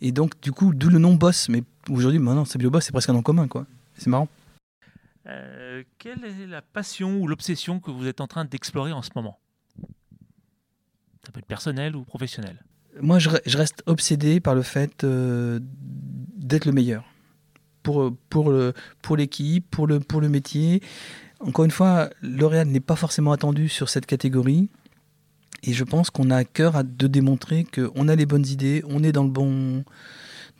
Et 0.00 0.12
donc, 0.12 0.40
du 0.40 0.50
coup, 0.50 0.74
d'où 0.74 0.88
le 0.88 0.98
nom 0.98 1.14
Boss. 1.14 1.48
Mais 1.48 1.62
aujourd'hui, 1.88 2.18
maintenant, 2.18 2.44
Sabilo 2.44 2.70
Boss, 2.70 2.84
c'est 2.84 2.92
presque 2.92 3.10
un 3.10 3.12
nom 3.12 3.22
commun. 3.22 3.46
quoi. 3.46 3.66
C'est 3.96 4.08
marrant. 4.08 4.28
Euh, 5.26 5.84
quelle 5.98 6.24
est 6.24 6.46
la 6.46 6.62
passion 6.62 7.20
ou 7.20 7.28
l'obsession 7.28 7.78
que 7.78 7.90
vous 7.90 8.06
êtes 8.06 8.20
en 8.20 8.26
train 8.26 8.44
d'explorer 8.44 8.92
en 8.92 9.02
ce 9.02 9.10
moment? 9.14 9.38
Ça 11.24 11.32
peut 11.32 11.38
être 11.38 11.46
personnel 11.46 11.94
ou 11.94 12.02
professionnel. 12.02 12.56
Moi, 13.00 13.18
je, 13.18 13.28
reste 13.56 13.82
obsédé 13.86 14.40
par 14.40 14.54
le 14.54 14.62
fait 14.62 15.04
euh, 15.04 15.60
d'être 15.62 16.64
le 16.64 16.72
meilleur. 16.72 17.04
Pour, 17.82 18.14
pour, 18.28 18.50
le, 18.50 18.74
pour 19.00 19.16
l'équipe, 19.16 19.70
pour 19.70 19.86
le, 19.86 20.00
pour 20.00 20.20
le 20.20 20.28
métier. 20.28 20.82
Encore 21.40 21.64
une 21.64 21.70
fois, 21.70 22.10
L'Oréal 22.22 22.68
n'est 22.68 22.80
pas 22.80 22.96
forcément 22.96 23.32
attendu 23.32 23.68
sur 23.68 23.88
cette 23.88 24.06
catégorie. 24.06 24.68
Et 25.62 25.72
je 25.72 25.84
pense 25.84 26.10
qu'on 26.10 26.30
a 26.30 26.36
à 26.36 26.44
cœur 26.44 26.82
de 26.84 27.06
démontrer 27.06 27.64
qu'on 27.64 28.08
a 28.08 28.16
les 28.16 28.26
bonnes 28.26 28.46
idées, 28.46 28.82
on 28.88 29.02
est 29.02 29.12
dans 29.12 29.24
le 29.24 29.30
bon, 29.30 29.84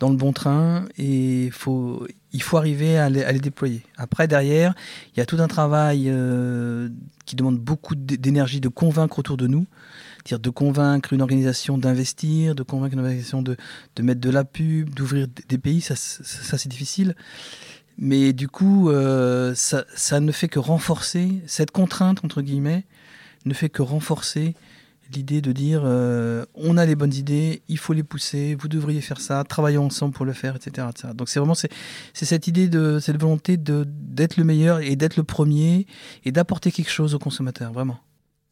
dans 0.01 0.09
le 0.09 0.17
bon 0.17 0.33
train 0.33 0.87
et 0.99 1.45
il 1.45 1.53
faut 1.53 2.07
arriver 2.55 2.99
à 2.99 3.09
les, 3.09 3.39
déployer. 3.39 3.83
Après, 3.97 4.27
derrière, 4.27 4.75
il 5.15 5.19
y 5.21 5.23
a 5.23 5.27
tout 5.27 5.37
un 5.39 5.47
travail 5.47 6.07
euh, 6.09 6.89
qui 7.27 7.37
demande 7.37 7.59
beaucoup 7.59 7.95
d'énergie 7.95 8.61
de 8.61 8.69
convaincre 8.69 9.19
autour 9.19 9.37
de 9.37 9.47
nous. 9.47 9.67
Dire 10.25 10.39
de 10.39 10.51
convaincre 10.51 11.13
une 11.13 11.23
organisation 11.23 11.79
d'investir, 11.79 12.55
de 12.55 12.63
convaincre 12.63 12.95
une 12.95 13.01
organisation 13.01 13.43
de, 13.43 13.57
mettre 14.03 14.21
de 14.21 14.31
la 14.31 14.45
pub, 14.45 14.91
d'ouvrir 14.91 15.29
des 15.49 15.59
pays, 15.59 15.81
ça 15.81 15.95
c'est 15.97 16.69
difficile. 16.69 17.15
Mais 18.01 18.33
du 18.33 18.49
coup, 18.49 18.89
euh, 18.89 19.55
ça, 19.55 19.85
ça, 19.95 20.21
ne 20.21 20.33
fait 20.33 20.49
que 20.49 20.59
renforcer, 20.59 21.43
cette 21.47 21.71
contrainte, 21.71 22.25
entre 22.25 22.41
guillemets, 22.41 22.87
ne 23.45 23.53
fait 23.53 23.69
que 23.69 23.83
renforcer 23.83 24.55
l'idée 25.13 25.43
de 25.43 25.53
dire 25.53 25.83
euh, 25.85 26.47
on 26.55 26.79
a 26.79 26.87
les 26.87 26.95
bonnes 26.95 27.13
idées, 27.13 27.63
il 27.69 27.77
faut 27.77 27.93
les 27.93 28.03
pousser, 28.03 28.55
vous 28.55 28.69
devriez 28.69 29.03
faire 29.03 29.21
ça, 29.21 29.45
travaillons 29.45 29.85
ensemble 29.85 30.15
pour 30.15 30.25
le 30.25 30.33
faire, 30.33 30.57
etc. 30.57 30.87
Donc 31.15 31.29
c'est 31.29 31.41
vraiment 31.41 31.55
c'est, 31.55 31.71
cette 32.15 32.47
idée, 32.47 32.69
de 32.69 33.01
cette 33.01 33.21
volonté 33.21 33.57
de, 33.57 33.85
d'être 33.87 34.37
le 34.37 34.45
meilleur 34.45 34.81
et 34.81 34.97
d'être 34.97 35.17
le 35.17 35.25
premier 35.25 35.87
et 36.25 36.33
d'apporter 36.33 36.71
quelque 36.71 36.91
chose 36.91 37.15
au 37.15 37.19
consommateur, 37.19 37.73
vraiment. 37.73 37.99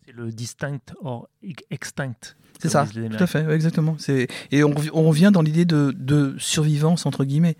C'est 0.05 0.15
le 0.15 0.31
distinct 0.31 0.95
or 1.01 1.29
extinct. 1.71 2.35
C'est 2.61 2.71
ça, 2.71 2.87
tout 2.87 3.23
à 3.23 3.27
fait, 3.29 3.49
exactement. 3.51 3.95
C'est, 4.01 4.27
et 4.51 4.65
on, 4.65 4.75
on 4.93 5.05
revient 5.05 5.31
dans 5.33 5.43
l'idée 5.43 5.65
de, 5.65 5.95
de 5.97 6.35
survivance, 6.39 7.07
entre 7.07 7.25
guillemets 7.25 7.57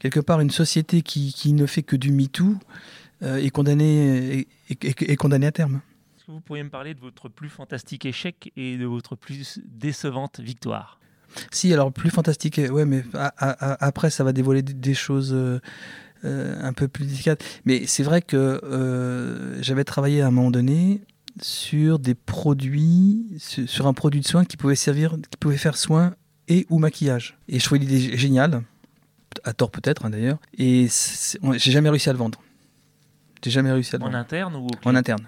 quelque 0.00 0.18
part 0.18 0.40
une 0.40 0.50
société 0.50 1.02
qui, 1.02 1.32
qui 1.32 1.52
ne 1.52 1.66
fait 1.66 1.84
que 1.84 1.94
du 1.94 2.10
MeToo 2.10 2.56
euh, 3.22 3.36
est, 3.36 3.50
condamnée, 3.50 4.48
est, 4.68 5.16
condamnée 5.16 5.46
à 5.46 5.52
terme. 5.52 5.82
Est-ce 6.16 6.24
que 6.24 6.32
vous 6.32 6.40
pourriez 6.40 6.64
me 6.64 6.70
parler 6.70 6.94
de 6.94 7.00
votre 7.00 7.28
plus 7.28 7.50
fantastique 7.50 8.06
échec 8.06 8.50
et 8.56 8.76
de 8.76 8.86
votre 8.86 9.14
plus 9.14 9.60
décevante 9.64 10.40
victoire? 10.40 10.98
Si, 11.52 11.72
alors 11.72 11.92
plus 11.92 12.10
fantastique, 12.10 12.60
ouais, 12.72 12.84
mais 12.84 13.04
après 13.14 14.10
ça 14.10 14.24
va 14.24 14.32
dévoiler 14.32 14.62
des 14.62 14.94
choses 14.94 15.32
euh, 15.32 15.60
euh, 16.24 16.60
un 16.60 16.72
peu 16.72 16.88
plus 16.88 17.04
délicates. 17.04 17.44
Mais 17.64 17.86
c'est 17.86 18.02
vrai 18.02 18.20
que 18.20 18.60
j'avais 19.60 19.84
travaillé 19.84 20.22
à 20.22 20.26
un 20.26 20.30
moment 20.32 20.50
donné 20.50 21.02
sur 21.40 22.00
des 22.00 22.16
produits, 22.16 23.26
sur 23.38 23.86
un 23.86 23.94
produit 23.94 24.20
de 24.20 24.26
soin 24.26 24.44
qui 24.44 24.56
pouvait 24.56 24.74
servir, 24.74 25.16
qui 25.30 25.36
pouvait 25.38 25.56
faire 25.56 25.76
soin 25.76 26.14
et 26.48 26.66
ou 26.68 26.78
maquillage. 26.78 27.38
Et 27.48 27.60
je 27.60 27.64
trouvais 27.64 27.78
l'idée 27.78 28.16
géniale 28.16 28.62
à 29.44 29.52
tort 29.52 29.70
peut-être 29.70 30.04
hein, 30.04 30.10
d'ailleurs. 30.10 30.38
Et 30.58 30.88
j'ai 30.88 31.72
jamais 31.72 31.90
réussi 31.90 32.08
à 32.08 32.12
le 32.12 32.18
vendre. 32.18 32.40
J'ai 33.42 33.50
jamais 33.50 33.72
réussi 33.72 33.94
à 33.94 33.98
le 33.98 34.04
en 34.04 34.06
vendre. 34.06 34.18
En 34.18 34.20
interne 34.20 34.56
ou 34.56 34.68
En 34.84 34.94
interne. 34.94 35.26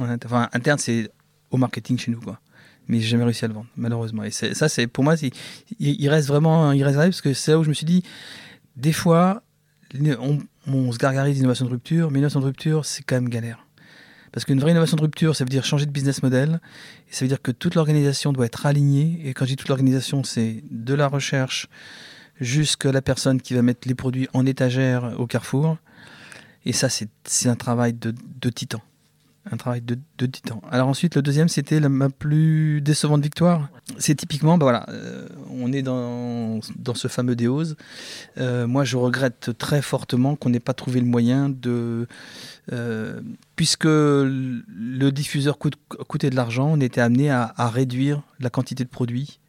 En 0.00 0.08
Enfin, 0.24 0.48
interne, 0.52 0.78
c'est 0.78 1.10
au 1.50 1.56
marketing 1.56 1.98
chez 1.98 2.10
nous, 2.10 2.20
quoi. 2.20 2.40
Mais 2.86 3.00
j'ai 3.00 3.08
jamais 3.08 3.24
réussi 3.24 3.44
à 3.44 3.48
le 3.48 3.54
vendre, 3.54 3.68
malheureusement. 3.76 4.24
Et 4.24 4.30
ça, 4.30 4.68
c'est 4.68 4.86
pour 4.86 5.04
moi, 5.04 5.14
il, 5.20 5.32
il, 5.78 6.08
reste 6.08 6.28
vraiment 6.28 6.72
irréalisable 6.72 7.10
parce 7.10 7.20
que 7.20 7.34
c'est 7.34 7.50
là 7.50 7.58
où 7.58 7.64
je 7.64 7.68
me 7.68 7.74
suis 7.74 7.84
dit, 7.84 8.02
des 8.76 8.94
fois, 8.94 9.42
on, 9.94 10.38
on 10.66 10.92
se 10.92 10.98
gargarise 10.98 11.36
d'innovation 11.36 11.66
de 11.66 11.70
rupture, 11.70 12.10
mais 12.10 12.16
l'innovation 12.16 12.40
de 12.40 12.46
rupture, 12.46 12.86
c'est 12.86 13.02
quand 13.02 13.16
même 13.16 13.28
galère. 13.28 13.66
Parce 14.32 14.44
qu'une 14.44 14.60
vraie 14.60 14.70
innovation 14.72 14.96
de 14.96 15.02
rupture, 15.02 15.34
ça 15.36 15.44
veut 15.44 15.48
dire 15.48 15.64
changer 15.64 15.86
de 15.86 15.90
business 15.90 16.22
model. 16.22 16.60
Et 17.10 17.14
ça 17.14 17.24
veut 17.24 17.28
dire 17.28 17.42
que 17.42 17.50
toute 17.50 17.74
l'organisation 17.74 18.32
doit 18.32 18.46
être 18.46 18.66
alignée. 18.66 19.20
Et 19.24 19.34
quand 19.34 19.44
je 19.44 19.50
dis 19.50 19.56
toute 19.56 19.68
l'organisation, 19.68 20.22
c'est 20.24 20.62
de 20.70 20.94
la 20.94 21.08
recherche, 21.08 21.68
jusqu'à 22.40 22.92
la 22.92 23.02
personne 23.02 23.40
qui 23.40 23.54
va 23.54 23.62
mettre 23.62 23.88
les 23.88 23.94
produits 23.94 24.28
en 24.32 24.46
étagère 24.46 25.14
au 25.18 25.26
carrefour. 25.26 25.76
Et 26.64 26.72
ça, 26.72 26.88
c'est 26.88 27.48
un 27.48 27.56
travail 27.56 27.94
de, 27.94 28.14
de, 28.40 28.50
titan. 28.50 28.82
Un 29.50 29.56
travail 29.56 29.80
de, 29.80 29.98
de, 30.18 30.26
titan. 30.26 30.60
Alors 30.70 30.88
ensuite, 30.88 31.14
le 31.16 31.22
deuxième, 31.22 31.48
c'était 31.48 31.80
ma 31.80 32.10
plus 32.10 32.80
décevante 32.80 33.22
victoire. 33.22 33.68
C'est 33.96 34.14
typiquement, 34.14 34.58
bah 34.58 34.64
voilà, 34.66 34.86
euh, 34.90 35.28
on 35.50 35.72
est 35.72 35.82
dans, 35.82 36.60
dans 36.76 36.94
ce 36.94 37.08
fameux 37.08 37.36
déose. 37.36 37.76
Euh, 38.36 38.66
moi, 38.66 38.84
je 38.84 38.96
regrette 38.96 39.56
très 39.56 39.80
fortement 39.80 40.36
qu'on 40.36 40.50
n'ait 40.50 40.60
pas 40.60 40.74
trouvé 40.74 41.00
le 41.00 41.06
moyen 41.06 41.48
de... 41.48 42.06
Euh, 42.70 43.20
puisque 43.56 43.86
le 43.86 45.08
diffuseur 45.10 45.58
coûtait 45.58 46.28
de 46.28 46.36
l'argent, 46.36 46.68
on 46.68 46.80
était 46.80 47.00
amené 47.00 47.30
à, 47.30 47.54
à 47.56 47.70
réduire 47.70 48.22
la 48.40 48.50
quantité 48.50 48.84
de 48.84 48.90
produits 48.90 49.40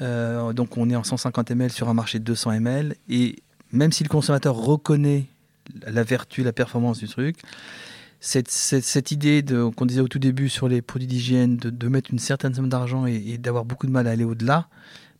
euh, 0.00 0.52
donc 0.52 0.76
on 0.76 0.90
est 0.90 0.96
en 0.96 1.04
150 1.04 1.50
ml 1.50 1.70
sur 1.70 1.88
un 1.88 1.94
marché 1.94 2.18
de 2.18 2.24
200 2.24 2.52
ml. 2.52 2.94
Et 3.08 3.36
même 3.72 3.92
si 3.92 4.02
le 4.04 4.08
consommateur 4.08 4.54
reconnaît 4.54 5.26
la 5.86 6.02
vertu, 6.02 6.42
la 6.42 6.52
performance 6.52 6.98
du 6.98 7.08
truc, 7.08 7.38
cette, 8.20 9.10
idée 9.12 9.44
qu'on 9.76 9.86
disait 9.86 10.00
au 10.00 10.08
tout 10.08 10.18
début 10.18 10.48
sur 10.48 10.68
les 10.68 10.82
produits 10.82 11.06
d'hygiène, 11.06 11.56
de, 11.56 11.88
mettre 11.88 12.10
une 12.10 12.18
certaine 12.18 12.54
somme 12.54 12.68
d'argent 12.68 13.06
et, 13.06 13.38
d'avoir 13.38 13.64
beaucoup 13.64 13.86
de 13.86 13.92
mal 13.92 14.06
à 14.06 14.10
aller 14.10 14.24
au-delà, 14.24 14.68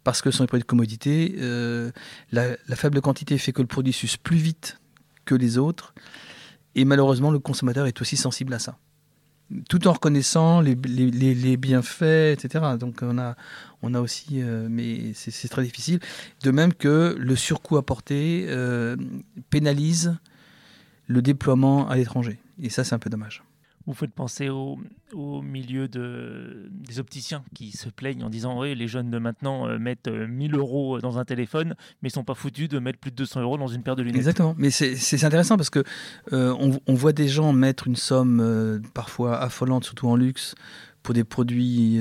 parce 0.02 0.22
que 0.22 0.30
ce 0.30 0.38
sont 0.38 0.44
des 0.44 0.48
produits 0.48 0.62
de 0.62 0.68
commodité, 0.68 1.36
euh, 1.38 1.90
la, 2.32 2.56
faible 2.74 3.00
quantité 3.00 3.38
fait 3.38 3.52
que 3.52 3.60
le 3.60 3.68
produit 3.68 3.92
s'use 3.92 4.16
plus 4.16 4.36
vite 4.36 4.80
que 5.24 5.34
les 5.34 5.58
autres. 5.58 5.94
Et 6.74 6.84
malheureusement, 6.84 7.30
le 7.30 7.38
consommateur 7.38 7.86
est 7.86 8.00
aussi 8.00 8.16
sensible 8.16 8.54
à 8.54 8.58
ça 8.58 8.78
tout 9.68 9.86
en 9.86 9.92
reconnaissant 9.92 10.60
les, 10.60 10.74
les, 10.74 11.56
bienfaits, 11.56 12.32
etc. 12.32 12.64
Donc 12.80 12.98
on 13.02 13.16
a, 13.16 13.36
on 13.82 13.94
a 13.94 14.00
aussi, 14.00 14.42
euh, 14.42 14.68
mais 14.70 15.12
c'est 15.14 15.48
très 15.48 15.62
difficile. 15.62 16.00
De 16.42 16.50
même 16.50 16.72
que 16.74 17.16
le 17.18 17.36
surcoût 17.36 17.76
apporté 17.76 18.46
euh, 18.48 18.96
pénalise 19.50 20.16
le 21.06 21.22
déploiement 21.22 21.88
à 21.88 21.96
l'étranger. 21.96 22.38
Et 22.60 22.70
ça, 22.70 22.84
c'est 22.84 22.94
un 22.94 22.98
peu 22.98 23.10
dommage 23.10 23.42
vous 23.86 23.94
faites 23.94 24.12
penser 24.12 24.48
au, 24.48 24.78
au, 25.12 25.42
milieu 25.42 25.86
de, 25.86 26.68
des 26.70 26.98
opticiens 26.98 27.44
qui 27.54 27.70
se 27.70 27.88
plaignent 27.88 28.24
en 28.24 28.30
disant 28.30 28.60
oui, 28.60 28.74
les 28.74 28.88
jeunes 28.88 29.10
de 29.10 29.18
maintenant 29.18 29.68
euh, 29.68 29.78
mettent 29.78 30.08
1000 30.08 30.54
euh, 30.54 30.58
euros 30.58 31.00
dans 31.00 31.18
un 31.18 31.24
téléphone, 31.24 31.76
mais 32.02 32.08
ils 32.08 32.12
sont 32.12 32.24
pas 32.24 32.34
foutus 32.34 32.68
de 32.68 32.80
mettre 32.80 32.98
plus 32.98 33.12
de 33.12 33.16
200 33.16 33.42
euros 33.42 33.58
dans 33.58 33.68
une 33.68 33.82
paire 33.82 33.94
de 33.94 34.02
lunettes. 34.02 34.16
Exactement, 34.16 34.54
mais 34.58 34.70
c'est 34.70 35.24
intéressant 35.24 35.56
parce 35.56 35.70
que 35.70 35.84
euh, 36.32 36.54
on, 36.58 36.78
on, 36.86 36.94
voit 36.94 37.12
des 37.12 37.28
gens 37.28 37.52
mettre 37.52 37.86
une 37.86 37.96
somme 37.96 38.82
parfois 38.92 39.38
affolante, 39.38 39.84
surtout 39.84 40.08
en 40.08 40.16
luxe, 40.16 40.56
pour 41.04 41.14
des 41.14 41.24
produits 41.24 42.00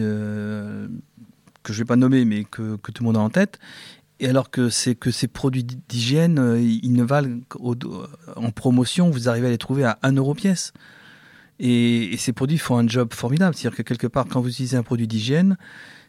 que 1.65 1.73
je 1.73 1.80
vais 1.80 1.86
pas 1.86 1.95
nommer, 1.95 2.23
mais 2.25 2.45
que, 2.45 2.78
tout 2.78 3.04
le 3.04 3.06
monde 3.06 3.17
a 3.17 3.19
en 3.19 3.30
tête. 3.30 3.60
Et 4.21 4.30
alors 4.30 4.49
que 4.49 4.69
que 4.93 5.12
ces 5.12 5.28
produits 5.28 5.65
d'hygiène, 5.65 6.58
ils 6.58 6.93
ne 6.93 7.04
valent 7.04 7.39
en 8.38 8.51
promotion, 8.51 9.10
vous 9.10 9.28
arrivez 9.28 9.47
à 9.47 9.49
les 9.49 9.58
trouver 9.58 9.84
à 9.84 9.99
1 10.04 10.13
euro 10.13 10.34
pièce. 10.34 10.71
Et, 11.60 12.15
ces 12.17 12.34
produits 12.34 12.58
font 12.58 12.78
un 12.78 12.88
job 12.88 13.13
formidable. 13.13 13.56
C'est-à-dire 13.56 13.78
que 13.78 13.84
quelque 13.84 14.08
part, 14.08 14.25
quand 14.30 14.41
vous 14.41 14.49
utilisez 14.49 14.78
un 14.78 14.84
produit 14.84 15.08
d'hygiène, 15.08 15.58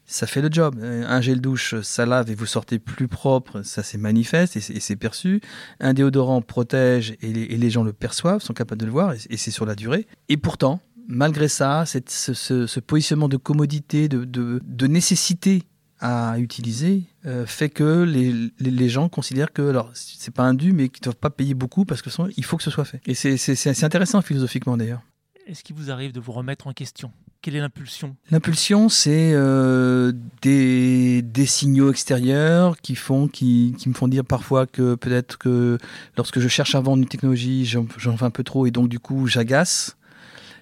ça 0.06 0.26
fait 0.26 0.40
le 0.40 0.48
job. 0.50 0.76
Un 0.82 1.20
gel 1.20 1.40
douche, 1.40 1.80
ça 1.82 2.06
lave 2.06 2.30
et 2.30 2.34
vous 2.34 2.46
sortez 2.46 2.78
plus 2.78 3.08
propre, 3.08 3.62
ça 3.62 3.82
c'est 3.82 3.98
manifeste 3.98 4.56
et 4.56 4.60
c'est 4.60 4.96
perçu. 4.96 5.40
Un 5.80 5.94
déodorant 5.94 6.42
protège 6.42 7.16
et 7.22 7.32
les, 7.32 7.70
gens 7.70 7.82
le 7.82 7.92
perçoivent, 7.92 8.40
sont 8.40 8.54
capables 8.54 8.80
de 8.80 8.86
le 8.86 8.92
voir 8.92 9.14
et, 9.14 9.36
c'est 9.36 9.50
sur 9.50 9.66
la 9.66 9.74
durée. 9.74 10.06
Et 10.28 10.36
pourtant, 10.36 10.80
malgré 11.08 11.48
ça, 11.48 11.84
ce, 11.86 12.80
positionnement 12.80 13.28
de 13.28 13.36
commodité, 13.36 14.08
de, 14.08 14.86
nécessité 14.86 15.62
à 15.98 16.38
utiliser 16.38 17.04
euh, 17.24 17.46
fait 17.46 17.70
que 17.70 18.02
les, 18.02 18.88
gens 18.88 19.08
considèrent 19.08 19.52
que 19.52 19.70
alors 19.70 19.90
c'est 19.94 20.32
pas 20.32 20.42
un 20.42 20.52
dû 20.52 20.72
mais 20.72 20.90
qu'ils 20.90 21.00
ne 21.00 21.04
doivent 21.04 21.16
pas 21.16 21.30
payer 21.30 21.54
beaucoup 21.54 21.86
parce 21.86 22.02
que 22.02 22.10
il 22.36 22.44
faut 22.44 22.58
que 22.58 22.62
ce 22.62 22.70
soit 22.70 22.84
fait. 22.84 23.00
Et 23.06 23.14
c'est 23.14 23.84
intéressant 23.84 24.20
philosophiquement 24.22 24.76
d'ailleurs. 24.76 25.02
Est-ce 25.46 25.62
qu'il 25.62 25.76
vous 25.76 25.92
arrive 25.92 26.12
de 26.12 26.18
vous 26.18 26.32
remettre 26.32 26.66
en 26.66 26.72
question? 26.72 27.12
Quelle 27.40 27.54
est 27.54 27.60
l'impulsion? 27.60 28.16
L'impulsion, 28.32 28.88
c'est 28.88 29.30
euh, 29.32 30.12
des, 30.42 31.22
des, 31.22 31.46
signaux 31.46 31.90
extérieurs 31.90 32.76
qui, 32.80 32.96
font, 32.96 33.28
qui, 33.28 33.72
qui, 33.78 33.88
me 33.88 33.94
font 33.94 34.08
dire 34.08 34.24
parfois 34.24 34.66
que 34.66 34.96
peut-être 34.96 35.38
que 35.38 35.78
lorsque 36.16 36.40
je 36.40 36.48
cherche 36.48 36.74
à 36.74 36.80
vendre 36.80 37.00
une 37.00 37.08
technologie, 37.08 37.64
j'en 37.64 37.86
fais 38.16 38.24
un 38.24 38.30
peu 38.30 38.42
trop 38.42 38.66
et 38.66 38.72
donc 38.72 38.88
du 38.88 38.98
coup 38.98 39.28
j'agace. 39.28 39.96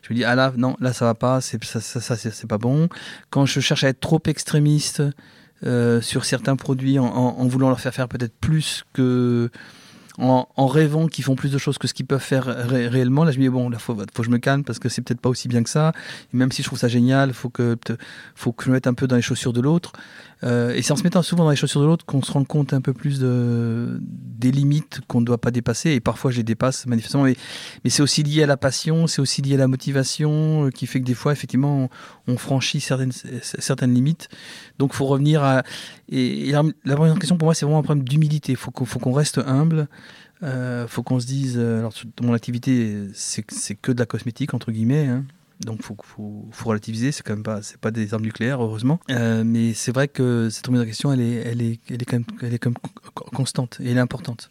Je 0.05 0.13
me 0.13 0.19
dis, 0.19 0.25
ah 0.25 0.35
là, 0.35 0.53
non, 0.57 0.77
là 0.81 0.93
ça 0.93 1.07
va 1.07 1.15
pas, 1.15 1.41
c'est, 1.41 1.63
ça, 1.65 1.81
ça, 1.81 2.17
c'est 2.17 2.47
pas 2.47 2.59
bon. 2.59 2.91
Quand 3.31 3.47
je 3.47 3.61
cherche 3.61 3.85
à 3.85 3.89
être 3.89 4.01
trop 4.01 4.21
extrémiste 4.27 5.03
euh, 5.65 6.03
sur 6.03 6.27
certains 6.27 6.57
produits 6.57 6.99
en, 6.99 7.07
en, 7.07 7.39
en, 7.39 7.47
voulant 7.47 7.71
leur 7.71 7.81
faire 7.81 7.95
faire 7.95 8.09
peut-être 8.09 8.35
plus 8.39 8.85
que 8.93 9.51
en, 10.19 10.67
rêvant 10.67 11.07
qu'ils 11.09 11.25
font 11.25 11.35
plus 11.35 11.51
de 11.51 11.59
choses 11.59 11.79
que 11.79 11.89
ce 11.89 11.95
qu'ils 11.95 12.07
peuvent 12.07 12.21
faire 12.21 12.45
réellement. 12.47 13.25
Là, 13.25 13.33
je 13.33 13.39
me 13.39 13.45
dis, 13.45 13.49
bon, 13.49 13.71
il 13.71 13.79
faut, 13.79 13.95
faut 13.95 14.05
que 14.05 14.23
je 14.23 14.31
me 14.31 14.39
calme 14.39 14.65
parce 14.65 14.79
que 14.79 14.89
c'est 14.89 15.03
peut-être 15.03 15.21
pas 15.21 15.29
aussi 15.29 15.49
bien 15.49 15.63
que 15.63 15.71
ça. 15.71 15.93
Et 16.33 16.37
même 16.37 16.53
si 16.53 16.63
je 16.63 16.69
trouve 16.69 16.79
ça 16.79 16.89
génial, 16.89 17.33
faut 17.33 17.51
que, 17.51 17.77
faut 18.35 18.53
que 18.53 18.65
je 18.65 18.71
me 18.71 18.75
mette 18.75 18.87
un 18.87 18.95
peu 18.95 19.07
dans 19.07 19.17
les 19.17 19.23
chaussures 19.23 19.53
de 19.53 19.61
l'autre. 19.61 19.93
Euh, 20.45 20.75
et 20.75 20.83
c'est 20.83 20.93
en 20.93 20.97
se 20.97 21.05
mettant 21.05 21.23
souvent 21.23 21.45
dans 21.45 21.51
les 21.51 21.57
chaussures 21.57 21.81
de 21.81 21.87
l'autre 21.87 22.05
qu'on 22.05 22.23
se 22.23 22.31
rend 22.31 22.45
compte 22.45 22.75
un 22.75 22.81
peu 22.81 22.93
plus 22.93 23.19
de, 23.19 23.99
des 24.01 24.51
limites 24.51 25.01
qu'on 25.09 25.21
ne 25.21 25.27
doit 25.27 25.39
pas 25.39 25.51
dépasser. 25.51 25.91
Et 25.91 26.01
parfois, 26.01 26.31
je 26.31 26.37
les 26.37 26.43
dépasse 26.43 26.87
manifestement. 26.87 27.25
Mais, 27.25 27.37
mais 27.83 27.91
c'est 27.91 28.03
aussi 28.03 28.23
lié 28.23 28.43
à 28.43 28.47
la 28.47 28.57
passion, 28.57 29.07
c'est 29.07 29.23
aussi 29.23 29.43
lié 29.43 29.55
à 29.55 29.59
la 29.59 29.69
motivation, 29.69 30.67
euh, 30.67 30.71
qui 30.71 30.87
fait 30.87 31.01
que 31.01 31.07
des 31.07 31.15
fois, 31.15 31.33
effectivement, 31.33 31.89
on, 32.27 32.33
on 32.33 32.37
franchit 32.37 32.81
certaines, 32.81 33.13
certaines 33.43 33.95
limites. 33.95 34.29
Donc, 34.79 34.93
faut 34.93 35.07
revenir 35.07 35.43
à. 35.43 35.63
Et, 36.09 36.53
la, 36.53 36.97
première 36.97 37.19
question 37.19 37.37
pour 37.37 37.47
moi, 37.47 37.55
c'est 37.55 37.65
vraiment 37.65 37.81
un 37.81 37.83
problème 37.83 38.05
d'humilité. 38.05 38.53
Il 38.53 38.59
faut 38.59 38.71
qu'on 38.71 39.13
reste 39.13 39.39
humble. 39.39 39.89
Euh, 40.43 40.87
faut 40.87 41.03
qu'on 41.03 41.21
se 41.21 41.27
dise, 41.27 41.55
euh, 41.57 41.79
alors 41.79 41.95
mon 42.21 42.35
activité, 42.35 43.09
c'est 43.15 43.43
que 43.75 43.93
de 43.93 43.99
la 43.99 44.07
cosmétique 44.07 44.53
entre 44.53 44.73
guillemets. 44.73 45.07
Hein. 45.07 45.25
Donc 45.61 45.83
faut, 45.83 45.97
faut, 46.03 46.69
relativiser, 46.69 47.13
c'est 47.13 47.23
quand 47.23 47.35
même 47.35 47.45
pas, 47.45 47.61
pas 47.81 47.91
des 47.91 48.13
armes 48.13 48.25
nucléaires 48.25 48.63
heureusement. 48.63 49.01
Euh, 49.11 49.45
mais 49.45 49.73
c'est 49.73 49.93
vrai 49.93 50.09
que 50.09 50.49
cette 50.51 50.67
remise 50.67 50.83
en 50.83 50.85
question, 50.85 51.13
elle 51.13 51.21
est, 51.21 51.35
elle 51.35 51.63
est, 51.63 51.81
elle 51.89 52.03
est 52.03 52.05
quand 52.05 52.17
même, 52.17 52.27
elle 52.43 52.53
est 52.53 52.59
quand 52.59 52.71
même 52.71 53.13
constante 53.33 53.79
et 53.81 53.91
elle 53.91 53.97
est 53.97 54.01
importante. 54.01 54.51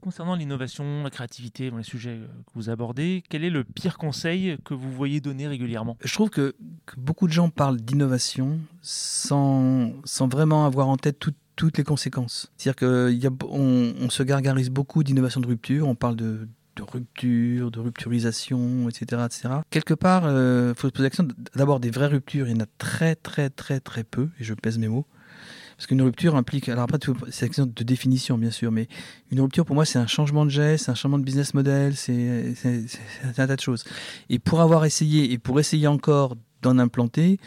Concernant 0.00 0.36
l'innovation, 0.36 1.02
la 1.02 1.10
créativité, 1.10 1.70
les 1.76 1.82
sujets 1.82 2.20
que 2.46 2.52
vous 2.54 2.70
abordez, 2.70 3.24
quel 3.28 3.42
est 3.42 3.50
le 3.50 3.64
pire 3.64 3.98
conseil 3.98 4.56
que 4.64 4.72
vous 4.72 4.92
voyez 4.92 5.20
donner 5.20 5.48
régulièrement? 5.48 5.96
Je 6.04 6.12
trouve 6.12 6.30
que, 6.30 6.54
beaucoup 6.96 7.26
de 7.26 7.32
gens 7.32 7.50
parlent 7.50 7.80
d'innovation 7.80 8.60
sans, 8.80 9.92
sans 10.04 10.28
vraiment 10.28 10.66
avoir 10.66 10.88
en 10.88 10.96
tête 10.96 11.18
tout, 11.18 11.34
toutes 11.56 11.78
les 11.78 11.84
conséquences. 11.84 12.52
C'est-à-dire 12.56 12.76
qu'on 12.76 13.94
on 14.00 14.10
se 14.10 14.22
gargarise 14.22 14.70
beaucoup 14.70 15.02
d'innovation 15.02 15.40
de 15.40 15.48
rupture, 15.48 15.88
on 15.88 15.96
parle 15.96 16.14
de, 16.14 16.48
de 16.78 16.82
rupture, 16.82 17.70
de 17.70 17.80
rupturisation, 17.80 18.88
etc. 18.88 19.22
etc. 19.26 19.48
Quelque 19.70 19.94
part, 19.94 20.22
il 20.24 20.28
euh, 20.28 20.74
faut 20.74 20.88
se 20.88 20.92
poser 20.92 21.04
la 21.04 21.10
question, 21.10 21.28
d'abord 21.54 21.80
des 21.80 21.90
vraies 21.90 22.06
ruptures, 22.06 22.46
il 22.46 22.52
y 22.52 22.56
en 22.56 22.62
a 22.62 22.68
très 22.78 23.16
très 23.16 23.50
très 23.50 23.80
très 23.80 24.04
peu, 24.04 24.28
et 24.38 24.44
je 24.44 24.54
pèse 24.54 24.78
mes 24.78 24.88
mots. 24.88 25.06
Parce 25.78 25.86
qu'une 25.86 26.02
rupture 26.02 26.36
implique, 26.36 26.68
alors 26.68 26.84
après, 26.84 26.98
c'est 27.30 27.46
une 27.46 27.50
question 27.50 27.72
de 27.74 27.84
définition, 27.84 28.36
bien 28.36 28.50
sûr, 28.50 28.70
mais 28.70 28.88
une 29.30 29.40
rupture, 29.40 29.64
pour 29.64 29.74
moi, 29.74 29.86
c'est 29.86 29.98
un 29.98 30.08
changement 30.08 30.44
de 30.44 30.50
geste, 30.50 30.84
c'est 30.84 30.90
un 30.90 30.96
changement 30.96 31.18
de 31.18 31.24
business 31.24 31.54
model, 31.54 31.96
c'est 31.96 32.52
un 33.24 33.32
tas 33.32 33.56
de 33.56 33.60
choses. 33.60 33.84
Et 34.28 34.38
pour 34.40 34.60
avoir 34.60 34.84
essayé, 34.84 35.32
et 35.32 35.38
pour 35.38 35.60
essayer 35.60 35.86
encore 35.86 36.36
d'en 36.62 36.78
implanter, 36.78 37.38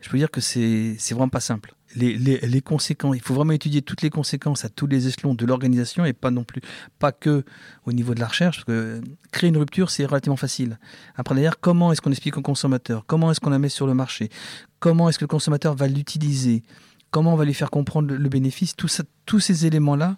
je 0.00 0.08
peux 0.08 0.18
dire 0.18 0.30
que 0.30 0.40
c'est 0.42 0.94
vraiment 1.10 1.30
pas 1.30 1.40
simple 1.40 1.74
les, 1.96 2.16
les, 2.16 2.60
conséquences, 2.60 3.16
il 3.16 3.22
faut 3.22 3.34
vraiment 3.34 3.52
étudier 3.52 3.82
toutes 3.82 4.02
les 4.02 4.10
conséquences 4.10 4.64
à 4.64 4.68
tous 4.68 4.86
les 4.86 5.08
échelons 5.08 5.34
de 5.34 5.44
l'organisation 5.44 6.04
et 6.04 6.12
pas 6.12 6.30
non 6.30 6.44
plus, 6.44 6.60
pas 6.98 7.12
que 7.12 7.44
au 7.84 7.92
niveau 7.92 8.14
de 8.14 8.20
la 8.20 8.28
recherche, 8.28 8.58
parce 8.58 8.66
que 8.66 9.00
créer 9.32 9.50
une 9.50 9.56
rupture, 9.56 9.90
c'est 9.90 10.04
relativement 10.06 10.36
facile. 10.36 10.78
Après, 11.16 11.34
d'ailleurs, 11.34 11.58
comment 11.60 11.92
est-ce 11.92 12.00
qu'on 12.00 12.10
explique 12.10 12.36
au 12.36 12.42
consommateur? 12.42 13.04
Comment 13.06 13.30
est-ce 13.30 13.40
qu'on 13.40 13.50
la 13.50 13.58
met 13.58 13.68
sur 13.68 13.86
le 13.86 13.94
marché? 13.94 14.30
Comment 14.78 15.08
est-ce 15.08 15.18
que 15.18 15.24
le 15.24 15.28
consommateur 15.28 15.74
va 15.74 15.88
l'utiliser? 15.88 16.62
Comment 17.10 17.34
on 17.34 17.36
va 17.36 17.44
lui 17.44 17.54
faire 17.54 17.70
comprendre 17.70 18.14
le, 18.14 18.28
bénéfice 18.28 18.76
Tous 18.76 19.40
ces 19.40 19.66
éléments-là 19.66 20.16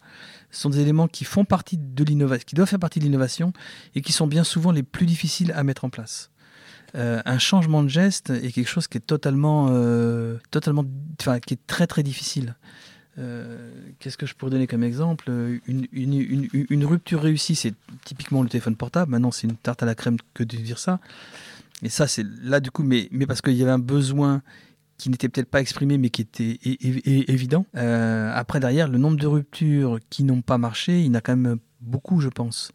sont 0.50 0.68
des 0.68 0.81
éléments 0.81 1.09
qui 1.09 1.24
doivent 1.24 2.68
faire 2.68 2.78
partie 2.78 2.98
de 2.98 3.05
l'innovation 3.05 3.52
et 3.94 4.02
qui 4.02 4.12
sont 4.12 4.26
bien 4.26 4.44
souvent 4.44 4.72
les 4.72 4.83
plus 4.83 5.07
difficiles 5.07 5.52
à 5.52 5.64
mettre 5.64 5.85
en 5.85 5.90
place. 5.90 6.31
Euh, 6.94 7.22
un 7.24 7.38
changement 7.38 7.83
de 7.83 7.88
geste 7.88 8.31
est 8.31 8.52
quelque 8.52 8.68
chose 8.68 8.87
qui 8.87 8.98
est 8.98 9.07
totalement, 9.07 9.68
euh, 9.70 10.37
totalement, 10.50 10.85
enfin, 11.20 11.40
qui 11.40 11.55
est 11.55 11.66
très 11.66 11.87
très 11.87 12.02
difficile. 12.02 12.55
Euh, 13.18 13.70
qu'est-ce 13.98 14.18
que 14.18 14.26
je 14.26 14.35
pourrais 14.35 14.50
donner 14.50 14.66
comme 14.66 14.85
exemple? 14.85 15.31
Une, 15.66 16.85
rupture 16.85 17.22
réussie, 17.22 17.55
c'est 17.55 17.74
typiquement 18.05 18.42
le 18.42 18.48
téléphone 18.48 18.76
portable. 18.76 19.11
Maintenant, 19.11 19.31
c'est 19.31 19.46
une 19.46 19.57
tarte 19.57 19.83
à 19.83 19.87
la 19.87 19.94
crème 19.94 20.16
que 20.35 20.44
de 20.44 20.57
dire 20.57 20.78
ça. 20.78 21.00
Et 21.83 21.88
ça, 21.88 22.07
c'est 22.07 22.26
là 22.42 22.61
du 22.61 22.70
coup, 22.70 22.83
mais 22.83 23.09
parce 23.26 23.40
qu'il 23.40 23.55
y 23.55 23.62
avait 23.62 23.72
un 23.72 23.78
besoin 23.78 24.42
qui 25.03 25.11
n'était 25.11 25.29
peut-être 25.29 25.51
pas 25.51 25.61
exprimé, 25.61 25.99
mais 25.99 26.11
qui 26.11 26.23
était 26.23 26.61
évident. 26.62 27.67
après, 27.75 28.61
derrière, 28.61 28.87
le 28.87 28.99
nombre 28.99 29.17
de 29.17 29.27
ruptures 29.27 29.99
qui 30.11 30.23
n'ont 30.23 30.43
pas 30.43 30.59
marché, 30.59 31.01
il 31.01 31.07
y 31.07 31.11
en 31.11 31.15
a 31.15 31.21
quand 31.21 31.37
même 31.37 31.59
beaucoup, 31.81 32.21
je 32.21 32.29
pense. 32.29 32.71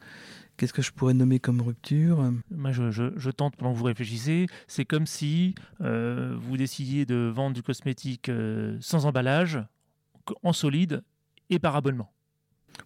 Qu'est-ce 0.58 0.74
que 0.74 0.82
je 0.82 0.92
pourrais 0.92 1.14
nommer 1.14 1.40
comme 1.40 1.62
rupture? 1.62 2.30
Moi, 2.52 2.74
je, 2.74 3.30
tente 3.30 3.56
pendant 3.56 3.72
que 3.72 3.78
vous 3.78 3.86
réfléchissez. 3.86 4.48
C'est 4.68 4.84
comme 4.84 5.06
si 5.06 5.56
euh, 5.80 6.36
vous 6.38 6.58
décidiez 6.58 7.06
de 7.06 7.32
vendre 7.34 7.56
du 7.56 7.64
cosmétique 7.64 8.28
euh, 8.28 8.76
sans 8.82 9.06
emballage, 9.06 9.64
en 10.44 10.52
solide 10.52 11.04
et 11.50 11.60
par 11.60 11.78
abonnement. 11.78 12.12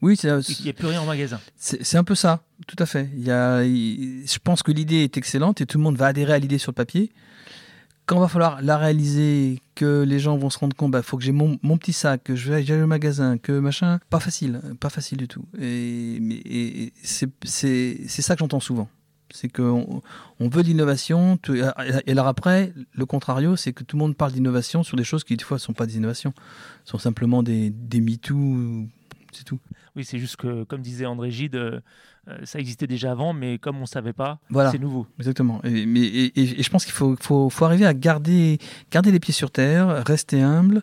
Oui, 0.03 0.17
c'est. 0.17 0.29
Et 0.39 0.53
qu'il 0.53 0.65
n'y 0.65 0.69
ait 0.69 0.73
plus 0.73 0.85
rien 0.85 1.01
en 1.01 1.05
magasin. 1.07 1.41
C'est 1.55 1.97
un 1.97 2.03
peu 2.03 2.13
ça, 2.13 2.43
tout 2.67 2.75
à 2.77 2.85
fait. 2.85 3.09
Il 3.15 3.25
y 3.25 3.31
a, 3.31 3.63
je 3.63 4.37
pense 4.37 4.61
que 4.61 4.71
l'idée 4.71 5.03
est 5.03 5.17
excellente 5.17 5.61
et 5.61 5.65
tout 5.65 5.79
le 5.79 5.83
monde 5.83 5.97
va 5.97 6.05
adhérer 6.07 6.33
à 6.33 6.39
l'idée 6.39 6.59
sur 6.59 6.71
le 6.71 6.75
papier 6.75 7.11
quand 8.05 8.19
va 8.19 8.27
falloir 8.27 8.61
la 8.61 8.77
réaliser, 8.77 9.61
que 9.75 10.03
les 10.03 10.19
gens 10.19 10.37
vont 10.37 10.49
se 10.49 10.59
rendre 10.59 10.75
compte, 10.75 10.91
bah, 10.91 11.01
faut 11.01 11.17
que 11.17 11.23
j'ai 11.23 11.31
mon, 11.31 11.57
petit 11.77 11.93
sac, 11.93 12.23
que 12.23 12.35
je 12.35 12.51
vais 12.51 12.57
aller 12.57 12.81
au 12.81 12.87
magasin, 12.87 13.37
que 13.37 13.53
machin, 13.53 13.99
pas 14.09 14.19
facile, 14.19 14.61
pas 14.79 14.89
facile 14.89 15.17
du 15.17 15.27
tout. 15.27 15.45
Et, 15.59 16.17
et 16.45 16.93
c'est 17.03 17.31
ça 18.07 18.35
que 18.35 18.39
j'entends 18.39 18.59
souvent. 18.59 18.89
C'est 19.33 19.47
qu'on 19.47 20.01
on 20.39 20.49
veut 20.49 20.61
de 20.61 20.67
l'innovation, 20.67 21.39
et 22.05 22.11
alors 22.11 22.27
après, 22.27 22.73
le 22.93 23.05
contrario, 23.05 23.55
c'est 23.55 23.71
que 23.71 23.83
tout 23.83 23.95
le 23.95 24.01
monde 24.01 24.17
parle 24.17 24.33
d'innovation 24.33 24.83
sur 24.83 24.97
des 24.97 25.05
choses 25.05 25.23
qui, 25.23 25.37
des 25.37 25.43
fois, 25.43 25.55
ne 25.55 25.61
sont 25.61 25.73
pas 25.73 25.85
des 25.85 25.95
innovations, 25.95 26.33
sont 26.83 26.97
simplement 26.97 27.41
des, 27.41 27.69
des 27.69 28.01
MeToo, 28.01 28.87
c'est 29.31 29.45
tout. 29.45 29.59
Oui, 29.95 30.05
c'est 30.05 30.19
juste 30.19 30.37
que, 30.37 30.63
comme 30.63 30.81
disait 30.81 31.05
André 31.05 31.31
Gide, 31.31 31.55
euh, 31.55 31.81
euh, 32.27 32.37
ça 32.43 32.59
existait 32.59 32.87
déjà 32.87 33.11
avant, 33.11 33.33
mais 33.33 33.57
comme 33.57 33.77
on 33.77 33.81
ne 33.81 33.85
savait 33.85 34.13
pas, 34.13 34.39
c'est 34.71 34.79
nouveau. 34.79 35.05
Exactement. 35.19 35.61
Et, 35.63 35.85
mais, 35.85 36.01
et, 36.01 36.63
je 36.63 36.69
pense 36.69 36.85
qu'il 36.85 36.93
faut, 36.93 37.15
faut, 37.19 37.49
faut, 37.49 37.65
arriver 37.65 37.85
à 37.85 37.93
garder, 37.93 38.57
garder 38.89 39.11
les 39.11 39.19
pieds 39.19 39.33
sur 39.33 39.51
terre, 39.51 40.03
rester 40.05 40.41
humble, 40.41 40.81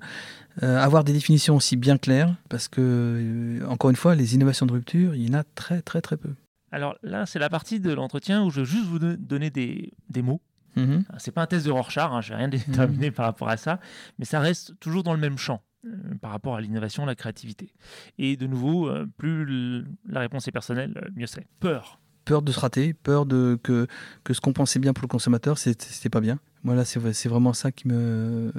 euh, 0.63 0.77
avoir 0.79 1.05
des 1.05 1.13
définitions 1.13 1.57
aussi 1.57 1.77
bien 1.77 1.97
claires, 1.97 2.35
parce 2.49 2.69
que, 2.69 3.61
encore 3.69 3.91
une 3.91 3.97
fois, 3.97 4.15
les 4.15 4.35
innovations 4.35 4.67
de 4.67 4.73
rupture, 4.73 5.15
il 5.15 5.27
y 5.27 5.31
en 5.31 5.39
a 5.39 5.45
très, 5.45 5.81
très, 5.81 6.03
très 6.03 6.17
peu. 6.17 6.35
Alors 6.71 6.97
là, 7.03 7.25
c'est 7.25 7.39
la 7.39 7.49
partie 7.49 7.81
de 7.81 7.93
l'entretien 7.93 8.45
où 8.45 8.51
je 8.51 8.61
veux 8.61 8.67
juste 8.67 8.85
vous 8.85 8.99
donner 8.99 9.51
des, 9.51 9.93
des 10.11 10.21
mots. 10.21 10.43
Mm 10.77 10.99
C'est 11.19 11.31
pas 11.33 11.43
un 11.43 11.47
test 11.47 11.65
de 11.65 11.71
Rorschach, 11.71 12.11
hein, 12.13 12.21
je 12.21 12.33
n'ai 12.33 12.39
rien 12.39 12.49
déterminé 12.49 13.09
mhm. 13.09 13.15
par 13.15 13.27
rapport 13.27 13.49
à 13.49 13.57
ça, 13.57 13.81
mais 14.19 14.25
ça 14.25 14.41
reste 14.41 14.79
toujours 14.81 15.03
dans 15.03 15.15
le 15.15 15.21
même 15.21 15.39
champ. 15.39 15.63
Euh, 15.89 16.15
par 16.21 16.31
rapport 16.31 16.57
à 16.57 16.61
l'innovation, 16.61 17.07
la 17.07 17.15
créativité. 17.15 17.73
Et 18.19 18.37
de 18.37 18.47
nouveau, 18.47 18.89
euh, 18.89 19.07
plus 19.17 19.85
la 20.09 20.21
réponse 20.21 20.49
est 20.49 20.53
personnelle, 20.53 20.95
euh, 21.03 21.09
mieux 21.17 21.27
c'est. 21.27 21.47
Peur. 21.61 22.01
Peur 22.25 22.43
de 22.43 22.53
se 22.53 22.61
rater, 22.61 22.93
peur 22.93 23.25
de 23.25 23.59
que, 23.63 23.87
que 24.25 24.35
ce 24.35 24.41
qu'on 24.41 24.53
pensait 24.53 24.79
bien 24.79 24.93
pour 24.93 25.03
le 25.03 25.09
consommateur, 25.09 25.57
c'était 25.57 26.11
pas 26.11 26.21
bien. 26.21 26.39
Moi 26.63 26.85
c'est 26.85 27.29
vraiment 27.29 27.55
ça 27.55 27.73
qui 27.73 27.89
me. 27.89 28.53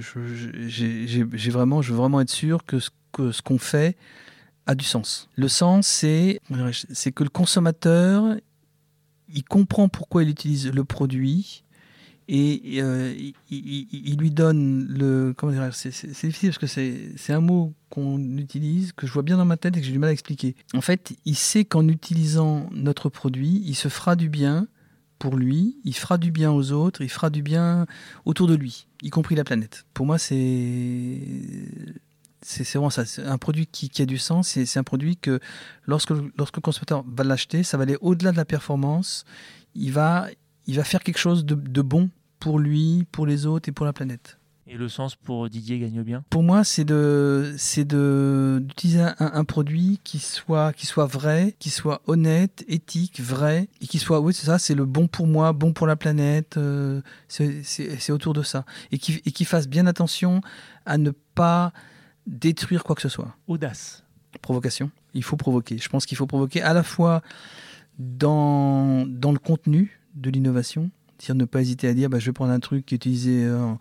J'ai 0.00 1.50
vraiment, 1.50 1.82
je 1.82 1.90
veux 1.90 1.98
vraiment 1.98 2.20
être 2.20 2.30
sûr 2.30 2.64
que 2.64 2.78
ce 2.78 2.90
qu'on 3.42 3.58
ce 3.58 3.64
fait 3.64 3.96
a 4.66 4.74
du 4.74 4.84
sens. 4.84 5.28
Le 5.36 5.48
sens, 5.48 5.86
c'est 5.86 6.40
que 7.12 7.24
le 7.24 7.28
consommateur, 7.28 8.36
il 9.28 9.44
comprend 9.44 9.88
pourquoi 9.88 10.22
il 10.22 10.30
utilise 10.30 10.72
le 10.72 10.84
produit 10.84 11.64
et 12.32 12.80
euh, 12.80 13.12
il, 13.50 14.16
lui 14.16 14.30
donne 14.30 14.86
le. 14.88 15.34
Comment 15.36 15.50
dire 15.50 15.68
C'est 15.72 15.90
difficile 16.28 16.50
parce 16.50 16.58
que 16.58 16.68
c'est 16.68 17.32
un 17.32 17.40
mot 17.40 17.74
qu'on 17.90 18.20
utilise, 18.36 18.92
que 18.92 19.08
je 19.08 19.12
vois 19.12 19.24
bien 19.24 19.36
dans 19.36 19.44
ma 19.44 19.56
tête 19.56 19.76
et 19.76 19.80
que 19.80 19.86
j'ai 19.86 19.90
du 19.90 19.98
mal 19.98 20.10
à 20.10 20.12
expliquer. 20.12 20.54
En 20.72 20.80
fait, 20.80 21.16
il 21.24 21.34
sait 21.34 21.64
qu'en 21.64 21.88
utilisant 21.88 22.70
notre 22.70 23.08
produit, 23.08 23.64
il 23.66 23.74
se 23.74 23.88
fera 23.88 24.14
du 24.14 24.28
bien 24.28 24.68
pour 25.18 25.36
lui, 25.36 25.78
il 25.84 25.92
fera 25.92 26.18
du 26.18 26.30
bien 26.30 26.52
aux 26.52 26.70
autres, 26.70 27.02
il 27.02 27.08
fera 27.08 27.30
du 27.30 27.42
bien 27.42 27.86
autour 28.24 28.46
de 28.46 28.54
lui, 28.54 28.86
y 29.02 29.10
compris 29.10 29.34
la 29.34 29.42
planète. 29.42 29.84
Pour 29.92 30.06
moi, 30.06 30.18
c'est. 30.18 31.18
C'est 32.42 32.62
vraiment 32.74 32.90
ça. 32.90 33.06
C'est 33.06 33.24
un 33.24 33.38
produit 33.38 33.66
qui, 33.66 33.90
a 34.00 34.06
du 34.06 34.18
sens. 34.18 34.46
C'est 34.50 34.78
un 34.78 34.84
produit 34.84 35.16
que 35.16 35.40
lorsque, 35.84 36.12
lorsque 36.38 36.56
le 36.56 36.62
consommateur 36.62 37.04
va 37.08 37.24
l'acheter, 37.24 37.64
ça 37.64 37.76
va 37.76 37.82
aller 37.82 37.98
au-delà 38.00 38.30
de 38.30 38.36
la 38.36 38.44
performance. 38.44 39.24
Il 39.74 39.92
va, 39.92 40.28
il 40.66 40.76
va 40.76 40.84
faire 40.84 41.02
quelque 41.02 41.18
chose 41.18 41.44
de, 41.44 41.56
de 41.56 41.82
bon 41.82 42.08
pour 42.40 42.58
lui, 42.58 43.06
pour 43.12 43.26
les 43.26 43.46
autres 43.46 43.68
et 43.68 43.72
pour 43.72 43.86
la 43.86 43.92
planète. 43.92 44.38
Et 44.66 44.76
le 44.76 44.88
sens 44.88 45.16
pour 45.16 45.48
Didier 45.48 45.80
gagne 45.80 46.00
bien? 46.04 46.22
Pour 46.30 46.44
moi, 46.44 46.62
c'est 46.62 46.84
de, 46.84 47.54
c'est 47.58 47.84
de 47.84 48.62
d'utiliser 48.64 49.00
un, 49.00 49.14
un, 49.18 49.44
produit 49.44 49.98
qui 50.04 50.20
soit, 50.20 50.72
qui 50.72 50.86
soit 50.86 51.06
vrai, 51.06 51.56
qui 51.58 51.70
soit 51.70 52.02
honnête, 52.06 52.64
éthique, 52.68 53.20
vrai, 53.20 53.68
et 53.80 53.88
qui 53.88 53.98
soit, 53.98 54.20
oui, 54.20 54.32
c'est 54.32 54.46
ça, 54.46 54.60
c'est 54.60 54.76
le 54.76 54.84
bon 54.84 55.08
pour 55.08 55.26
moi, 55.26 55.52
bon 55.52 55.72
pour 55.72 55.88
la 55.88 55.96
planète. 55.96 56.56
Euh, 56.56 57.00
c'est 57.26 58.12
autour 58.12 58.32
de 58.32 58.42
ça, 58.42 58.64
et 58.92 58.98
qui, 58.98 59.20
et 59.24 59.32
qui 59.32 59.44
fasse 59.44 59.66
bien 59.66 59.88
attention 59.88 60.40
à 60.86 60.98
ne 60.98 61.10
pas 61.34 61.72
détruire 62.28 62.84
quoi 62.84 62.94
que 62.94 63.02
ce 63.02 63.08
soit. 63.08 63.34
Audace. 63.48 64.04
Provocation. 64.40 64.92
Il 65.14 65.24
faut 65.24 65.36
provoquer. 65.36 65.78
Je 65.78 65.88
pense 65.88 66.06
qu'il 66.06 66.16
faut 66.16 66.28
provoquer 66.28 66.62
à 66.62 66.74
la 66.74 66.84
fois 66.84 67.22
dans, 67.98 69.04
dans 69.04 69.32
le 69.32 69.38
contenu 69.40 70.00
de 70.14 70.30
l'innovation, 70.30 70.90
dire 71.20 71.34
ne 71.34 71.44
pas 71.44 71.60
hésiter 71.60 71.88
à 71.88 71.94
dire 71.94 72.08
bah, 72.08 72.18
je 72.18 72.26
vais 72.26 72.32
prendre 72.32 72.52
un 72.52 72.60
truc 72.60 72.86
qui 72.86 72.94
est 72.94 72.96
utilisé 72.96 73.44
euh, 73.44 73.72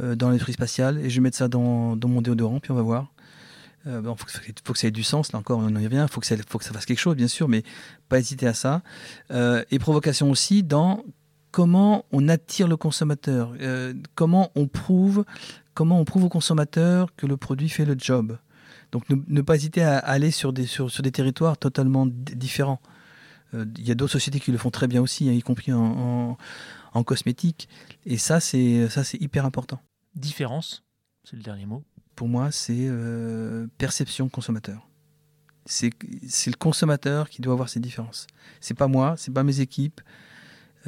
euh, 0.00 0.14
dans 0.14 0.30
l'esprit 0.30 0.52
spatial 0.52 0.98
et 0.98 1.10
je 1.10 1.16
vais 1.16 1.22
mettre 1.22 1.36
ça 1.36 1.48
dans, 1.48 1.96
dans, 1.96 2.08
mon 2.08 2.22
déodorant, 2.22 2.60
puis 2.60 2.70
on 2.70 2.74
va 2.74 2.82
voir. 2.82 3.12
Il 3.84 3.90
euh, 3.90 4.14
faut, 4.14 4.72
que 4.72 4.78
ça 4.78 4.86
ait 4.86 4.92
du 4.92 5.02
sens, 5.02 5.32
là 5.32 5.40
encore, 5.40 5.58
on 5.58 5.68
y 5.68 5.84
revient. 5.84 6.04
Il 6.06 6.12
faut, 6.12 6.20
que 6.20 6.26
ça, 6.26 6.36
faut 6.48 6.58
que 6.58 6.64
ça 6.64 6.72
fasse 6.72 6.86
quelque 6.86 7.00
chose, 7.00 7.16
bien 7.16 7.26
sûr, 7.26 7.48
mais 7.48 7.64
pas 8.08 8.18
hésiter 8.18 8.46
à 8.46 8.54
ça. 8.54 8.82
et 9.32 9.78
provocation 9.80 10.30
aussi 10.30 10.62
dans 10.62 11.04
comment 11.50 12.04
on 12.12 12.28
attire 12.28 12.68
le 12.68 12.76
consommateur, 12.76 13.54
comment 14.14 14.52
on 14.54 14.68
prouve, 14.68 15.24
comment 15.74 15.98
on 15.98 16.04
prouve 16.04 16.24
au 16.24 16.28
consommateur 16.28 17.14
que 17.16 17.26
le 17.26 17.36
produit 17.36 17.68
fait 17.68 17.84
le 17.84 17.96
job. 17.98 18.38
Donc 18.92 19.04
ne, 19.08 19.40
pas 19.40 19.56
hésiter 19.56 19.82
à 19.82 19.98
aller 19.98 20.30
sur 20.30 20.52
des, 20.52 20.66
sur, 20.66 20.88
des 20.88 21.12
territoires 21.12 21.56
totalement 21.56 22.06
différents. 22.06 22.80
Il 23.52 23.86
y 23.86 23.90
a 23.90 23.94
d'autres 23.94 24.12
sociétés 24.12 24.38
qui 24.38 24.52
le 24.52 24.58
font 24.58 24.70
très 24.70 24.86
bien 24.86 25.02
aussi, 25.02 25.28
hein, 25.28 25.32
y 25.32 25.42
compris 25.42 25.72
en 25.72 26.38
cosmétique. 27.02 27.68
Et 28.04 28.18
ça, 28.18 28.40
c'est 28.40 28.88
ça, 28.88 29.04
c'est 29.04 29.20
hyper 29.20 29.46
important. 29.46 29.80
Différence, 30.14 30.84
c'est 31.24 31.36
le 31.36 31.42
dernier 31.42 31.66
mot. 31.66 31.82
Pour 32.14 32.28
moi, 32.28 32.50
c'est 32.50 32.74
euh, 32.78 33.66
perception 33.78 34.28
consommateur. 34.28 34.88
C'est 35.64 35.90
le 35.90 36.56
consommateur 36.56 37.28
qui 37.28 37.40
doit 37.40 37.52
avoir 37.52 37.68
ces 37.68 37.80
différences. 37.80 38.26
C'est 38.60 38.74
pas 38.74 38.88
moi, 38.88 39.14
c'est 39.16 39.32
pas 39.32 39.44
mes 39.44 39.60
équipes. 39.60 40.00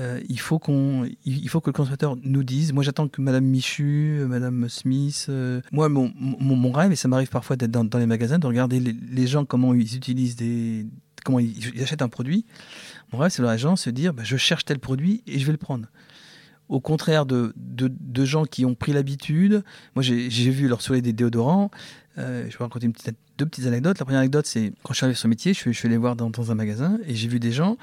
Euh, 0.00 0.20
il, 0.28 0.40
faut 0.40 0.58
qu'on, 0.58 1.08
il 1.24 1.48
faut 1.48 1.60
que 1.60 1.70
le 1.70 1.72
consommateur 1.72 2.16
nous 2.20 2.42
dise. 2.42 2.72
Moi, 2.72 2.82
j'attends 2.82 3.06
que 3.06 3.20
Madame 3.22 3.44
Michu, 3.44 4.18
euh, 4.18 4.26
Madame 4.26 4.68
Smith. 4.68 5.30
moi, 5.70 5.88
mon, 5.88 6.12
mon, 6.16 6.56
mon, 6.56 6.72
rêve, 6.72 6.90
et 6.90 6.96
ça 6.96 7.06
m'arrive 7.06 7.28
parfois 7.28 7.54
d'être 7.54 7.70
dans, 7.70 7.84
dans, 7.84 7.98
les 7.98 8.06
magasins, 8.06 8.40
de 8.40 8.46
regarder 8.48 8.80
les, 8.80 8.92
les, 8.92 9.26
gens 9.28 9.44
comment 9.44 9.72
ils 9.72 9.96
utilisent 9.96 10.34
des, 10.34 10.88
comment 11.24 11.38
ils, 11.40 11.82
achètent 11.82 12.02
un 12.02 12.08
produit. 12.08 12.44
Mon 13.14 13.20
rêve, 13.20 13.30
c'est 13.30 13.42
leur 13.42 13.52
agent 13.52 13.76
se 13.76 13.90
dire, 13.90 14.12
bah, 14.12 14.24
je 14.24 14.36
cherche 14.36 14.64
tel 14.64 14.80
produit 14.80 15.22
et 15.28 15.38
je 15.38 15.46
vais 15.46 15.52
le 15.52 15.58
prendre. 15.58 15.86
Au 16.68 16.80
contraire 16.80 17.26
de, 17.26 17.52
de, 17.54 18.24
gens 18.24 18.44
qui 18.44 18.64
ont 18.64 18.74
pris 18.74 18.92
l'habitude, 18.92 19.62
moi 19.94 20.02
j'ai 20.02 20.50
vu 20.50 20.66
leur 20.66 20.82
soleil 20.82 21.00
des 21.00 21.12
déodorants. 21.12 21.70
Euh, 22.18 22.46
je 22.50 22.58
vais 22.58 22.64
raconter 22.64 22.86
une 22.86 22.92
petite, 22.92 23.16
deux 23.38 23.46
petites 23.46 23.66
anecdotes. 23.66 24.00
La 24.00 24.04
première 24.04 24.18
anecdote, 24.18 24.46
c'est 24.46 24.72
quand 24.82 24.94
je 24.94 24.96
suis 24.96 25.04
arrivé 25.04 25.14
sur 25.14 25.22
ce 25.22 25.28
métier, 25.28 25.54
je 25.54 25.70
suis, 25.70 25.86
allé 25.86 25.96
voir 25.96 26.16
dans, 26.16 26.50
un 26.50 26.54
magasin 26.56 26.98
et 27.06 27.14
j'ai 27.14 27.28
vu 27.28 27.38
des 27.38 27.52
gens, 27.52 27.76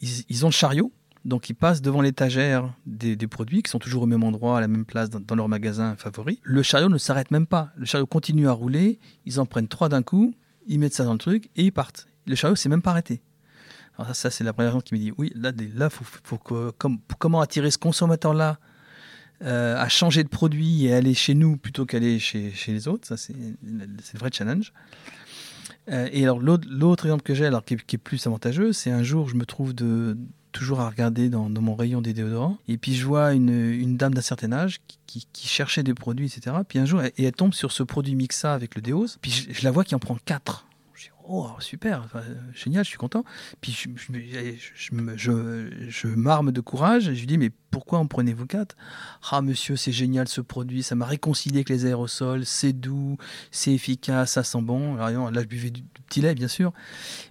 ils, 0.00 0.44
ont 0.44 0.48
le 0.48 0.52
chariot, 0.52 0.92
donc 1.24 1.50
ils 1.50 1.54
passent 1.54 1.82
devant 1.82 2.00
l'étagère 2.00 2.72
des, 2.86 3.16
produits 3.26 3.64
qui 3.64 3.70
sont 3.72 3.80
toujours 3.80 4.04
au 4.04 4.06
même 4.06 4.22
endroit, 4.22 4.58
à 4.58 4.60
la 4.60 4.68
même 4.68 4.84
place 4.84 5.10
dans, 5.10 5.18
dans 5.18 5.34
leur 5.34 5.48
magasin 5.48 5.96
favori. 5.96 6.38
Le 6.44 6.62
chariot 6.62 6.88
ne 6.88 6.98
s'arrête 6.98 7.32
même 7.32 7.48
pas. 7.48 7.72
Le 7.76 7.84
chariot 7.84 8.06
continue 8.06 8.46
à 8.46 8.52
rouler, 8.52 9.00
ils 9.26 9.40
en 9.40 9.46
prennent 9.46 9.66
trois 9.66 9.88
d'un 9.88 10.02
coup, 10.02 10.36
ils 10.68 10.78
mettent 10.78 10.94
ça 10.94 11.04
dans 11.04 11.14
le 11.14 11.18
truc 11.18 11.50
et 11.56 11.64
ils 11.64 11.72
partent 11.72 12.06
le 12.28 12.34
chariot 12.34 12.54
s'est 12.54 12.68
même 12.68 12.82
pas 12.82 12.90
arrêté. 12.90 13.22
Alors 13.98 14.14
ça, 14.14 14.30
c'est 14.30 14.44
la 14.44 14.52
première 14.52 14.72
chose 14.72 14.84
qui 14.84 14.94
me 14.94 15.00
dit, 15.00 15.12
oui, 15.18 15.32
là, 15.34 15.52
là 15.74 15.90
faut, 15.90 16.04
faut 16.04 16.38
que, 16.38 16.72
comment 17.18 17.40
attirer 17.40 17.70
ce 17.70 17.78
consommateur-là 17.78 18.58
euh, 19.42 19.76
à 19.76 19.88
changer 19.88 20.22
de 20.22 20.28
produit 20.28 20.86
et 20.86 20.94
aller 20.94 21.14
chez 21.14 21.34
nous 21.34 21.56
plutôt 21.56 21.84
qu'aller 21.84 22.20
chez, 22.20 22.52
chez, 22.52 22.72
les 22.72 22.86
autres? 22.86 23.08
Ça, 23.08 23.16
c'est 23.16 23.34
le 23.34 24.18
vrai 24.18 24.30
challenge. 24.32 24.72
Euh, 25.90 26.08
et 26.12 26.22
alors, 26.22 26.38
l'autre 26.38 27.06
exemple 27.06 27.22
que 27.22 27.34
j'ai, 27.34 27.46
alors 27.46 27.64
qui 27.64 27.74
est, 27.74 27.98
plus 27.98 28.24
avantageux, 28.26 28.72
c'est 28.72 28.90
un 28.90 29.02
jour, 29.02 29.28
je 29.28 29.34
me 29.34 29.44
trouve 29.44 29.74
de, 29.74 30.16
toujours 30.52 30.78
à 30.78 30.88
regarder 30.88 31.28
dans, 31.28 31.48
mon 31.48 31.74
rayon 31.74 32.00
des 32.00 32.12
déodorants, 32.12 32.58
et 32.68 32.78
puis 32.78 32.94
je 32.94 33.04
vois 33.04 33.32
une, 33.32 33.96
dame 33.96 34.14
d'un 34.14 34.20
certain 34.20 34.52
âge 34.52 34.80
qui, 35.06 35.26
cherchait 35.34 35.82
des 35.82 35.94
produits, 35.94 36.26
etc. 36.26 36.54
Puis 36.68 36.78
un 36.78 36.84
jour, 36.84 37.02
et 37.02 37.12
elle 37.18 37.32
tombe 37.32 37.54
sur 37.54 37.72
ce 37.72 37.82
produit 37.82 38.14
Mixa 38.14 38.54
avec 38.54 38.76
le 38.76 38.82
déose, 38.82 39.18
puis 39.20 39.30
je, 39.32 39.52
je 39.52 39.64
la 39.64 39.72
vois 39.72 39.82
qui 39.82 39.94
en 39.94 39.98
prend 39.98 40.16
quatre 40.24 40.67
oh 41.28 41.50
super, 41.60 42.06
génial, 42.54 42.84
je 42.84 42.88
suis 42.88 42.98
content. 42.98 43.24
Puis 43.60 43.72
je, 43.72 43.88
je, 45.16 45.70
je, 45.88 46.08
m'arme 46.08 46.52
de 46.52 46.60
courage 46.60 47.04
je 47.04 47.10
lui 47.10 47.26
dis 47.26 47.38
mais 47.38 47.50
pourquoi 47.70 47.98
en 47.98 48.06
prenez-vous 48.06 48.46
quatre? 48.46 48.76
Ah 49.30 49.42
monsieur, 49.42 49.76
c'est 49.76 49.92
génial 49.92 50.28
ce 50.28 50.40
produit, 50.40 50.82
ça 50.82 50.94
m'a 50.94 51.06
réconcilié 51.06 51.58
avec 51.58 51.68
les 51.68 51.84
aérosols, 51.86 52.44
c'est 52.44 52.72
doux, 52.72 53.16
c'est 53.50 53.72
efficace, 53.72 54.32
ça 54.32 54.42
sent 54.42 54.62
bon. 54.62 54.96
là 54.96 55.30
je 55.42 55.46
buvais 55.46 55.70
du, 55.70 55.82
petit 56.08 56.20
lait 56.20 56.34
bien 56.34 56.48
sûr, 56.48 56.72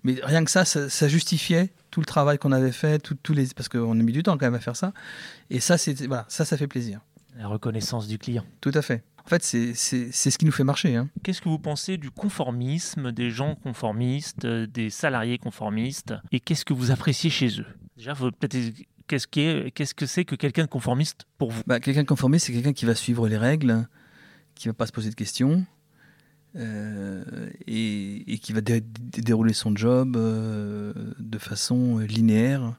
mais 0.03 0.19
rien 0.23 0.45
que 0.45 0.51
ça, 0.51 0.65
ça, 0.65 1.07
justifiait 1.07 1.71
tout 1.89 1.99
le 1.99 2.05
travail 2.05 2.37
qu'on 2.37 2.51
avait 2.51 2.71
fait, 2.71 2.99
tout, 2.99 3.33
les 3.33 3.47
parce 3.47 3.69
qu'on 3.69 3.99
a 3.99 4.03
mis 4.03 4.13
du 4.13 4.23
temps 4.23 4.37
quand 4.37 4.45
même 4.45 4.55
à 4.55 4.59
faire 4.59 4.75
ça. 4.75 4.93
Et 5.49 5.59
ça, 5.59 5.77
c'est 5.77 6.05
voilà, 6.05 6.25
ça, 6.29 6.45
ça 6.45 6.57
fait 6.57 6.67
plaisir. 6.67 6.99
La 7.37 7.47
reconnaissance 7.47 8.07
du 8.07 8.17
client. 8.17 8.43
Tout 8.61 8.71
à 8.73 8.81
fait. 8.81 9.03
En 9.27 9.29
fait, 9.29 9.43
c'est 9.43 9.73
ce 9.75 10.37
qui 10.37 10.45
nous 10.45 10.53
fait 10.53 10.63
marcher. 10.63 10.95
Hein. 10.95 11.09
Qu'est-ce 11.21 11.41
que 11.41 11.49
vous 11.49 11.59
pensez 11.59 11.97
du 11.97 12.11
conformisme, 12.11 13.11
des 13.11 13.29
gens 13.29 13.55
conformistes, 13.55 14.45
euh, 14.45 14.65
des 14.67 14.89
salariés 14.89 15.37
conformistes 15.37 16.13
Et 16.31 16.39
qu'est-ce 16.39 16.63
que 16.63 16.71
vous 16.71 16.91
appréciez 16.91 17.29
chez 17.29 17.59
eux? 17.59 17.65
Déjà, 17.97 18.13
qu'est-ce 19.07 19.27
qu'est-ce 19.27 19.93
que 19.93 20.05
c'est 20.05 20.23
que 20.23 20.35
quelqu'un 20.35 20.63
de 20.63 20.69
conformiste 20.69 21.25
pour 21.37 21.51
vous? 21.51 21.61
Bah, 21.67 21.81
Quelqu'un 21.81 22.03
de 22.03 22.07
conformiste, 22.07 22.45
c'est 22.45 22.53
quelqu'un 22.53 22.71
qui 22.71 22.85
va 22.85 22.95
suivre 22.95 23.27
les 23.27 23.35
règles, 23.35 23.89
qui 24.55 24.69
va 24.69 24.73
pas 24.73 24.85
se 24.85 24.93
poser 24.93 25.09
de 25.09 25.15
questions. 25.15 25.65
Euh, 26.57 27.23
et, 27.67 28.39
qui 28.41 28.53
va 28.53 28.61
dérouler 28.61 29.53
son 29.53 29.75
job 29.75 30.15
euh, 30.15 30.93
de 31.19 31.37
façon 31.37 31.99
linéaire, 31.99 32.73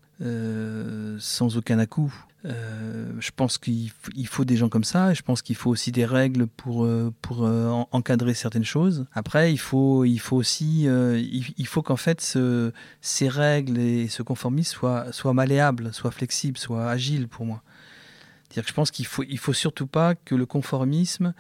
sans 1.18 1.57
aucun 1.57 1.79
à-coup. 1.79 2.12
Euh, 2.45 3.11
je 3.18 3.31
pense 3.35 3.59
qu'il 3.59 3.91
faut 4.26 4.45
des 4.45 4.57
gens 4.57 4.68
comme 4.68 4.85
ça. 4.85 5.11
Et 5.11 5.14
je 5.14 5.22
pense 5.22 5.43
qu'il 5.43 5.57
faut 5.57 5.70
aussi 5.70 5.93
des 5.93 6.05
règles 6.05 6.47
pour, 6.47 6.85
euh, 6.85 7.12
pour 7.20 7.45
euh, 7.45 7.68
encadrer 7.91 8.35
certaines 8.35 8.64
choses. 8.64 9.07
Après, 9.12 9.53
il 9.53 9.59
faut, 9.59 10.05
il 10.05 10.18
faut 10.18 10.37
aussi, 10.37 10.85
il, 10.85 11.66
faut 11.66 11.83
qu'en 11.83 11.97
fait, 11.97 12.20
ce, 12.20 12.72
ces 13.01 13.29
règles 13.29 13.79
et 13.79 14.09
ce 14.09 14.22
conformisme 14.22 14.72
soient, 14.72 15.12
soient 15.12 15.35
malléables, 15.35 15.93
soient 15.93 16.11
flexibles, 16.11 16.59
soient 16.59 16.89
agiles 16.89 17.29
pour 17.29 17.45
moi. 17.45 17.62
dire 18.51 18.62
que 18.62 18.68
je 18.68 18.74
pense 18.74 18.91
qu'il 18.91 19.07
faut, 19.07 19.24
il 19.29 19.39
faut 19.39 19.53
surtout 19.53 19.87
pas 19.87 20.14
que 20.14 20.35
le 20.35 20.47
conformisme 20.47 21.35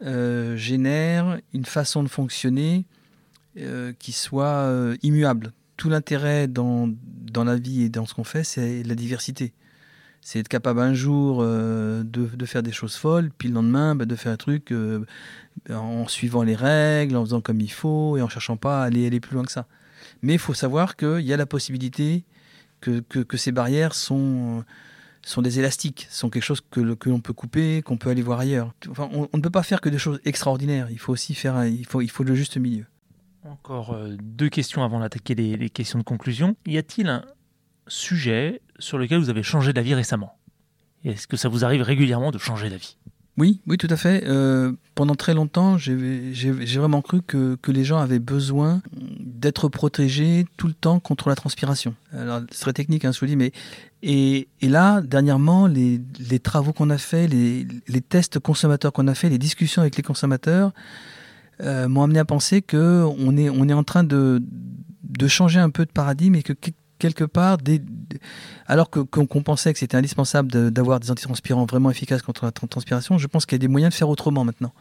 génère 0.00 1.38
une 1.52 1.64
façon 1.64 2.02
de 2.02 2.08
fonctionner 2.08 2.84
qui 3.98 4.12
soit 4.12 4.94
immuable. 5.02 5.52
Tout 5.76 5.88
l'intérêt 5.88 6.46
dans, 6.46 6.88
dans 7.32 7.44
la 7.44 7.56
vie 7.56 7.82
et 7.82 7.88
dans 7.88 8.06
ce 8.06 8.14
qu'on 8.14 8.24
fait, 8.24 8.44
c'est 8.44 8.82
la 8.82 8.94
diversité 8.94 9.52
c'est 10.24 10.38
être 10.38 10.48
capable 10.48 10.80
un 10.80 10.94
jour 10.94 11.40
euh, 11.42 12.02
de, 12.02 12.46
faire 12.46 12.62
des 12.62 12.72
choses 12.72 12.96
folles, 12.96 13.30
puis 13.36 13.48
le 13.48 13.54
lendemain 13.54 13.94
bah, 13.94 14.06
de 14.06 14.16
faire 14.16 14.32
un 14.32 14.38
truc 14.38 14.72
euh, 14.72 15.04
en 15.70 16.08
suivant 16.08 16.42
les 16.42 16.54
règles, 16.54 17.14
en 17.16 17.24
faisant 17.26 17.42
comme 17.42 17.60
il 17.60 17.70
faut 17.70 18.16
et 18.16 18.22
en 18.22 18.28
cherchant 18.30 18.56
pas 18.56 18.82
à 18.82 18.86
aller, 18.86 19.06
aller 19.06 19.20
plus 19.20 19.34
loin 19.34 19.44
que 19.44 19.52
ça. 19.52 19.66
Mais 20.22 20.32
il 20.32 20.38
faut 20.38 20.54
savoir 20.54 20.96
qu'il 20.96 21.20
y 21.20 21.34
a 21.34 21.36
la 21.36 21.44
possibilité 21.44 22.24
que, 22.80 23.00
que, 23.00 23.36
ces 23.36 23.52
barrières 23.52 23.94
sont, 23.94 24.64
sont 25.24 25.42
des 25.42 25.58
élastiques, 25.58 26.06
sont 26.10 26.30
quelque 26.30 26.42
chose 26.42 26.60
que, 26.70 26.80
l'on 26.80 27.20
peut 27.20 27.32
couper, 27.32 27.82
qu'on 27.82 27.96
peut 27.96 28.10
aller 28.10 28.22
voir 28.22 28.40
ailleurs. 28.40 28.74
Enfin, 28.90 29.08
on, 29.12 29.28
ne 29.36 29.42
peut 29.42 29.50
pas 29.50 29.62
faire 29.62 29.80
que 29.80 29.88
des 29.88 29.98
choses 29.98 30.20
extraordinaires, 30.24 30.88
il 30.90 30.98
faut 30.98 31.12
aussi 31.12 31.34
faire 31.34 31.64
il, 31.64 31.86
faut, 31.86 32.00
il 32.00 32.10
faut 32.10 32.24
le 32.24 32.34
juste 32.34 32.56
milieu. 32.56 32.84
Encore 33.44 33.92
euh, 33.92 34.16
deux 34.22 34.48
questions 34.48 34.84
avant 34.84 35.00
d'attaquer 35.00 35.34
les 35.34 35.70
questions 35.70 35.98
de 35.98 36.04
conclusion. 36.04 36.56
Y 36.66 36.78
a-t-il 36.78 37.08
un, 37.08 37.24
sujet 37.86 38.60
sur 38.78 38.98
lequel 38.98 39.18
vous 39.18 39.30
avez 39.30 39.42
changé 39.42 39.72
d'avis 39.72 39.94
récemment? 39.94 40.38
Est-ce 41.04 41.26
que 41.26 41.36
ça 41.36 41.48
vous 41.48 41.64
arrive 41.64 41.82
régulièrement 41.82 42.30
de 42.30 42.38
changer 42.38 42.70
d'avis? 42.70 42.96
Oui, 43.36 43.60
oui, 43.66 43.78
tout 43.78 43.88
à 43.90 43.96
fait. 43.96 44.22
Euh, 44.26 44.72
pendant 44.94 45.16
très 45.16 45.34
longtemps, 45.34 45.76
j'ai 45.76 46.52
vraiment 46.78 47.02
cru 47.02 47.20
que, 47.20 47.58
les 47.66 47.84
gens 47.84 47.98
avaient 47.98 48.20
besoin 48.20 48.80
d'être 49.18 49.68
protégés 49.68 50.46
tout 50.56 50.68
le 50.68 50.74
temps 50.74 51.00
contre 51.00 51.28
la 51.28 51.34
transpiration. 51.34 51.94
Alors, 52.12 52.42
c'est 52.52 52.60
très 52.60 52.72
technique, 52.72 53.04
hein, 53.04 53.10
je 53.12 53.18
vous 53.18 53.26
dis, 53.26 53.36
mais 53.36 53.52
et, 54.02 54.46
là, 54.62 55.00
dernièrement, 55.00 55.66
les, 55.66 56.00
travaux 56.42 56.72
qu'on 56.72 56.90
a 56.90 56.98
fait, 56.98 57.26
les, 57.26 57.66
tests 58.00 58.38
consommateurs 58.38 58.92
qu'on 58.92 59.08
a 59.08 59.14
fait, 59.14 59.28
les 59.28 59.38
discussions 59.38 59.82
avec 59.82 59.96
les 59.96 60.02
consommateurs 60.04 60.72
euh, 61.60 61.88
m'ont 61.88 62.02
amené 62.02 62.20
à 62.20 62.24
penser 62.24 62.62
que 62.62 63.04
on 63.18 63.36
est, 63.36 63.50
on 63.50 63.68
est 63.68 63.72
en 63.72 63.84
train 63.84 64.04
de, 64.04 64.42
de 65.02 65.28
changer 65.28 65.58
un 65.58 65.70
peu 65.70 65.86
de 65.86 65.90
paradigme 65.90 66.36
et 66.36 66.42
que 66.42 66.52
quelque 67.04 67.24
part, 67.24 67.58
alors 68.66 68.88
qu'on 68.88 69.42
pensait 69.42 69.74
que 69.74 69.78
c'était 69.78 69.98
indispensable 69.98 70.70
d'avoir 70.70 71.00
des 71.00 71.10
antitranspirants 71.10 71.66
vraiment 71.66 71.90
efficaces 71.90 72.22
contre 72.22 72.46
la 72.46 72.50
transpiration, 72.50 73.18
je 73.18 73.26
pense 73.26 73.44
qu'il 73.44 73.56
y 73.56 73.60
a 73.60 73.64
des 73.66 73.68
moyens 73.68 73.92
de 73.92 73.96
faire 73.96 74.08
autrement 74.08 74.42
maintenant. 74.42 74.72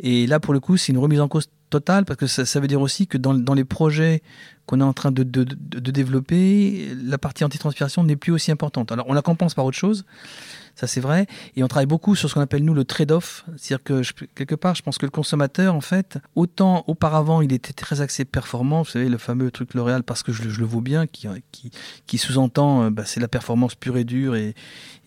Et 0.00 0.26
là, 0.26 0.40
pour 0.40 0.52
le 0.52 0.60
coup, 0.60 0.76
c'est 0.76 0.92
une 0.92 0.98
remise 0.98 1.20
en 1.20 1.26
cause 1.26 1.48
totale, 1.70 2.04
parce 2.04 2.18
que 2.18 2.26
ça, 2.26 2.60
veut 2.60 2.66
dire 2.66 2.82
aussi 2.82 3.06
que 3.06 3.16
dans, 3.16 3.32
dans 3.32 3.54
les 3.54 3.64
projets 3.64 4.22
qu'on 4.66 4.80
est 4.80 4.84
en 4.84 4.92
train 4.92 5.10
de, 5.10 5.22
de, 5.22 5.44
de, 5.44 5.90
développer, 5.90 6.88
la 7.02 7.16
partie 7.16 7.44
antitranspiration 7.44 8.04
n'est 8.04 8.16
plus 8.16 8.32
aussi 8.32 8.50
importante. 8.52 8.92
Alors 8.92 9.06
on 9.08 9.14
la 9.14 9.22
compense 9.22 9.54
par 9.54 9.64
autre 9.64 9.78
chose, 9.78 10.04
ça 10.78 10.86
c'est 10.86 11.00
vrai, 11.00 11.26
et 11.56 11.62
on 11.62 11.68
travaille 11.68 11.86
beaucoup 11.86 12.14
sur 12.14 12.28
ce 12.28 12.34
qu'on 12.34 12.40
appelle 12.40 12.64
nous 12.64 12.74
le 12.74 12.84
trade-off, 12.84 13.44
c'est-à-dire 13.56 13.82
que 13.82 14.02
quelque 14.34 14.54
part 14.54 14.74
je 14.74 14.82
pense 14.82 14.98
que 14.98 15.06
le 15.06 15.10
consommateur 15.10 15.74
en 15.74 15.80
fait, 15.80 16.18
autant 16.36 16.84
auparavant 16.86 17.40
il 17.40 17.52
était 17.52 17.72
très 17.72 18.00
axé 18.00 18.24
performance, 18.24 18.88
vous 18.88 18.92
savez 18.92 19.08
le 19.08 19.18
fameux 19.18 19.50
truc 19.50 19.74
L'Oréal 19.74 20.02
parce 20.02 20.22
que 20.22 20.32
je, 20.32 20.42
le 20.42 20.66
vois 20.66 20.80
bien, 20.80 21.06
qui, 21.06 22.18
sous-entend 22.18 22.84
euh, 22.84 22.90
bah, 22.90 23.04
c'est 23.04 23.20
la 23.20 23.28
performance 23.28 23.74
pure 23.74 23.96
et 23.96 24.04
dure 24.04 24.36
et, 24.36 24.54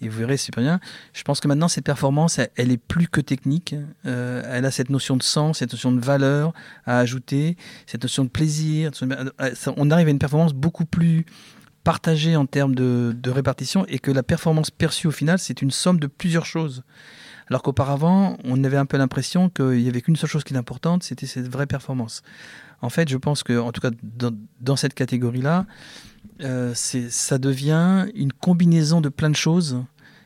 vous 0.02 0.18
verrez, 0.18 0.38
c'est 0.38 0.56
bien. 0.58 0.80
Je 1.14 1.22
pense 1.22 1.40
que 1.40 1.48
maintenant, 1.48 1.68
cette 1.68 1.86
performance, 1.86 2.40
elle, 2.56 2.72
est 2.72 2.78
plus 2.78 3.08
que 3.08 3.22
technique. 3.22 3.76
Euh, 4.08 4.42
elle 4.48 4.66
a 4.66 4.72
cette 4.72 4.90
notion 4.90 5.16
de 5.16 5.22
sens, 5.22 5.60
cette 5.60 5.74
notion 5.74 5.92
de 5.92 6.00
valeur 6.00 6.54
à 6.88 6.98
ajouter, 6.98 7.56
cette 7.86 8.02
notion 8.02 8.24
de 8.24 8.30
plaisir. 8.30 8.90
Euh, 9.04 9.54
on 9.78 9.92
arrive 9.92 10.08
à 10.08 10.10
une 10.10 10.18
performance 10.18 10.54
beaucoup 10.54 10.86
plus 10.86 11.28
partagée 11.84 12.36
en 12.36 12.46
termes 12.46 12.76
de, 12.76 13.30
répartition 13.30 13.86
et 13.88 14.00
que 14.00 14.12
la 14.12 14.24
performance 14.24 14.72
perçue 14.72 15.08
au 15.08 15.12
final, 15.12 15.40
c'est 15.40 15.62
une 15.62 15.72
somme 15.72 16.00
de 16.00 16.08
plusieurs 16.08 16.46
choses. 16.46 16.84
Alors 17.48 17.64
qu'auparavant, 17.64 18.38
on 18.44 18.64
avait 18.64 18.78
un 18.78 18.86
peu 18.86 18.98
l'impression 18.98 19.50
qu'il 19.50 19.78
n'y 19.78 19.90
avait 19.90 20.02
qu'une 20.02 20.16
seule 20.16 20.30
chose 20.30 20.44
qui 20.44 20.54
est 20.54 20.58
importante, 20.58 21.04
c'était 21.04 21.26
cette 21.26 21.48
vraie 21.48 21.68
performance. 21.68 22.22
En 22.82 22.90
fait, 22.90 23.10
je 23.10 23.18
pense 23.18 23.44
que, 23.44 23.60
en 23.60 23.72
tout 23.72 23.82
cas, 23.82 23.92
dans 24.62 24.76
cette 24.76 24.94
catégorie-là, 24.94 25.66
euh, 26.42 26.74
ça 26.74 27.38
devient 27.38 28.08
une 28.16 28.32
combinaison 28.32 29.02
de 29.02 29.10
plein 29.10 29.30
de 29.30 29.36
choses 29.36 29.84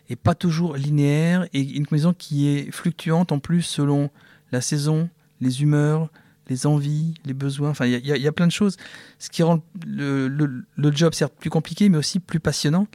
et 0.10 0.16
pas 0.16 0.36
toujours 0.36 0.76
linéaire 0.76 1.47
et 1.53 1.62
une 1.62 1.86
combinaison 1.86 2.14
qui 2.14 2.47
est 2.47 2.72
fluctuante 2.72 3.32
en 3.32 3.39
plus 3.39 3.64
selon 3.64 4.10
la 4.51 4.62
saison, 4.62 5.10
les 5.41 5.62
humeurs, 5.62 6.10
les 6.48 6.66
envies, 6.68 7.16
les 7.26 7.34
besoins. 7.34 7.70
Enfin, 7.70 7.86
il 7.86 8.06
y, 8.06 8.28
a 8.28 8.32
plein 8.32 8.48
de 8.48 8.52
choses, 8.52 8.78
ce 9.20 9.30
qui 9.30 9.43
rend 9.43 9.64
le, 9.86 10.66
job 10.91 11.14
certes 11.14 11.34
plus 11.39 11.50
compliqué, 11.50 11.89
mais 11.89 11.98
aussi 11.98 12.20
plus 12.20 12.39
passionnant 12.39 12.88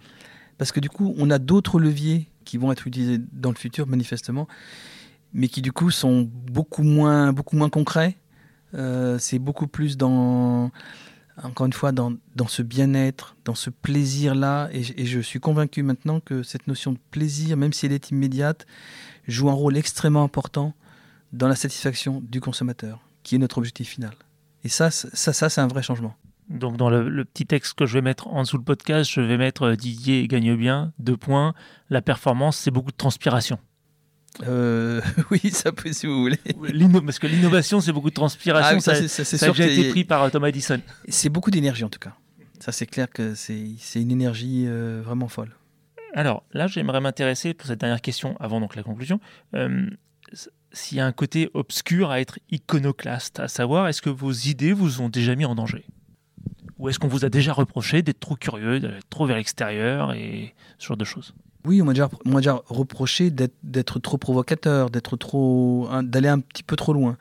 parce 0.59 0.73
que 0.73 0.81
du 0.81 0.91
coup, 0.91 1.15
on 1.17 1.31
a 1.31 1.39
d'autres 1.39 1.81
leviers 1.81 2.29
qui 2.45 2.59
vont 2.59 2.71
être 2.71 2.87
utilisés 2.87 3.19
dans 3.33 3.49
le 3.51 3.57
futur 3.57 3.87
manifestement, 3.87 4.47
mais 5.33 5.49
qui 5.49 5.63
du 5.63 5.73
coup 5.73 5.91
sont 5.91 6.29
beaucoup 6.31 6.83
moins, 6.83 7.33
beaucoup 7.33 7.57
moins 7.57 7.71
concrets. 7.71 8.19
Euh, 8.75 9.19
c'est 9.19 9.39
beaucoup 9.39 9.67
plus 9.67 9.97
dans 9.97 10.71
encore 11.43 11.67
une 11.67 11.73
fois, 11.73 11.93
dans, 11.93 12.13
dans 12.37 12.49
ce 12.49 12.63
bien-être, 12.63 13.37
dans 13.45 13.55
ce 13.55 13.71
plaisir-là. 13.71 14.69
Et, 14.73 15.07
je 15.07 15.21
suis 15.21 15.41
convaincu 15.41 15.83
maintenant 15.83 16.21
que 16.21 16.43
cette 16.43 16.67
notion 16.67 16.93
de 16.93 16.99
plaisir, 17.11 17.57
même 17.57 17.73
si 17.73 17.87
elle 17.87 17.93
est 17.93 18.11
immédiate, 18.11 18.67
joue 19.27 19.49
un 19.49 19.55
rôle 19.55 19.77
extrêmement 19.77 20.23
important 20.23 20.75
dans 21.33 21.49
la 21.49 21.55
satisfaction 21.55 22.23
du 22.29 22.41
consommateur, 22.41 23.01
qui 23.31 23.37
est 23.37 23.39
notre 23.39 23.59
objectif 23.59 23.89
final. 23.89 24.11
Et 24.65 24.69
ça, 24.69 24.91
ça, 24.91 25.33
ça 25.33 25.49
c'est 25.49 25.61
un 25.61 25.69
vrai 25.69 25.85
changement. 25.85 26.17
Donc 26.49 26.77
dans 26.77 26.91
le, 26.91 27.09
le, 27.09 27.25
petit 27.25 27.47
texte 27.47 27.75
que 27.75 27.87
je 27.87 27.95
vais 27.95 28.03
mettre 28.03 28.27
en 28.27 28.43
dessous 28.43 28.57
le 28.57 28.65
podcast, 28.65 29.09
je 29.09 29.21
vais 29.21 29.37
mettre 29.37 29.63
euh, 29.63 29.77
Didier 29.77 30.27
gagne 30.27 30.57
bien, 30.57 30.93
deux 30.99 31.17
points. 31.17 31.55
La 31.91 32.03
performance, 32.03 32.57
c'est 32.57 32.73
beaucoup 32.73 32.91
de 32.91 32.97
transpiration. 32.97 33.61
Euh, 34.43 35.01
oui, 35.31 35.51
ça 35.53 35.71
peut 35.71 35.93
si 35.93 36.09
vous 36.09 36.21
voulez. 36.23 36.41
Parce 37.07 37.21
que 37.21 37.29
l'innovation, 37.29 37.81
c'est 37.81 37.93
beaucoup 37.93 38.11
de 38.11 38.17
transpiration. 38.17 38.79
Ah 38.79 38.81
ça, 38.81 39.09
ça, 39.09 39.47
a 39.47 39.51
déjà 39.51 39.67
été 39.69 39.91
pris 39.91 40.03
par 40.03 40.29
Thomas 40.33 40.49
Edison. 40.49 40.81
C'est 41.09 41.29
beaucoup 41.29 41.53
d'énergie 41.53 41.85
en 41.85 41.89
tout 41.89 42.01
cas. 42.01 42.17
Ça, 42.59 42.73
c'est 42.73 42.87
clair 42.87 43.09
que 43.09 43.37
c'est 43.37 43.77
une 43.95 44.11
énergie 44.11 44.65
euh, 44.67 45.03
vraiment 45.05 45.29
folle. 45.29 45.55
Alors 46.15 46.43
là, 46.53 46.67
j'aimerais 46.67 47.01
m'intéresser 47.01 47.55
pour 47.55 47.69
cette 47.69 47.79
dernière 47.79 48.01
question 48.01 48.37
avant 48.41 48.61
donc 48.61 48.75
la 48.75 48.83
conclusion. 48.83 49.21
Euh, 49.55 49.87
s'il 50.73 50.99
y 50.99 51.01
a 51.01 51.07
un 51.07 51.13
côté 51.13 51.51
obscur 51.55 52.11
à 52.11 52.21
être 52.21 52.39
iconoclaste, 52.51 53.41
à 53.41 53.49
savoir, 53.49 53.89
est-ce 53.89 54.03
que 54.03 54.11
vos 54.11 54.33
idées 54.33 54.73
vous 54.73 55.01
ont 55.01 55.09
déjà 55.09 55.35
mis 55.35 55.45
en 55.45 55.55
danger? 55.55 55.85
Ou 56.79 56.89
est-ce 56.89 56.99
qu'on 56.99 57.09
vous 57.09 57.25
a 57.25 57.29
déjà 57.29 57.53
reproché 57.53 58.03
d'être 58.03 58.21
trop 58.21 58.37
curieux, 58.37 58.81
d'être 58.81 59.09
trop 59.11 59.27
vers 59.27 59.37
l'extérieur 59.37 60.13
et 60.13 60.55
ce 60.79 60.87
genre 60.87 60.97
de 60.97 61.05
choses? 61.05 61.35
Oui, 61.67 61.83
on 61.83 61.85
m'a 61.85 61.93
déjà, 61.93 62.63
reproché 62.67 63.31
d'être 63.31 63.99
trop 63.99 64.17
provocateur, 64.17 64.89
d'être 64.89 65.17
trop, 65.17 65.89
d'aller 66.03 66.29
un 66.29 66.41
petit 66.41 66.63
peu 66.63 66.77
trop 66.77 66.95
loin. 66.95 67.19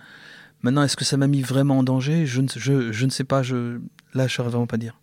Maintenant, 0.62 0.84
est-ce 0.84 0.96
que 0.96 1.04
ça 1.04 1.18
m'a 1.18 1.28
mis 1.28 1.42
vraiment 1.42 1.80
en 1.80 1.84
danger? 1.84 2.26
Je 2.26 2.42
ne, 2.42 3.10
sais 3.10 3.24
pas. 3.26 3.42
Là, 3.42 3.44
je 3.44 3.80
ne 4.16 4.28
saurais 4.28 4.50
vraiment 4.50 4.68
pas 4.68 4.78
dire. 4.78 4.98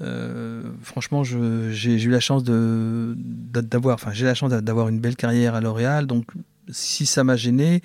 Euh, 0.00 0.62
franchement, 0.82 1.22
j'ai 1.24 2.02
eu 2.02 2.10
la 2.10 2.20
chance 2.20 2.42
d'avoir, 2.42 3.94
enfin, 3.94 4.12
j'ai 4.12 4.24
la 4.24 4.34
chance 4.34 4.50
d'avoir 4.50 4.88
une 4.88 5.00
belle 5.00 5.16
carrière 5.16 5.54
à 5.54 5.60
L'Oréal. 5.60 6.06
Donc, 6.06 6.24
si 6.68 7.06
ça 7.06 7.24
m'a 7.24 7.36
gêné, 7.36 7.82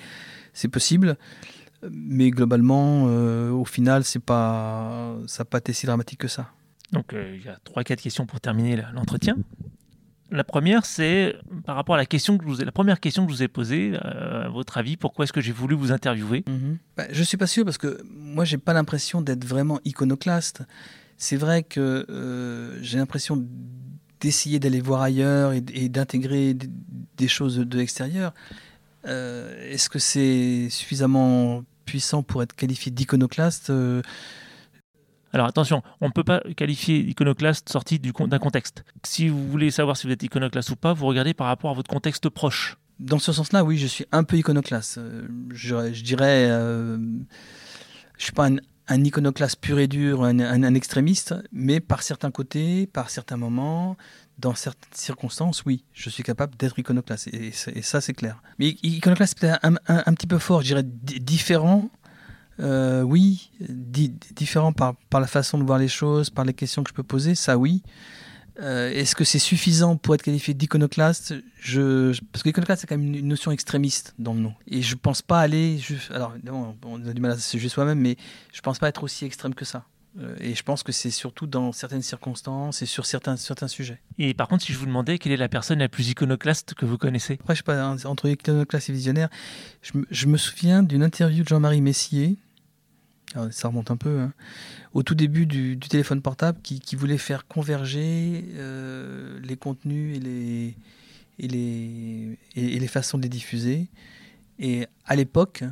c'est 0.54 0.68
possible. 0.68 1.18
Mais 1.90 2.30
globalement, 2.30 3.06
euh, 3.08 3.52
au 3.52 3.66
final, 3.66 4.04
c'est 4.04 4.20
pas, 4.20 5.16
ça 5.28 5.44
n'a 5.44 5.46
pas 5.46 5.60
été 5.60 5.72
si 5.72 5.86
dramatique 5.86 6.20
que 6.20 6.28
ça. 6.28 6.52
Donc, 6.92 7.14
euh, 7.14 7.36
il 7.38 7.46
y 7.46 7.50
a 7.50 7.58
trois, 7.64 7.84
quatre 7.84 8.02
questions 8.02 8.26
pour 8.26 8.42
terminer 8.42 8.82
l'entretien. 8.94 9.38
La 10.32 10.44
première, 10.44 10.86
c'est 10.86 11.36
par 11.66 11.76
rapport 11.76 11.96
à 11.96 11.98
la 11.98 12.06
question 12.06 12.38
que 12.38 12.44
je 12.44 12.50
vous 12.50 12.62
ai, 12.62 12.66
la 12.66 12.72
première 12.72 13.00
question 13.00 13.26
que 13.26 13.32
je 13.32 13.38
vous 13.38 13.44
ai 13.44 13.48
posée. 13.48 13.94
Euh, 13.94 14.46
à 14.46 14.50
votre 14.50 14.78
avis, 14.78 14.96
pourquoi 14.96 15.24
est-ce 15.24 15.34
que 15.34 15.42
j'ai 15.42 15.52
voulu 15.52 15.76
vous 15.76 15.92
interviewer? 15.92 16.44
Je 16.46 16.52
mhm. 16.52 16.78
bah, 16.98 17.06
Je 17.12 17.24
suis 17.24 17.38
pas 17.38 17.48
sûr 17.48 17.66
parce 17.66 17.80
que 17.80 18.00
moi, 18.06 18.46
j'ai 18.46 18.58
pas 18.58 18.74
l'impression 18.74 19.22
d'être 19.22 19.44
vraiment 19.44 19.80
iconoclaste. 19.86 20.64
C'est 21.18 21.36
vrai 21.36 21.64
que 21.64 22.06
euh, 22.10 22.78
j'ai 22.82 22.98
l'impression 22.98 23.44
d'essayer 24.20 24.60
d'aller 24.60 24.82
voir 24.82 25.02
ailleurs 25.02 25.54
et, 25.54 25.90
d'intégrer 25.90 26.56
des 27.18 27.28
choses 27.28 27.58
de 27.58 27.78
l'extérieur. 27.78 28.34
Euh, 29.06 29.72
est-ce 29.72 29.89
que 29.89 30.00
c'est 30.00 30.70
suffisamment 30.70 31.64
puissant 31.86 32.24
pour 32.24 32.43
être 32.43 32.56
qualifié 32.56 32.91
d'iconoclaste 32.91 33.72
alors 35.32 35.45
attention, 35.45 35.84
on 36.02 36.08
ne 36.08 36.12
peut 36.12 36.24
pas 36.24 36.41
qualifier 36.56 36.97
iconoclaste 37.00 37.70
sorti 37.70 38.00
d'un 38.00 38.39
contexte. 38.39 38.84
Si 39.04 39.30
vous 39.30 39.47
voulez 39.47 39.70
savoir 39.70 39.95
si 39.95 40.08
vous 40.08 40.14
êtes 40.14 40.24
iconoclaste 40.24 40.72
ou 40.72 40.76
pas, 40.76 40.93
vous 40.93 41.06
regardez 41.06 41.34
par 41.34 41.47
rapport 41.47 41.70
à 41.70 41.74
votre 41.74 41.89
contexte 41.89 42.30
proche. 42.30 42.78
Dans 43.00 43.20
ce 43.20 43.32
sens-là, 43.32 43.64
oui, 43.64 43.78
je 43.78 43.88
suis 43.88 44.06
un 44.12 44.24
peu 44.24 44.38
iconoclaste. 44.38 44.97
Euh, 44.97 45.28
je, 45.54 46.04
dirais, 46.04 46.47
euh, 46.50 46.97
je 48.18 48.24
suis 48.24 48.34
pas 48.34 48.50
un, 48.50 49.04
iconoclaste 49.04 49.62
pur 49.62 49.80
et 49.80 49.88
dur, 49.88 50.24
un, 50.24 50.74
extrémiste, 50.74 51.36
mais 51.52 51.80
par 51.80 52.02
certains 52.02 52.32
côtés, 52.32 52.88
par 52.88 53.10
certains 53.10 53.38
moments, 53.38 53.97
dans 54.40 54.56
certaines 54.56 54.94
circonstances, 54.94 55.64
oui, 55.66 55.84
je 55.94 56.10
suis 56.10 56.24
capable 56.24 56.56
d'être 56.56 56.80
iconoclaste. 56.80 57.28
Et, 57.28 57.52
ça, 57.52 58.02
c'est 58.02 58.14
clair. 58.14 58.42
Mais 58.58 58.78
iconoclaste, 58.84 59.38
c'est 59.40 59.50
un, 59.50 59.76
un, 59.88 60.14
petit 60.14 60.28
peu 60.28 60.40
fort, 60.40 60.62
je 60.62 60.68
dirais 60.68 60.84
différent 60.84 61.90
euh, 62.60 63.04
oui, 63.04 63.52
différent 63.60 64.74
par, 64.74 64.96
par, 65.10 65.22
la 65.22 65.28
façon 65.28 65.58
de 65.58 65.64
voir 65.64 65.80
les 65.80 65.88
choses, 65.88 66.30
par 66.30 66.44
les 66.44 66.54
questions 66.54 66.84
que 66.84 66.90
je 66.90 66.94
peux 66.94 67.04
poser, 67.04 67.36
ça 67.36 67.58
oui. 67.58 67.84
Euh, 68.62 68.90
est-ce 68.90 69.16
que 69.16 69.24
c'est 69.24 69.40
suffisant 69.40 69.96
pour 69.96 70.14
être 70.16 70.22
qualifié 70.22 70.54
d'iconoclaste? 70.54 71.36
Je, 71.62 72.20
Parce 72.34 72.44
que 72.44 72.50
l'iconoclaste, 72.50 72.82
c'est 72.82 72.88
quand 72.88 72.98
même 72.98 73.16
une, 73.16 73.28
notion 73.28 73.52
extrémiste 73.52 74.14
dans 74.20 74.34
le 74.34 74.42
nom. 74.42 74.54
Et 74.68 74.82
je 74.82 74.96
pense 74.96 75.22
pas 75.22 75.40
aller. 75.40 75.80
alors, 76.10 76.34
on 76.84 77.06
a 77.08 77.14
du 77.14 77.22
mal 77.22 77.32
à 77.32 77.38
se 77.38 77.56
juger 77.56 77.70
soi-même, 77.70 78.00
mais 78.00 78.18
je 78.52 78.60
pense 78.60 78.80
pas 78.80 78.90
être 78.90 79.04
aussi 79.04 79.24
extrême 79.24 79.56
que 79.56 79.64
ça. 79.64 79.86
Euh, 80.18 80.36
et 80.39 80.55
je 80.55 80.64
pense 80.64 80.82
que 80.82 80.91
c'est 80.91 81.12
surtout 81.12 81.45
dans 81.45 81.72
certaines 81.72 82.01
circonstances 82.01 82.82
et 82.82 82.86
sur 82.86 83.05
certains, 83.05 83.38
certains 83.38 83.68
sujets. 83.68 84.01
Et 84.18 84.34
par 84.34 84.47
contre, 84.47 84.64
si 84.64 84.74
je 84.74 84.78
vous 84.80 84.88
demandais 84.88 85.20
quelle 85.20 85.32
est 85.32 85.38
la 85.38 85.49
personne 85.49 85.80
la 85.80 85.89
plus 85.89 86.10
iconoclaste 86.10 86.74
que 86.74 86.86
vous 86.86 86.97
connaissez? 86.97 87.38
Après, 87.39 87.53
je 87.53 87.60
sais 87.60 87.64
pas, 87.64 87.95
entre 88.05 88.28
iconoclaste 88.28 88.89
et 88.89 88.93
visionnaire, 88.93 89.30
je 89.82 89.91
je 90.10 90.26
me 90.26 90.38
souviens 90.38 90.82
d'une 90.84 91.03
interview 91.03 91.43
de 91.43 91.47
Jean-Marie 91.47 91.82
Messier 91.82 92.38
ah 93.36 93.47
ça 93.51 93.68
remonte 93.68 93.91
un 93.91 93.97
peu, 93.97 94.20
hein. 94.20 94.34
au 94.93 95.03
tout 95.03 95.14
début 95.14 95.45
du, 95.45 95.78
téléphone 95.78 96.22
portable 96.22 96.60
qui, 96.64 96.95
voulait 96.95 97.20
faire 97.20 97.47
converger 97.47 98.43
euh, 98.55 99.39
les 99.43 99.55
contenus 99.55 100.18
et 100.18 100.20
les, 100.20 100.76
et, 101.38 101.47
les, 101.47 102.38
et, 102.55 102.80
les 102.80 102.88
façons 102.88 103.20
de 103.20 103.24
les 103.24 103.30
diffuser. 103.30 103.88
Et 104.57 104.88
à 105.05 105.16
l'époque, 105.16 105.64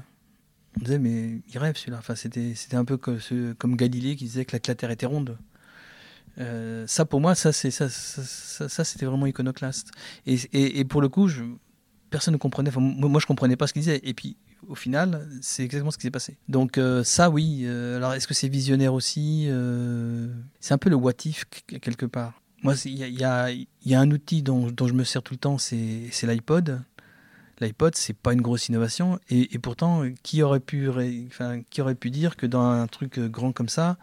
on 0.80 0.84
disait, 0.84 1.00
mais 1.00 1.42
il 1.50 1.58
rêve 1.58 1.76
celui-là. 1.76 1.98
Enfin, 2.00 2.16
c'était, 2.16 2.54
c'était 2.56 2.78
un 2.78 2.86
peu 2.86 2.98
comme, 2.98 3.20
comme, 3.58 3.76
Galilée 3.76 4.16
qui 4.16 4.26
disait 4.26 4.46
que 4.46 4.56
la, 4.56 4.76
Terre 4.76 4.92
était 4.92 5.06
ronde. 5.06 5.38
Euh, 6.40 6.86
ça, 6.88 7.06
pour 7.06 7.20
moi, 7.20 7.36
ça, 7.36 7.52
c'est, 7.52 7.72
ça, 7.72 7.90
ça, 7.90 8.84
c'était 8.84 9.06
vraiment 9.06 9.26
iconoclaste. 9.26 9.92
Et, 10.26 10.38
et, 10.80 10.86
pour 10.86 11.02
le 11.02 11.10
coup, 11.10 11.30
personne 12.10 12.34
ne 12.34 12.38
comprenait. 12.38 12.70
Enfin, 12.70 12.82
moi, 12.82 13.20
je 13.20 13.26
comprenais 13.26 13.56
pas 13.56 13.68
ce 13.68 13.74
qu'il 13.74 13.82
disait. 13.82 14.02
Et 14.04 14.14
puis, 14.14 14.38
au 14.68 14.76
final, 14.76 15.28
c'est 15.42 15.64
exactement 15.64 15.92
ce 15.92 15.98
qui 15.98 16.04
s'est 16.04 16.12
passé. 16.12 16.38
Donc 16.48 16.78
euh, 16.78 17.04
ça, 17.04 17.30
oui. 17.30 17.62
Euh, 17.64 17.98
alors, 17.98 18.14
est-ce 18.14 18.28
que 18.28 18.34
c'est 18.34 18.50
visionnaire 18.50 18.94
aussi 18.94 19.50
C'est 20.60 20.74
un 20.74 20.78
peu 20.78 20.90
le 20.90 20.96
what 20.96 21.14
if, 21.26 21.46
quelque 21.82 22.06
part. 22.06 22.42
Moi, 22.64 22.74
il 22.86 22.98
y, 22.98 23.24
a, 23.24 23.50
un 24.00 24.12
outil 24.12 24.42
dont, 24.42 24.68
je 24.70 24.94
me 24.94 25.04
sers 25.04 25.22
tout 25.22 25.34
le 25.34 25.40
temps, 25.40 25.58
c'est 25.58 26.12
l'iPod. 26.24 26.82
L'iPod, 27.60 27.96
c'est 27.96 28.14
pas 28.14 28.34
une 28.34 28.42
grosse 28.42 28.70
innovation, 28.70 29.20
et, 29.30 29.58
pourtant, 29.60 30.04
qui 30.24 30.44
aurait 30.44 30.60
pu, 30.60 30.90
enfin, 31.28 31.62
qui 31.70 31.82
aurait 31.82 31.96
pu 31.96 32.10
dire 32.10 32.36
que 32.36 32.46
dans 32.46 32.62
un 32.62 32.88
truc 32.88 33.20
grand 33.20 33.52
comme 33.52 33.70
ça, 33.70 33.98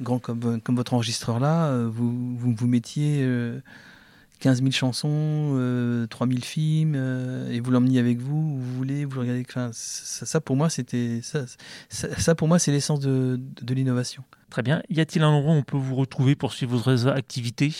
grand 0.00 0.18
comme, 0.18 0.60
comme 0.60 0.76
votre 0.76 0.94
enregistreur 0.94 1.40
là, 1.40 1.86
vous, 1.86 2.36
vous, 2.36 2.54
vous 2.54 2.66
mettiez 2.66 3.26
15 4.40 4.58
000 4.60 4.70
chansons, 4.70 6.06
3 6.08 6.26
000 6.26 6.40
films, 6.40 6.94
et 7.50 7.60
vous 7.60 7.70
l'emmenez 7.70 7.98
avec 7.98 8.18
vous, 8.18 8.58
vous 8.58 8.76
voulez, 8.76 9.04
vous 9.04 9.20
regardez. 9.20 9.44
Enfin, 9.48 9.70
ça, 9.72 10.40
pour 10.40 10.56
moi, 10.56 10.70
c'était 10.70 11.20
ça, 11.22 11.44
ça, 11.90 12.34
pour 12.34 12.48
moi, 12.48 12.58
c'est 12.58 12.72
l'essence 12.72 13.00
de, 13.00 13.40
de 13.62 13.74
l'innovation. 13.74 14.24
Très 14.50 14.62
bien. 14.62 14.82
Y 14.88 15.00
a-t-il 15.00 15.22
un 15.22 15.28
endroit 15.28 15.54
où 15.54 15.56
on 15.56 15.62
peut 15.62 15.76
vous 15.76 15.96
retrouver 15.96 16.34
pour 16.34 16.52
suivre 16.52 16.78
vos 16.78 17.08
activités 17.08 17.74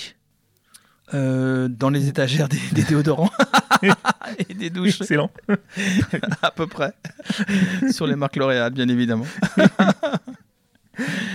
euh, 1.15 1.69
dans 1.69 1.89
les 1.89 2.09
étagères 2.09 2.49
des, 2.49 2.83
déodorants 2.83 3.31
et 4.49 4.55
des 4.55 4.71
douches. 4.71 5.01
Excellent. 5.01 5.31
à 6.43 6.51
peu 6.51 6.67
près. 6.67 6.93
Sur 7.91 8.07
les 8.07 8.17
marques 8.17 8.37
L'Oréal, 8.37 8.73
bien 8.73 8.89
évidemment. 8.89 9.27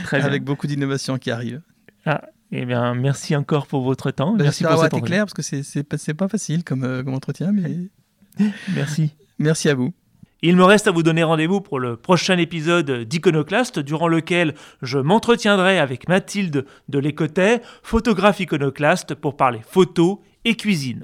Très 0.03 0.17
bien. 0.17 0.25
Avec 0.25 0.43
beaucoup 0.43 0.67
d'innovations 0.67 1.17
qui 1.17 1.31
arrivent. 1.31 1.61
Ah, 2.05 2.21
eh 2.51 2.65
bien, 2.65 2.93
merci 2.95 3.35
encore 3.35 3.67
pour 3.67 3.81
votre 3.81 4.11
temps. 4.11 4.31
Bah, 4.35 4.43
merci 4.43 4.63
pour 4.63 4.73
avoir 4.73 4.87
été 4.87 5.01
clair, 5.01 5.25
parce 5.25 5.33
que 5.33 5.41
c'est 5.41 5.83
pas, 5.83 5.97
pas 6.17 6.27
facile 6.27 6.63
comme, 6.63 6.83
euh, 6.83 7.03
comme 7.03 7.13
entretien, 7.13 7.51
mais... 7.51 7.89
merci. 8.75 9.11
Merci 9.39 9.69
à 9.69 9.75
vous. 9.75 9.93
Il 10.43 10.55
me 10.55 10.63
reste 10.63 10.87
à 10.87 10.91
vous 10.91 11.03
donner 11.03 11.23
rendez-vous 11.23 11.61
pour 11.61 11.79
le 11.79 11.97
prochain 11.97 12.37
épisode 12.39 13.03
d'Iconoclast, 13.03 13.77
durant 13.79 14.07
lequel 14.07 14.55
je 14.81 14.97
m'entretiendrai 14.97 15.77
avec 15.77 16.09
Mathilde 16.09 16.65
de 16.89 16.99
l'Écotet, 16.99 17.61
photographe 17.83 18.39
iconoclaste, 18.39 19.13
pour 19.13 19.37
parler 19.37 19.61
photo 19.63 20.23
et 20.43 20.55
cuisine. 20.55 21.03